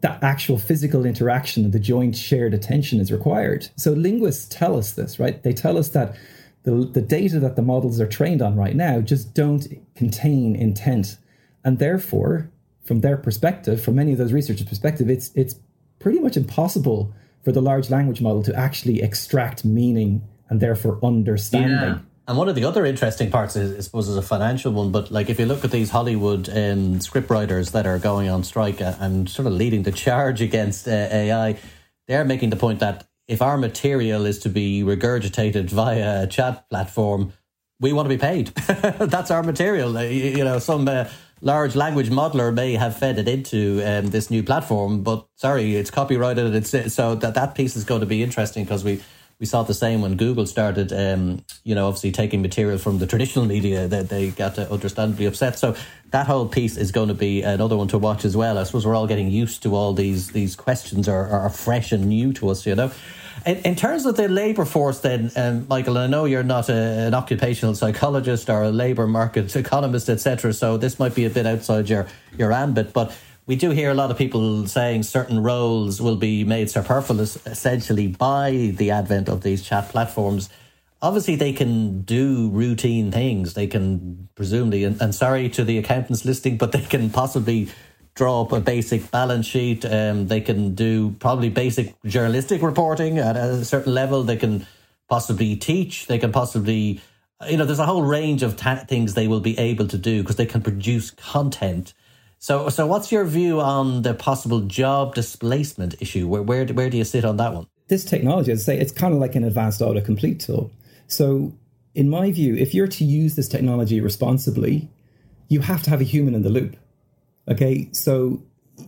that 0.00 0.22
actual 0.22 0.58
physical 0.58 1.04
interaction 1.04 1.70
the 1.72 1.78
joint 1.78 2.16
shared 2.16 2.54
attention 2.54 3.00
is 3.00 3.12
required. 3.12 3.68
So 3.76 3.92
linguists 3.92 4.46
tell 4.48 4.78
us 4.78 4.92
this, 4.92 5.18
right? 5.18 5.42
They 5.42 5.52
tell 5.52 5.76
us 5.76 5.90
that 5.90 6.16
the, 6.64 6.88
the 6.92 7.02
data 7.02 7.40
that 7.40 7.56
the 7.56 7.62
models 7.62 8.00
are 8.00 8.06
trained 8.06 8.40
on 8.40 8.56
right 8.56 8.76
now 8.76 9.00
just 9.00 9.34
don't 9.34 9.66
contain 9.94 10.54
intent. 10.54 11.16
And 11.64 11.78
therefore, 11.78 12.50
from 12.84 13.00
their 13.00 13.16
perspective, 13.16 13.82
from 13.82 13.96
many 13.96 14.12
of 14.12 14.18
those 14.18 14.32
researchers' 14.32 14.66
perspective, 14.66 15.08
it's 15.08 15.30
it's 15.34 15.56
pretty 15.98 16.18
much 16.18 16.36
impossible 16.36 17.12
for 17.44 17.52
the 17.52 17.62
large 17.62 17.90
language 17.90 18.20
model 18.20 18.42
to 18.42 18.54
actually 18.54 19.02
extract 19.02 19.64
meaning 19.64 20.22
and 20.48 20.60
therefore 20.60 20.98
understanding. 21.02 21.70
Yeah. 21.70 21.98
And 22.28 22.38
one 22.38 22.48
of 22.48 22.54
the 22.54 22.64
other 22.64 22.84
interesting 22.86 23.30
parts 23.30 23.56
is, 23.56 23.76
I 23.76 23.80
suppose, 23.80 24.08
is 24.08 24.16
a 24.16 24.22
financial 24.22 24.72
one. 24.72 24.92
But 24.92 25.10
like, 25.10 25.28
if 25.28 25.40
you 25.40 25.46
look 25.46 25.64
at 25.64 25.72
these 25.72 25.90
Hollywood 25.90 26.48
um, 26.48 27.00
scriptwriters 27.00 27.72
that 27.72 27.84
are 27.84 27.98
going 27.98 28.28
on 28.28 28.44
strike 28.44 28.80
and 28.80 29.28
sort 29.28 29.46
of 29.46 29.54
leading 29.54 29.82
the 29.82 29.90
charge 29.90 30.40
against 30.40 30.86
uh, 30.86 30.90
AI, 30.90 31.58
they're 32.06 32.24
making 32.24 32.50
the 32.50 32.56
point 32.56 32.78
that 32.80 33.06
if 33.28 33.42
our 33.42 33.56
material 33.56 34.26
is 34.26 34.38
to 34.40 34.48
be 34.48 34.82
regurgitated 34.82 35.70
via 35.70 36.24
a 36.24 36.26
chat 36.26 36.68
platform, 36.68 37.32
we 37.80 37.92
want 37.92 38.06
to 38.06 38.14
be 38.14 38.18
paid. 38.18 38.48
That's 38.98 39.30
our 39.30 39.42
material. 39.42 40.00
You 40.02 40.44
know, 40.44 40.58
some 40.58 40.86
uh, 40.88 41.08
large 41.40 41.74
language 41.74 42.10
modeler 42.10 42.54
may 42.54 42.74
have 42.74 42.96
fed 42.96 43.18
it 43.18 43.28
into 43.28 43.82
um, 43.84 44.08
this 44.08 44.30
new 44.30 44.42
platform, 44.42 45.02
but 45.02 45.26
sorry, 45.36 45.76
it's 45.76 45.90
copyrighted. 45.90 46.54
It's 46.54 46.94
so 46.94 47.14
that 47.16 47.34
that 47.34 47.54
piece 47.54 47.76
is 47.76 47.84
going 47.84 48.00
to 48.00 48.06
be 48.06 48.22
interesting 48.22 48.64
because 48.64 48.84
we 48.84 49.02
we 49.42 49.46
saw 49.46 49.64
the 49.64 49.74
same 49.74 50.02
when 50.02 50.16
Google 50.16 50.46
started, 50.46 50.92
um, 50.92 51.44
you 51.64 51.74
know, 51.74 51.88
obviously 51.88 52.12
taking 52.12 52.42
material 52.42 52.78
from 52.78 52.98
the 52.98 53.08
traditional 53.08 53.44
media 53.44 53.88
that 53.88 54.08
they 54.08 54.30
got 54.30 54.56
understandably 54.56 55.26
upset. 55.26 55.58
So 55.58 55.74
that 56.12 56.28
whole 56.28 56.46
piece 56.46 56.76
is 56.76 56.92
going 56.92 57.08
to 57.08 57.14
be 57.14 57.42
another 57.42 57.76
one 57.76 57.88
to 57.88 57.98
watch 57.98 58.24
as 58.24 58.36
well. 58.36 58.56
I 58.56 58.62
suppose 58.62 58.86
we're 58.86 58.94
all 58.94 59.08
getting 59.08 59.32
used 59.32 59.64
to 59.64 59.74
all 59.74 59.94
these 59.94 60.30
these 60.30 60.54
questions 60.54 61.08
are, 61.08 61.26
are 61.26 61.50
fresh 61.50 61.90
and 61.90 62.06
new 62.06 62.32
to 62.34 62.50
us, 62.50 62.64
you 62.64 62.76
know. 62.76 62.92
In, 63.44 63.56
in 63.64 63.74
terms 63.74 64.06
of 64.06 64.16
the 64.16 64.28
labour 64.28 64.64
force, 64.64 65.00
then, 65.00 65.32
um, 65.34 65.66
Michael, 65.68 65.98
I 65.98 66.06
know 66.06 66.24
you're 66.26 66.44
not 66.44 66.68
a, 66.68 67.08
an 67.08 67.12
occupational 67.12 67.74
psychologist 67.74 68.48
or 68.48 68.62
a 68.62 68.70
labour 68.70 69.08
market 69.08 69.56
economist, 69.64 70.08
etc. 70.08 70.52
So 70.52 70.76
this 70.76 71.00
might 71.00 71.16
be 71.16 71.24
a 71.24 71.30
bit 71.30 71.46
outside 71.46 71.88
your 71.88 72.06
your 72.38 72.52
ambit, 72.52 72.92
but 72.92 73.12
we 73.46 73.56
do 73.56 73.70
hear 73.70 73.90
a 73.90 73.94
lot 73.94 74.10
of 74.10 74.18
people 74.18 74.66
saying 74.66 75.02
certain 75.02 75.42
roles 75.42 76.00
will 76.00 76.16
be 76.16 76.44
made 76.44 76.70
superfluous 76.70 77.44
essentially 77.46 78.06
by 78.06 78.72
the 78.76 78.90
advent 78.90 79.28
of 79.28 79.42
these 79.42 79.62
chat 79.62 79.88
platforms. 79.88 80.48
Obviously, 81.00 81.34
they 81.34 81.52
can 81.52 82.02
do 82.02 82.48
routine 82.50 83.10
things. 83.10 83.54
They 83.54 83.66
can 83.66 84.28
presumably, 84.36 84.84
and, 84.84 85.00
and 85.02 85.12
sorry 85.12 85.48
to 85.50 85.64
the 85.64 85.78
accountants 85.78 86.24
listening, 86.24 86.58
but 86.58 86.70
they 86.70 86.82
can 86.82 87.10
possibly 87.10 87.68
draw 88.14 88.42
up 88.42 88.52
a 88.52 88.60
basic 88.60 89.10
balance 89.10 89.46
sheet. 89.46 89.84
Um, 89.84 90.28
they 90.28 90.40
can 90.40 90.76
do 90.76 91.16
probably 91.18 91.48
basic 91.48 92.00
journalistic 92.04 92.62
reporting 92.62 93.18
at 93.18 93.36
a 93.36 93.64
certain 93.64 93.92
level. 93.92 94.22
They 94.22 94.36
can 94.36 94.66
possibly 95.08 95.56
teach. 95.56 96.06
They 96.06 96.18
can 96.18 96.30
possibly, 96.30 97.00
you 97.48 97.56
know, 97.56 97.64
there's 97.64 97.80
a 97.80 97.86
whole 97.86 98.04
range 98.04 98.44
of 98.44 98.56
ta- 98.56 98.84
things 98.86 99.14
they 99.14 99.26
will 99.26 99.40
be 99.40 99.58
able 99.58 99.88
to 99.88 99.98
do 99.98 100.22
because 100.22 100.36
they 100.36 100.46
can 100.46 100.62
produce 100.62 101.10
content 101.10 101.94
so, 102.42 102.68
so 102.70 102.88
what's 102.88 103.12
your 103.12 103.24
view 103.24 103.60
on 103.60 104.02
the 104.02 104.14
possible 104.14 104.62
job 104.62 105.14
displacement 105.14 105.94
issue? 106.02 106.26
Where, 106.26 106.42
where, 106.42 106.66
where 106.66 106.90
do 106.90 106.96
you 106.96 107.04
sit 107.04 107.24
on 107.24 107.36
that 107.36 107.54
one? 107.54 107.68
This 107.86 108.04
technology, 108.04 108.50
as 108.50 108.62
I 108.62 108.74
say, 108.74 108.80
it's 108.80 108.90
kind 108.90 109.14
of 109.14 109.20
like 109.20 109.36
an 109.36 109.44
advanced 109.44 109.80
autocomplete 109.80 110.44
tool. 110.44 110.72
So, 111.06 111.52
in 111.94 112.10
my 112.10 112.32
view, 112.32 112.56
if 112.56 112.74
you're 112.74 112.88
to 112.88 113.04
use 113.04 113.36
this 113.36 113.46
technology 113.46 114.00
responsibly, 114.00 114.90
you 115.50 115.60
have 115.60 115.84
to 115.84 115.90
have 115.90 116.00
a 116.00 116.04
human 116.04 116.34
in 116.34 116.42
the 116.42 116.50
loop. 116.50 116.76
Okay, 117.46 117.88
so 117.92 118.42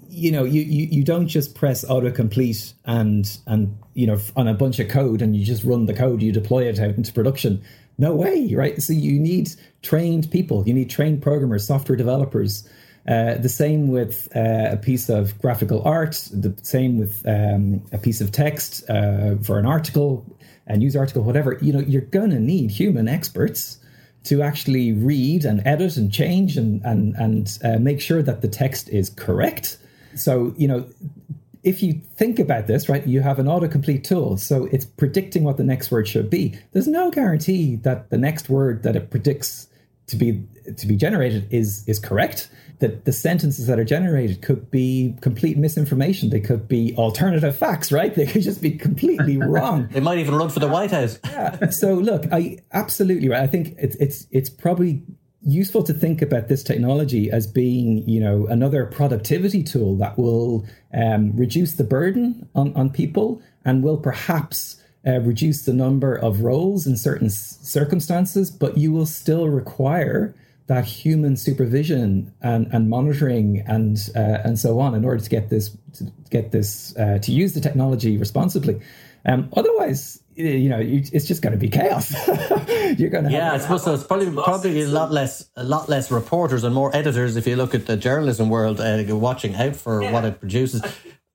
you 0.08 0.32
know 0.32 0.42
you, 0.42 0.62
you 0.62 0.88
you 0.90 1.04
don't 1.04 1.28
just 1.28 1.54
press 1.54 1.84
autocomplete 1.84 2.72
and 2.86 3.38
and 3.46 3.78
you 3.92 4.08
know 4.08 4.18
on 4.34 4.48
a 4.48 4.54
bunch 4.54 4.80
of 4.80 4.88
code 4.88 5.22
and 5.22 5.36
you 5.36 5.44
just 5.44 5.62
run 5.62 5.86
the 5.86 5.94
code, 5.94 6.22
you 6.22 6.32
deploy 6.32 6.64
it 6.64 6.80
out 6.80 6.96
into 6.96 7.12
production. 7.12 7.62
No 7.98 8.16
way, 8.16 8.52
right? 8.52 8.82
So 8.82 8.92
you 8.92 9.20
need 9.20 9.52
trained 9.82 10.28
people, 10.32 10.66
you 10.66 10.74
need 10.74 10.90
trained 10.90 11.22
programmers, 11.22 11.64
software 11.64 11.94
developers 11.94 12.68
uh, 13.06 13.34
the 13.34 13.48
same 13.48 13.88
with 13.88 14.28
uh, 14.34 14.68
a 14.72 14.76
piece 14.76 15.10
of 15.10 15.38
graphical 15.40 15.82
art, 15.84 16.12
the 16.32 16.56
same 16.62 16.98
with 16.98 17.22
um, 17.26 17.84
a 17.92 17.98
piece 17.98 18.20
of 18.20 18.32
text 18.32 18.88
uh, 18.88 19.36
for 19.42 19.58
an 19.58 19.66
article, 19.66 20.24
a 20.66 20.76
news 20.76 20.96
article, 20.96 21.22
whatever. 21.22 21.58
You 21.60 21.74
know, 21.74 21.80
you're 21.80 22.02
going 22.02 22.30
to 22.30 22.40
need 22.40 22.70
human 22.70 23.06
experts 23.06 23.78
to 24.24 24.40
actually 24.40 24.92
read 24.92 25.44
and 25.44 25.60
edit 25.66 25.98
and 25.98 26.10
change 26.10 26.56
and 26.56 26.82
and 26.84 27.14
and 27.16 27.58
uh, 27.62 27.78
make 27.78 28.00
sure 28.00 28.22
that 28.22 28.40
the 28.40 28.48
text 28.48 28.88
is 28.88 29.10
correct. 29.10 29.76
So 30.14 30.54
you 30.56 30.66
know, 30.66 30.86
if 31.62 31.82
you 31.82 32.00
think 32.16 32.38
about 32.38 32.66
this, 32.66 32.88
right, 32.88 33.06
you 33.06 33.20
have 33.20 33.38
an 33.38 33.46
autocomplete 33.46 34.04
tool, 34.04 34.38
so 34.38 34.64
it's 34.72 34.86
predicting 34.86 35.44
what 35.44 35.58
the 35.58 35.64
next 35.64 35.90
word 35.90 36.08
should 36.08 36.30
be. 36.30 36.58
There's 36.72 36.88
no 36.88 37.10
guarantee 37.10 37.76
that 37.76 38.08
the 38.08 38.18
next 38.18 38.48
word 38.48 38.82
that 38.82 38.96
it 38.96 39.10
predicts 39.10 39.68
to 40.06 40.16
be 40.16 40.44
to 40.76 40.86
be 40.86 40.96
generated 40.96 41.46
is 41.50 41.84
is 41.86 41.98
correct 41.98 42.48
that 42.80 43.04
the 43.04 43.12
sentences 43.12 43.66
that 43.66 43.78
are 43.78 43.84
generated 43.84 44.42
could 44.42 44.70
be 44.70 45.16
complete 45.20 45.56
misinformation. 45.56 46.30
They 46.30 46.40
could 46.40 46.66
be 46.66 46.94
alternative 46.96 47.56
facts, 47.56 47.92
right? 47.92 48.14
They 48.14 48.26
could 48.26 48.42
just 48.42 48.60
be 48.60 48.72
completely 48.72 49.36
wrong. 49.52 49.88
they 49.90 50.00
might 50.00 50.18
even 50.18 50.34
run 50.34 50.50
for 50.50 50.60
the 50.60 50.68
White 50.68 50.90
House. 50.90 51.18
yeah. 51.24 51.70
So 51.70 51.94
look, 51.94 52.24
I 52.32 52.58
absolutely 52.72 53.28
right. 53.28 53.42
I 53.42 53.46
think 53.46 53.76
it's 53.78 53.96
it's 53.96 54.26
it's 54.30 54.50
probably 54.50 55.02
useful 55.44 55.82
to 55.84 55.92
think 55.92 56.22
about 56.22 56.48
this 56.48 56.62
technology 56.62 57.30
as 57.30 57.46
being, 57.46 58.08
you 58.08 58.18
know, 58.18 58.46
another 58.46 58.86
productivity 58.86 59.62
tool 59.62 59.96
that 59.96 60.16
will 60.16 60.66
um, 60.94 61.36
reduce 61.36 61.74
the 61.74 61.84
burden 61.84 62.48
on, 62.54 62.74
on 62.74 62.88
people 62.90 63.42
and 63.64 63.82
will 63.82 63.98
perhaps 63.98 64.80
uh, 65.06 65.20
reduce 65.20 65.62
the 65.62 65.72
number 65.72 66.14
of 66.14 66.40
roles 66.40 66.86
in 66.86 66.96
certain 66.96 67.26
s- 67.26 67.58
circumstances, 67.62 68.50
but 68.50 68.78
you 68.78 68.92
will 68.92 69.06
still 69.06 69.48
require 69.48 70.34
that 70.66 70.84
human 70.84 71.36
supervision 71.36 72.32
and, 72.40 72.66
and 72.72 72.88
monitoring 72.88 73.62
and 73.66 74.10
uh, 74.16 74.38
and 74.44 74.58
so 74.58 74.80
on 74.80 74.94
in 74.94 75.04
order 75.04 75.22
to 75.22 75.28
get 75.28 75.50
this 75.50 75.76
to 75.92 76.10
get 76.30 76.52
this 76.52 76.96
uh, 76.96 77.18
to 77.18 77.32
use 77.32 77.52
the 77.52 77.60
technology 77.60 78.16
responsibly. 78.16 78.80
Um, 79.26 79.50
otherwise, 79.56 80.22
you 80.34 80.68
know, 80.68 80.80
it's 80.80 81.26
just 81.26 81.42
going 81.42 81.52
to 81.52 81.58
be 81.58 81.68
chaos. 81.68 82.12
You're 82.98 83.10
going 83.10 83.24
to 83.24 83.30
yeah. 83.30 83.52
I 83.52 83.58
suppose 83.58 83.84
so. 83.84 83.94
It's 83.94 84.04
probably 84.04 84.30
probably 84.30 84.82
a 84.82 84.88
lot 84.88 85.12
less 85.12 85.48
a 85.56 85.64
lot 85.64 85.88
less 85.88 86.10
reporters 86.10 86.64
and 86.64 86.74
more 86.74 86.94
editors 86.94 87.36
if 87.36 87.46
you 87.46 87.56
look 87.56 87.74
at 87.74 87.86
the 87.86 87.96
journalism 87.96 88.48
world 88.48 88.80
uh, 88.80 89.04
watching 89.08 89.54
out 89.54 89.76
for 89.76 90.02
yeah. 90.02 90.12
what 90.12 90.24
it 90.24 90.40
produces. 90.40 90.82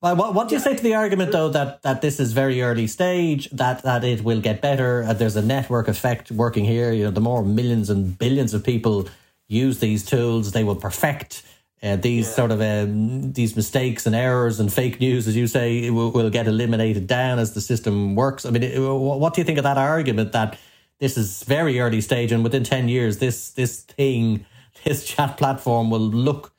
Well, 0.01 0.15
what, 0.15 0.33
what 0.33 0.47
do 0.47 0.55
you 0.55 0.61
say 0.61 0.75
to 0.75 0.83
the 0.83 0.95
argument, 0.95 1.33
though, 1.33 1.49
that, 1.49 1.81
that 1.81 2.01
this 2.01 2.21
is 2.21 2.31
very 2.31 2.61
early 2.61 2.87
stage, 2.87 3.49
that, 3.49 3.83
that 3.83 4.05
it 4.05 4.23
will 4.23 4.39
get 4.39 4.61
better, 4.61 5.03
uh, 5.03 5.13
there's 5.13 5.35
a 5.35 5.41
network 5.41 5.89
effect 5.89 6.31
working 6.31 6.63
here. 6.63 6.93
You 6.93 7.05
know, 7.05 7.11
the 7.11 7.19
more 7.19 7.43
millions 7.43 7.89
and 7.89 8.17
billions 8.17 8.53
of 8.53 8.63
people 8.63 9.09
use 9.49 9.79
these 9.79 10.05
tools, 10.05 10.53
they 10.53 10.63
will 10.63 10.77
perfect 10.77 11.43
uh, 11.81 11.95
these 11.95 12.27
yeah. 12.27 12.33
sort 12.33 12.51
of 12.51 12.61
um, 12.61 13.31
these 13.33 13.55
mistakes 13.55 14.05
and 14.05 14.15
errors 14.15 14.59
and 14.59 14.71
fake 14.71 14.99
news, 14.99 15.27
as 15.27 15.35
you 15.35 15.47
say, 15.47 15.89
will, 15.89 16.11
will, 16.11 16.29
get 16.29 16.47
eliminated 16.47 17.07
down 17.07 17.39
as 17.39 17.53
the 17.53 17.61
system 17.61 18.15
works. 18.15 18.45
I 18.45 18.51
mean, 18.51 18.63
it, 18.63 18.79
what 18.79 19.33
do 19.33 19.41
you 19.41 19.45
think 19.45 19.57
of 19.57 19.63
that 19.63 19.77
argument 19.77 20.33
that 20.33 20.57
this 20.99 21.17
is 21.17 21.43
very 21.43 21.79
early 21.79 22.01
stage 22.01 22.31
and 22.31 22.43
within 22.43 22.63
ten 22.63 22.89
years, 22.89 23.19
this 23.19 23.51
this 23.51 23.83
thing, 23.83 24.45
this 24.83 25.05
chat 25.05 25.37
platform 25.37 25.89
will 25.89 25.99
look 25.99 26.53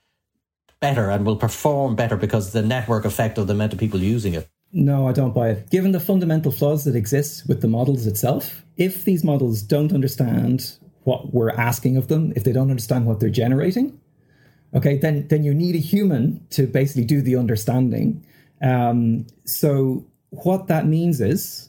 better 0.80 1.10
and 1.10 1.24
will 1.24 1.36
perform 1.36 1.94
better 1.94 2.16
because 2.16 2.52
the 2.52 2.62
network 2.62 3.04
effect 3.04 3.38
of 3.38 3.46
the 3.46 3.52
amount 3.52 3.72
of 3.72 3.78
people 3.78 4.00
using 4.00 4.34
it? 4.34 4.48
No, 4.72 5.08
I 5.08 5.12
don't 5.12 5.34
buy 5.34 5.50
it. 5.50 5.70
Given 5.70 5.92
the 5.92 6.00
fundamental 6.00 6.52
flaws 6.52 6.84
that 6.84 6.94
exist 6.94 7.48
with 7.48 7.60
the 7.60 7.68
models 7.68 8.06
itself, 8.06 8.64
if 8.76 9.04
these 9.04 9.24
models 9.24 9.62
don't 9.62 9.92
understand 9.92 10.76
what 11.04 11.34
we're 11.34 11.50
asking 11.50 11.96
of 11.96 12.08
them, 12.08 12.32
if 12.36 12.44
they 12.44 12.52
don't 12.52 12.70
understand 12.70 13.06
what 13.06 13.20
they're 13.20 13.30
generating, 13.30 13.98
okay, 14.74 14.96
then 14.96 15.26
then 15.28 15.42
you 15.42 15.52
need 15.52 15.74
a 15.74 15.78
human 15.78 16.46
to 16.50 16.66
basically 16.66 17.04
do 17.04 17.20
the 17.20 17.36
understanding. 17.36 18.24
Um, 18.62 19.26
so 19.44 20.06
what 20.30 20.68
that 20.68 20.86
means 20.86 21.20
is 21.20 21.68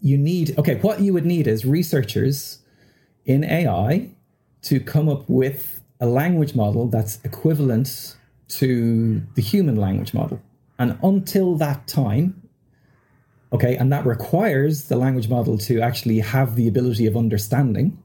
you 0.00 0.18
need 0.18 0.58
okay, 0.58 0.76
what 0.76 1.00
you 1.00 1.14
would 1.14 1.24
need 1.24 1.46
is 1.46 1.64
researchers 1.64 2.58
in 3.24 3.44
AI 3.44 4.10
to 4.62 4.78
come 4.78 5.08
up 5.08 5.28
with 5.28 5.80
a 6.00 6.06
language 6.06 6.54
model 6.54 6.88
that's 6.88 7.18
equivalent 7.24 8.16
to 8.58 9.22
the 9.34 9.42
human 9.42 9.76
language 9.76 10.12
model. 10.12 10.40
And 10.78 10.98
until 11.02 11.56
that 11.56 11.86
time, 11.86 12.42
okay, 13.52 13.76
and 13.76 13.92
that 13.92 14.04
requires 14.04 14.84
the 14.84 14.96
language 14.96 15.28
model 15.28 15.58
to 15.58 15.80
actually 15.80 16.20
have 16.20 16.56
the 16.56 16.68
ability 16.68 17.06
of 17.06 17.16
understanding. 17.16 18.02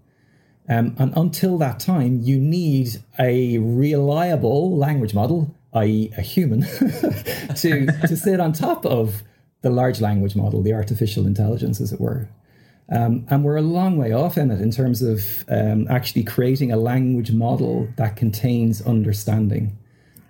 Um, 0.70 0.96
and 1.00 1.16
until 1.16 1.58
that 1.60 1.80
time, 1.80 2.20
you 2.22 2.40
need 2.40 2.90
a 3.20 3.58
reliable 3.58 4.78
language 4.78 5.14
model, 5.14 5.56
i.e., 5.74 6.12
a 6.18 6.22
human, 6.22 6.62
to, 7.56 7.86
to 8.08 8.18
sit 8.18 8.40
on 8.40 8.52
top 8.54 8.86
of 8.86 9.24
the 9.62 9.70
large 9.70 10.02
language 10.02 10.36
model, 10.36 10.62
the 10.62 10.74
artificial 10.74 11.26
intelligence, 11.26 11.82
as 11.82 11.92
it 11.92 12.00
were. 12.00 12.30
Um, 12.90 13.26
and 13.30 13.44
we're 13.44 13.58
a 13.58 13.62
long 13.62 13.98
way 13.98 14.14
off 14.14 14.38
in 14.38 14.52
it 14.52 14.62
in 14.62 14.72
terms 14.72 15.02
of 15.02 15.46
um, 15.50 15.88
actually 15.90 16.24
creating 16.24 16.72
a 16.72 16.78
language 16.78 17.32
model 17.32 17.88
that 17.98 18.16
contains 18.16 18.82
understanding 18.82 19.78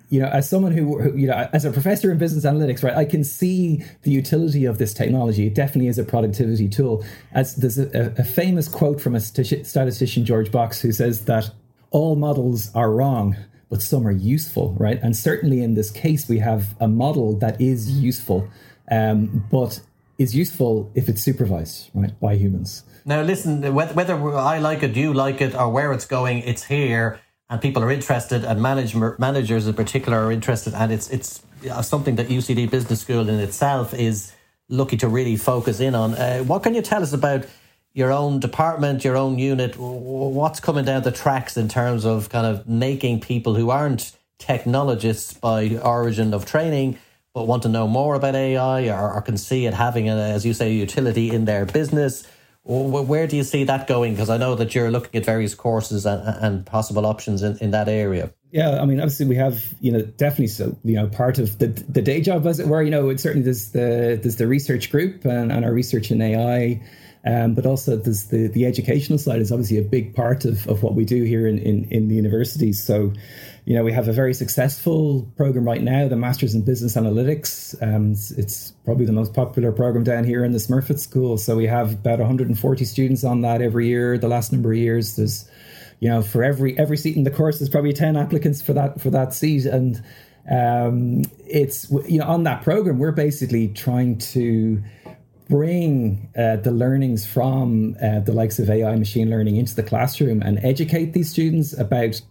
you 0.09 0.21
know, 0.21 0.27
as 0.27 0.49
someone 0.49 0.71
who, 0.71 1.13
you 1.17 1.27
know, 1.27 1.49
as 1.51 1.65
a 1.65 1.71
professor 1.71 2.11
in 2.11 2.17
business 2.17 2.45
analytics, 2.45 2.81
right, 2.83 2.95
I 2.95 3.03
can 3.03 3.23
see 3.23 3.83
the 4.03 4.11
utility 4.11 4.63
of 4.65 4.77
this 4.77 4.93
technology. 4.93 5.47
It 5.47 5.55
definitely 5.55 5.89
is 5.89 5.99
a 5.99 6.03
productivity 6.03 6.69
tool. 6.69 7.03
As 7.33 7.55
there's 7.55 7.77
a, 7.77 8.13
a 8.17 8.23
famous 8.23 8.69
quote 8.69 9.01
from 9.01 9.15
a 9.15 9.19
statistician, 9.19 10.23
George 10.23 10.51
Box, 10.51 10.79
who 10.79 10.91
says 10.91 11.25
that 11.25 11.51
all 11.91 12.15
models 12.15 12.73
are 12.73 12.91
wrong, 12.91 13.35
but 13.69 13.81
some 13.81 14.07
are 14.07 14.11
useful, 14.11 14.75
right? 14.79 14.99
And 15.03 15.15
certainly 15.15 15.61
in 15.61 15.73
this 15.73 15.91
case, 15.91 16.29
we 16.29 16.39
have 16.39 16.75
a 16.79 16.87
model 16.87 17.33
that 17.39 17.59
is 17.59 17.91
useful, 17.91 18.47
um, 18.89 19.45
but 19.51 19.81
is 20.17 20.33
useful 20.33 20.89
if 20.95 21.09
it's 21.09 21.21
supervised, 21.21 21.89
right, 21.93 22.17
by 22.21 22.35
humans. 22.35 22.83
Now, 23.03 23.21
listen, 23.21 23.73
whether 23.73 24.15
I 24.37 24.59
like 24.59 24.83
it, 24.83 24.95
you 24.95 25.13
like 25.13 25.41
it, 25.41 25.53
or 25.53 25.69
where 25.69 25.91
it's 25.91 26.05
going, 26.05 26.39
it's 26.39 26.63
here 26.63 27.19
and 27.49 27.61
people 27.61 27.83
are 27.83 27.91
interested, 27.91 28.43
and 28.43 28.61
manage, 28.61 28.95
managers 28.95 29.67
in 29.67 29.73
particular 29.73 30.25
are 30.25 30.31
interested, 30.31 30.73
and 30.73 30.91
it's 30.91 31.09
it's 31.09 31.41
something 31.81 32.15
that 32.17 32.27
UCD 32.27 32.69
Business 32.69 33.01
School 33.01 33.29
in 33.29 33.39
itself 33.39 33.93
is 33.93 34.33
looking 34.69 34.99
to 34.99 35.07
really 35.07 35.37
focus 35.37 35.79
in 35.79 35.95
on. 35.95 36.13
Uh, 36.13 36.39
what 36.39 36.63
can 36.63 36.75
you 36.75 36.81
tell 36.81 37.01
us 37.01 37.13
about 37.13 37.45
your 37.93 38.11
own 38.11 38.39
department, 38.39 39.03
your 39.03 39.15
own 39.15 39.39
unit? 39.39 39.75
What's 39.77 40.59
coming 40.59 40.85
down 40.85 41.03
the 41.03 41.11
tracks 41.11 41.57
in 41.57 41.69
terms 41.69 42.05
of 42.05 42.29
kind 42.29 42.45
of 42.45 42.67
making 42.67 43.21
people 43.21 43.55
who 43.55 43.69
aren't 43.69 44.11
technologists 44.39 45.33
by 45.33 45.77
origin 45.77 46.33
of 46.33 46.45
training, 46.45 46.97
But 47.33 47.47
want 47.47 47.63
to 47.63 47.69
know 47.69 47.87
more 47.87 48.15
about 48.15 48.35
AI 48.35 48.89
or, 48.89 49.13
or 49.13 49.21
can 49.21 49.37
see 49.37 49.65
it 49.65 49.73
having, 49.73 50.09
a, 50.09 50.15
as 50.15 50.45
you 50.45 50.53
say, 50.53 50.73
utility 50.73 51.29
in 51.29 51.45
their 51.45 51.65
business? 51.65 52.27
Where 52.67 53.27
do 53.27 53.37
you 53.37 53.43
see 53.43 53.63
that 53.63 53.87
going? 53.87 54.13
Because 54.13 54.29
I 54.29 54.35
know 54.35 54.53
that 54.55 54.75
you're 54.75 54.91
looking 54.91 55.17
at 55.17 55.25
various 55.25 55.55
courses 55.55 56.05
and, 56.05 56.21
and 56.43 56.65
possible 56.65 57.05
options 57.05 57.41
in, 57.41 57.57
in 57.59 57.71
that 57.71 57.87
area. 57.87 58.33
Yeah, 58.51 58.81
I 58.81 58.85
mean, 58.85 58.99
obviously 58.99 59.25
we 59.25 59.35
have, 59.35 59.73
you 59.79 59.91
know, 59.91 60.01
definitely 60.01 60.47
so, 60.47 60.77
you 60.83 60.95
know, 60.95 61.07
part 61.07 61.39
of 61.39 61.59
the 61.59 61.67
the 61.67 62.01
day 62.01 62.19
job, 62.19 62.45
as 62.45 62.59
it 62.59 62.67
were. 62.67 62.81
You 62.81 62.91
know, 62.91 63.09
it 63.09 63.19
certainly 63.19 63.43
there's 63.43 63.71
the 63.71 64.19
there's 64.21 64.35
the 64.35 64.47
research 64.47 64.91
group 64.91 65.23
and, 65.23 65.51
and 65.51 65.63
our 65.63 65.71
research 65.73 66.11
in 66.11 66.21
AI, 66.21 66.81
um, 67.25 67.55
but 67.55 67.65
also 67.65 67.95
there's 67.95 68.25
the 68.25 68.47
the 68.47 68.65
educational 68.65 69.17
side 69.17 69.39
is 69.41 69.51
obviously 69.51 69.77
a 69.77 69.83
big 69.83 70.13
part 70.13 70.43
of, 70.43 70.67
of 70.67 70.83
what 70.83 70.93
we 70.93 71.05
do 71.05 71.23
here 71.23 71.47
in, 71.47 71.57
in 71.59 71.85
in 71.91 72.07
the 72.09 72.15
universities. 72.15 72.83
So, 72.83 73.13
you 73.67 73.73
know, 73.73 73.83
we 73.83 73.91
have 73.91 74.07
a 74.07 74.13
very 74.13 74.33
successful 74.33 75.29
program 75.35 75.65
right 75.65 75.81
now, 75.81 76.07
the 76.07 76.15
Masters 76.15 76.55
in 76.55 76.61
Business 76.61 76.95
Analytics. 76.95 77.75
Um, 77.83 78.13
it's, 78.37 78.71
probably 78.85 79.05
the 79.05 79.11
most 79.11 79.33
popular 79.33 79.73
program 79.73 80.05
down 80.05 80.23
here 80.23 80.45
in 80.45 80.53
the 80.53 80.57
Smurfit 80.57 80.97
School. 80.99 81.37
So 81.37 81.57
we 81.57 81.65
have 81.65 81.91
about 81.95 82.19
140 82.19 82.85
students 82.85 83.25
on 83.25 83.41
that 83.41 83.61
every 83.61 83.87
year. 83.87 84.17
The 84.17 84.29
last 84.29 84.53
number 84.53 84.71
of 84.71 84.77
years, 84.77 85.17
there's, 85.17 85.49
you 85.99 86.07
know, 86.07 86.21
for 86.21 86.45
every 86.45 86.79
every 86.79 86.95
seat 86.95 87.17
in 87.17 87.25
the 87.25 87.29
course, 87.29 87.59
there's 87.59 87.67
probably 87.67 87.91
10 87.91 88.15
applicants 88.15 88.61
for 88.61 88.71
that 88.71 89.01
for 89.01 89.09
that 89.09 89.33
seat, 89.33 89.65
and 89.65 90.01
um, 90.49 91.23
it's 91.45 91.91
you 92.07 92.19
know 92.19 92.25
on 92.25 92.43
that 92.43 92.63
program 92.63 92.99
we're 92.99 93.11
basically 93.11 93.67
trying 93.67 94.17
to 94.19 94.81
bring 95.49 96.29
uh, 96.37 96.55
the 96.55 96.71
learnings 96.71 97.27
from 97.27 97.97
uh, 98.01 98.21
the 98.21 98.31
likes 98.31 98.59
of 98.59 98.69
AI 98.69 98.95
machine 98.95 99.29
learning 99.29 99.57
into 99.57 99.75
the 99.75 99.83
classroom 99.83 100.41
and 100.41 100.57
educate 100.63 101.11
these 101.11 101.29
students 101.29 101.77
about 101.77 102.21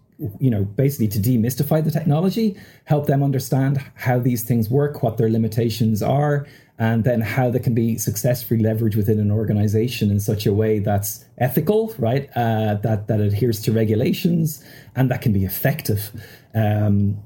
you 0.40 0.50
know, 0.50 0.64
basically 0.64 1.08
to 1.08 1.18
demystify 1.18 1.84
the 1.84 1.90
technology, 1.90 2.56
help 2.84 3.06
them 3.06 3.22
understand 3.22 3.82
how 3.94 4.18
these 4.18 4.42
things 4.42 4.70
work, 4.70 5.02
what 5.02 5.18
their 5.18 5.28
limitations 5.28 6.02
are, 6.02 6.46
and 6.78 7.04
then 7.04 7.20
how 7.20 7.50
they 7.50 7.58
can 7.58 7.74
be 7.74 7.98
successfully 7.98 8.60
leveraged 8.60 8.96
within 8.96 9.18
an 9.18 9.30
organization 9.30 10.10
in 10.10 10.20
such 10.20 10.46
a 10.46 10.52
way 10.52 10.78
that's 10.78 11.24
ethical, 11.38 11.94
right? 11.98 12.28
Uh, 12.36 12.74
that 12.82 13.08
that 13.08 13.20
adheres 13.20 13.60
to 13.62 13.72
regulations 13.72 14.62
and 14.94 15.10
that 15.10 15.22
can 15.22 15.32
be 15.32 15.44
effective. 15.44 16.10
Um, 16.54 17.18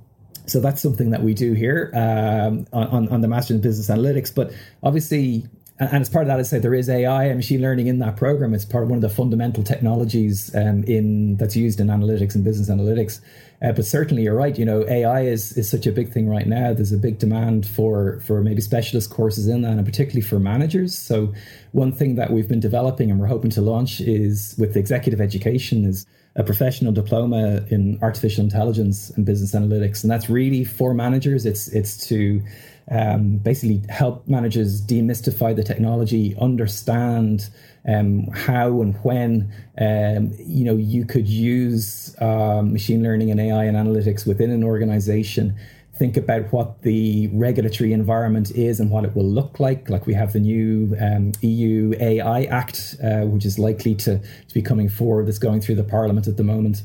so 0.47 0.61
that's 0.61 0.81
something 0.81 1.11
that 1.11 1.23
we 1.23 1.35
do 1.35 1.53
here 1.53 1.93
um, 1.95 2.67
on, 2.73 3.09
on 3.09 3.21
the 3.21 3.29
Master 3.29 3.55
in 3.55 3.61
Business 3.61 3.89
Analytics. 3.89 4.35
But 4.35 4.53
obviously, 4.83 5.47
and 5.81 6.03
as 6.03 6.11
part 6.11 6.25
of 6.25 6.29
that, 6.29 6.39
I 6.39 6.43
say 6.43 6.59
there 6.59 6.75
is 6.75 6.91
AI 6.91 7.25
and 7.25 7.37
machine 7.37 7.63
learning 7.63 7.87
in 7.87 8.01
that 8.01 8.19
program. 8.19 8.53
It's 8.53 8.67
part 8.67 8.85
of 8.85 8.91
one 8.91 8.99
of 8.99 9.03
the 9.03 9.09
fundamental 9.09 9.65
technologies 9.65 10.55
um, 10.55 10.85
in 10.85 11.37
that's 11.37 11.57
used 11.57 11.81
in 11.81 11.87
analytics 11.87 12.35
and 12.35 12.45
business 12.45 12.69
analytics. 12.69 13.21
Uh, 13.63 13.73
but 13.73 13.87
certainly, 13.87 14.25
you're 14.25 14.35
right. 14.35 14.59
You 14.59 14.67
know, 14.67 14.87
AI 14.87 15.23
is 15.23 15.57
is 15.57 15.71
such 15.71 15.87
a 15.87 15.93
big 15.93 16.13
thing 16.13 16.29
right 16.29 16.47
now. 16.47 16.75
There's 16.75 16.93
a 16.93 16.99
big 16.99 17.19
demand 17.19 17.67
for 17.67 18.21
for 18.21 18.43
maybe 18.43 18.61
specialist 18.61 19.09
courses 19.09 19.49
in 19.49 19.63
that, 19.63 19.73
and 19.73 19.87
particularly 19.87 20.21
for 20.21 20.39
managers. 20.39 20.97
So, 20.99 21.33
one 21.73 21.93
thing 21.93 22.17
that 22.17 22.31
we've 22.31 22.49
been 22.49 22.61
developing 22.61 23.11
and 23.11 23.19
we're 23.19 23.27
hoping 23.27 23.51
to 23.53 23.63
launch 23.63 24.03
is 24.03 24.55
with 24.59 24.77
executive 24.77 25.21
education 25.21 25.87
is 25.87 26.07
a 26.37 26.45
professional 26.45 26.93
diploma 26.93 27.65
in 27.71 27.99
artificial 28.03 28.45
intelligence 28.45 29.11
and 29.11 29.25
business 29.25 29.53
analytics, 29.53 30.03
and 30.03 30.11
that's 30.11 30.29
really 30.29 30.63
for 30.63 30.93
managers. 30.93 31.47
It's 31.47 31.69
it's 31.69 32.07
to 32.09 32.43
um, 32.91 33.39
basically 33.39 33.83
help 33.89 34.27
managers 34.27 34.83
demystify 34.83 35.55
the 35.55 35.63
technology, 35.63 36.35
understand 36.41 37.49
um, 37.89 38.27
how 38.29 38.83
and 38.83 38.97
when 39.05 39.53
um, 39.79 40.33
you 40.39 40.65
know 40.65 40.77
you 40.77 41.05
could 41.05 41.29
use 41.29 42.15
um, 42.21 42.73
machine 42.73 43.03
learning 43.03 43.31
and 43.31 43.41
AI 43.41 43.65
and 43.65 43.77
analytics 43.77 44.27
within 44.27 44.51
an 44.51 44.65
organization. 44.65 45.57
Think 45.95 46.17
about 46.17 46.51
what 46.51 46.81
the 46.81 47.29
regulatory 47.29 47.93
environment 47.93 48.51
is 48.53 48.81
and 48.81 48.91
what 48.91 49.05
it 49.05 49.15
will 49.15 49.29
look 49.29 49.61
like. 49.61 49.91
Like 49.91 50.07
we 50.07 50.15
have 50.15 50.33
the 50.33 50.41
new 50.41 50.97
um, 50.99 51.33
EU 51.43 51.93
AI 52.01 52.45
Act, 52.45 52.97
uh, 53.05 53.21
which 53.27 53.45
is 53.45 53.59
likely 53.59 53.95
to, 53.97 54.19
to 54.19 54.55
be 54.55 54.63
coming 54.63 54.89
forward. 54.89 55.27
That's 55.27 55.39
going 55.39 55.61
through 55.61 55.75
the 55.75 55.85
Parliament 55.85 56.27
at 56.27 56.39
the 56.39 56.43
moment. 56.43 56.83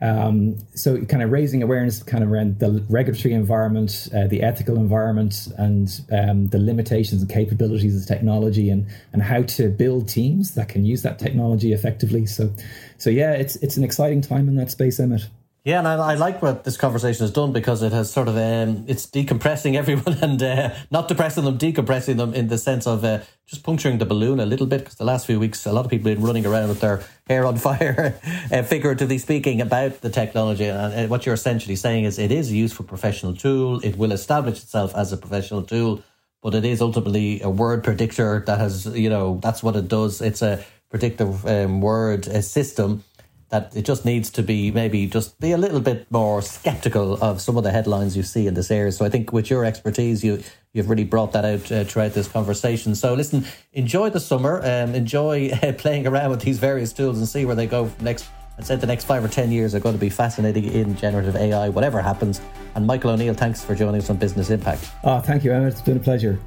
Um, 0.00 0.58
so, 0.74 1.04
kind 1.06 1.22
of 1.22 1.32
raising 1.32 1.62
awareness, 1.62 2.02
kind 2.02 2.22
of 2.22 2.30
around 2.30 2.60
the 2.60 2.84
regulatory 2.88 3.34
environment, 3.34 4.08
uh, 4.14 4.28
the 4.28 4.42
ethical 4.42 4.76
environment, 4.76 5.48
and 5.58 6.00
um, 6.12 6.48
the 6.48 6.58
limitations 6.58 7.20
and 7.22 7.30
capabilities 7.30 8.00
of 8.00 8.06
technology, 8.06 8.70
and 8.70 8.86
and 9.12 9.22
how 9.22 9.42
to 9.42 9.68
build 9.68 10.08
teams 10.08 10.54
that 10.54 10.68
can 10.68 10.84
use 10.84 11.02
that 11.02 11.18
technology 11.18 11.72
effectively. 11.72 12.26
So, 12.26 12.50
so 12.96 13.10
yeah, 13.10 13.32
it's 13.32 13.56
it's 13.56 13.76
an 13.76 13.82
exciting 13.82 14.20
time 14.20 14.48
in 14.48 14.54
that 14.56 14.70
space, 14.70 15.00
Emmett. 15.00 15.26
Yeah, 15.64 15.80
and 15.80 15.88
I, 15.88 15.94
I, 15.96 16.14
like 16.14 16.40
what 16.40 16.64
this 16.64 16.76
conversation 16.76 17.24
has 17.24 17.32
done 17.32 17.52
because 17.52 17.82
it 17.82 17.92
has 17.92 18.10
sort 18.10 18.28
of 18.28 18.36
um, 18.36 18.84
it's 18.86 19.06
decompressing 19.06 19.74
everyone 19.76 20.16
and 20.22 20.42
uh, 20.42 20.74
not 20.90 21.08
depressing 21.08 21.44
them, 21.44 21.58
decompressing 21.58 22.16
them 22.16 22.32
in 22.32 22.48
the 22.48 22.56
sense 22.56 22.86
of 22.86 23.04
uh, 23.04 23.20
just 23.46 23.64
puncturing 23.64 23.98
the 23.98 24.06
balloon 24.06 24.38
a 24.38 24.46
little 24.46 24.66
bit. 24.66 24.78
Because 24.78 24.94
the 24.94 25.04
last 25.04 25.26
few 25.26 25.40
weeks, 25.40 25.66
a 25.66 25.72
lot 25.72 25.84
of 25.84 25.90
people 25.90 26.08
have 26.08 26.18
been 26.18 26.26
running 26.26 26.46
around 26.46 26.68
with 26.68 26.80
their 26.80 27.02
hair 27.26 27.44
on 27.44 27.56
fire, 27.68 28.18
uh, 28.52 28.62
figuratively 28.62 29.18
speaking, 29.18 29.60
about 29.60 30.00
the 30.00 30.10
technology. 30.10 30.64
And 30.64 30.94
uh, 30.94 31.06
what 31.08 31.26
you're 31.26 31.34
essentially 31.34 31.76
saying 31.76 32.04
is 32.04 32.18
it 32.18 32.30
is 32.30 32.50
a 32.50 32.54
useful 32.54 32.86
professional 32.86 33.34
tool. 33.34 33.80
It 33.80 33.98
will 33.98 34.12
establish 34.12 34.62
itself 34.62 34.94
as 34.94 35.12
a 35.12 35.16
professional 35.16 35.64
tool, 35.64 36.02
but 36.40 36.54
it 36.54 36.64
is 36.64 36.80
ultimately 36.80 37.42
a 37.42 37.50
word 37.50 37.82
predictor 37.82 38.44
that 38.46 38.58
has, 38.58 38.86
you 38.86 39.10
know, 39.10 39.38
that's 39.42 39.62
what 39.62 39.74
it 39.74 39.88
does. 39.88 40.22
It's 40.22 40.40
a 40.40 40.64
predictive 40.88 41.44
um, 41.46 41.80
word 41.80 42.24
system 42.44 43.02
that 43.50 43.74
it 43.74 43.84
just 43.84 44.04
needs 44.04 44.30
to 44.30 44.42
be 44.42 44.70
maybe 44.70 45.06
just 45.06 45.38
be 45.40 45.52
a 45.52 45.58
little 45.58 45.80
bit 45.80 46.10
more 46.10 46.42
skeptical 46.42 47.14
of 47.22 47.40
some 47.40 47.56
of 47.56 47.64
the 47.64 47.70
headlines 47.70 48.16
you 48.16 48.22
see 48.22 48.46
in 48.46 48.54
this 48.54 48.70
area. 48.70 48.92
So 48.92 49.04
I 49.04 49.08
think 49.08 49.32
with 49.32 49.48
your 49.48 49.64
expertise, 49.64 50.22
you 50.22 50.42
you've 50.72 50.90
really 50.90 51.04
brought 51.04 51.32
that 51.32 51.44
out 51.44 51.72
uh, 51.72 51.84
throughout 51.84 52.12
this 52.12 52.28
conversation. 52.28 52.94
So 52.94 53.14
listen, 53.14 53.44
enjoy 53.72 54.10
the 54.10 54.20
summer, 54.20 54.60
um, 54.62 54.94
enjoy 54.94 55.50
uh, 55.62 55.72
playing 55.72 56.06
around 56.06 56.30
with 56.30 56.40
these 56.40 56.58
various 56.58 56.92
tools 56.92 57.18
and 57.18 57.26
see 57.26 57.44
where 57.44 57.56
they 57.56 57.66
go 57.66 57.90
next. 58.00 58.26
I 58.58 58.62
said 58.62 58.80
the 58.80 58.88
next 58.88 59.04
five 59.04 59.24
or 59.24 59.28
ten 59.28 59.52
years 59.52 59.74
are 59.74 59.80
going 59.80 59.94
to 59.94 60.00
be 60.00 60.10
fascinating 60.10 60.64
in 60.64 60.96
generative 60.96 61.36
AI, 61.36 61.68
whatever 61.68 62.02
happens. 62.02 62.40
And 62.74 62.86
Michael 62.86 63.10
O'Neill, 63.10 63.34
thanks 63.34 63.64
for 63.64 63.74
joining 63.74 64.00
us 64.00 64.10
on 64.10 64.16
Business 64.16 64.50
Impact. 64.50 64.90
Oh, 65.04 65.20
thank 65.20 65.44
you, 65.44 65.52
Emma. 65.52 65.68
It's 65.68 65.80
been 65.80 65.96
a 65.96 66.00
pleasure. 66.00 66.38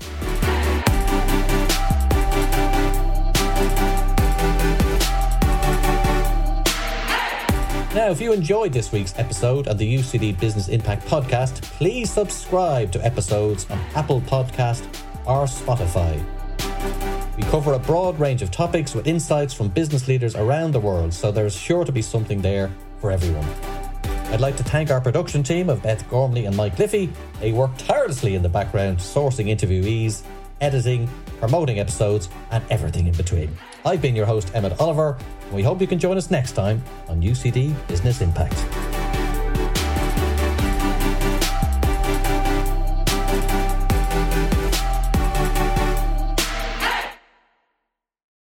Now, 7.94 8.10
if 8.10 8.22
you 8.22 8.32
enjoyed 8.32 8.72
this 8.72 8.94
week's 8.94 9.14
episode 9.20 9.68
of 9.68 9.78
the 9.78 9.98
UCD 9.98 10.40
Business 10.40 10.70
Impact 10.70 11.06
Podcast, 11.06 11.62
please 11.62 12.10
subscribe 12.10 12.90
to 12.94 13.06
episodes 13.06 13.70
on 13.70 13.78
Apple 13.96 14.22
Podcast 14.22 14.86
or 15.26 15.44
Spotify. 15.44 16.24
We 17.36 17.44
cover 17.44 17.74
a 17.74 17.80
broad 17.80 18.18
range 18.18 18.42
of 18.42 18.50
topics 18.50 18.96
with 18.96 19.08
insights 19.08 19.54
from 19.54 19.68
business 19.68 20.08
leaders 20.08 20.38
around 20.38 20.72
the 20.72 20.80
world, 20.80 21.14
so 21.14 21.34
there's 21.34 21.54
sure 21.54 21.84
to 21.84 21.92
be 21.92 22.02
something 22.02 22.42
there 22.42 22.72
for 23.00 23.12
everyone. 23.12 23.46
I'd 24.32 24.40
like 24.40 24.56
to 24.56 24.64
thank 24.64 24.90
our 24.90 25.02
production 25.02 25.44
team 25.44 25.70
of 25.70 25.84
Beth 25.84 26.10
Gormley 26.10 26.46
and 26.46 26.56
Mike 26.56 26.80
Liffey. 26.80 27.12
They 27.42 27.52
work 27.52 27.72
tirelessly 27.78 28.36
in 28.36 28.42
the 28.42 28.48
background, 28.48 29.00
sourcing 29.00 29.48
interviewees, 29.48 30.22
editing, 30.62 31.10
promoting 31.42 31.80
episodes, 31.80 32.30
and 32.52 32.64
everything 32.70 33.08
in 33.08 33.14
between. 33.16 33.54
I've 33.84 34.02
been 34.02 34.16
your 34.16 34.28
host, 34.28 34.50
Emmett 34.56 34.80
Oliver, 34.80 35.18
we 35.52 35.64
hope 35.64 35.82
you 35.82 35.88
can 35.88 36.00
join 36.00 36.18
us 36.18 36.32
next 36.32 36.54
time 36.54 36.82
on 37.08 37.22
UCD 37.22 37.76
Business 37.88 38.22
Impact. 38.22 39.01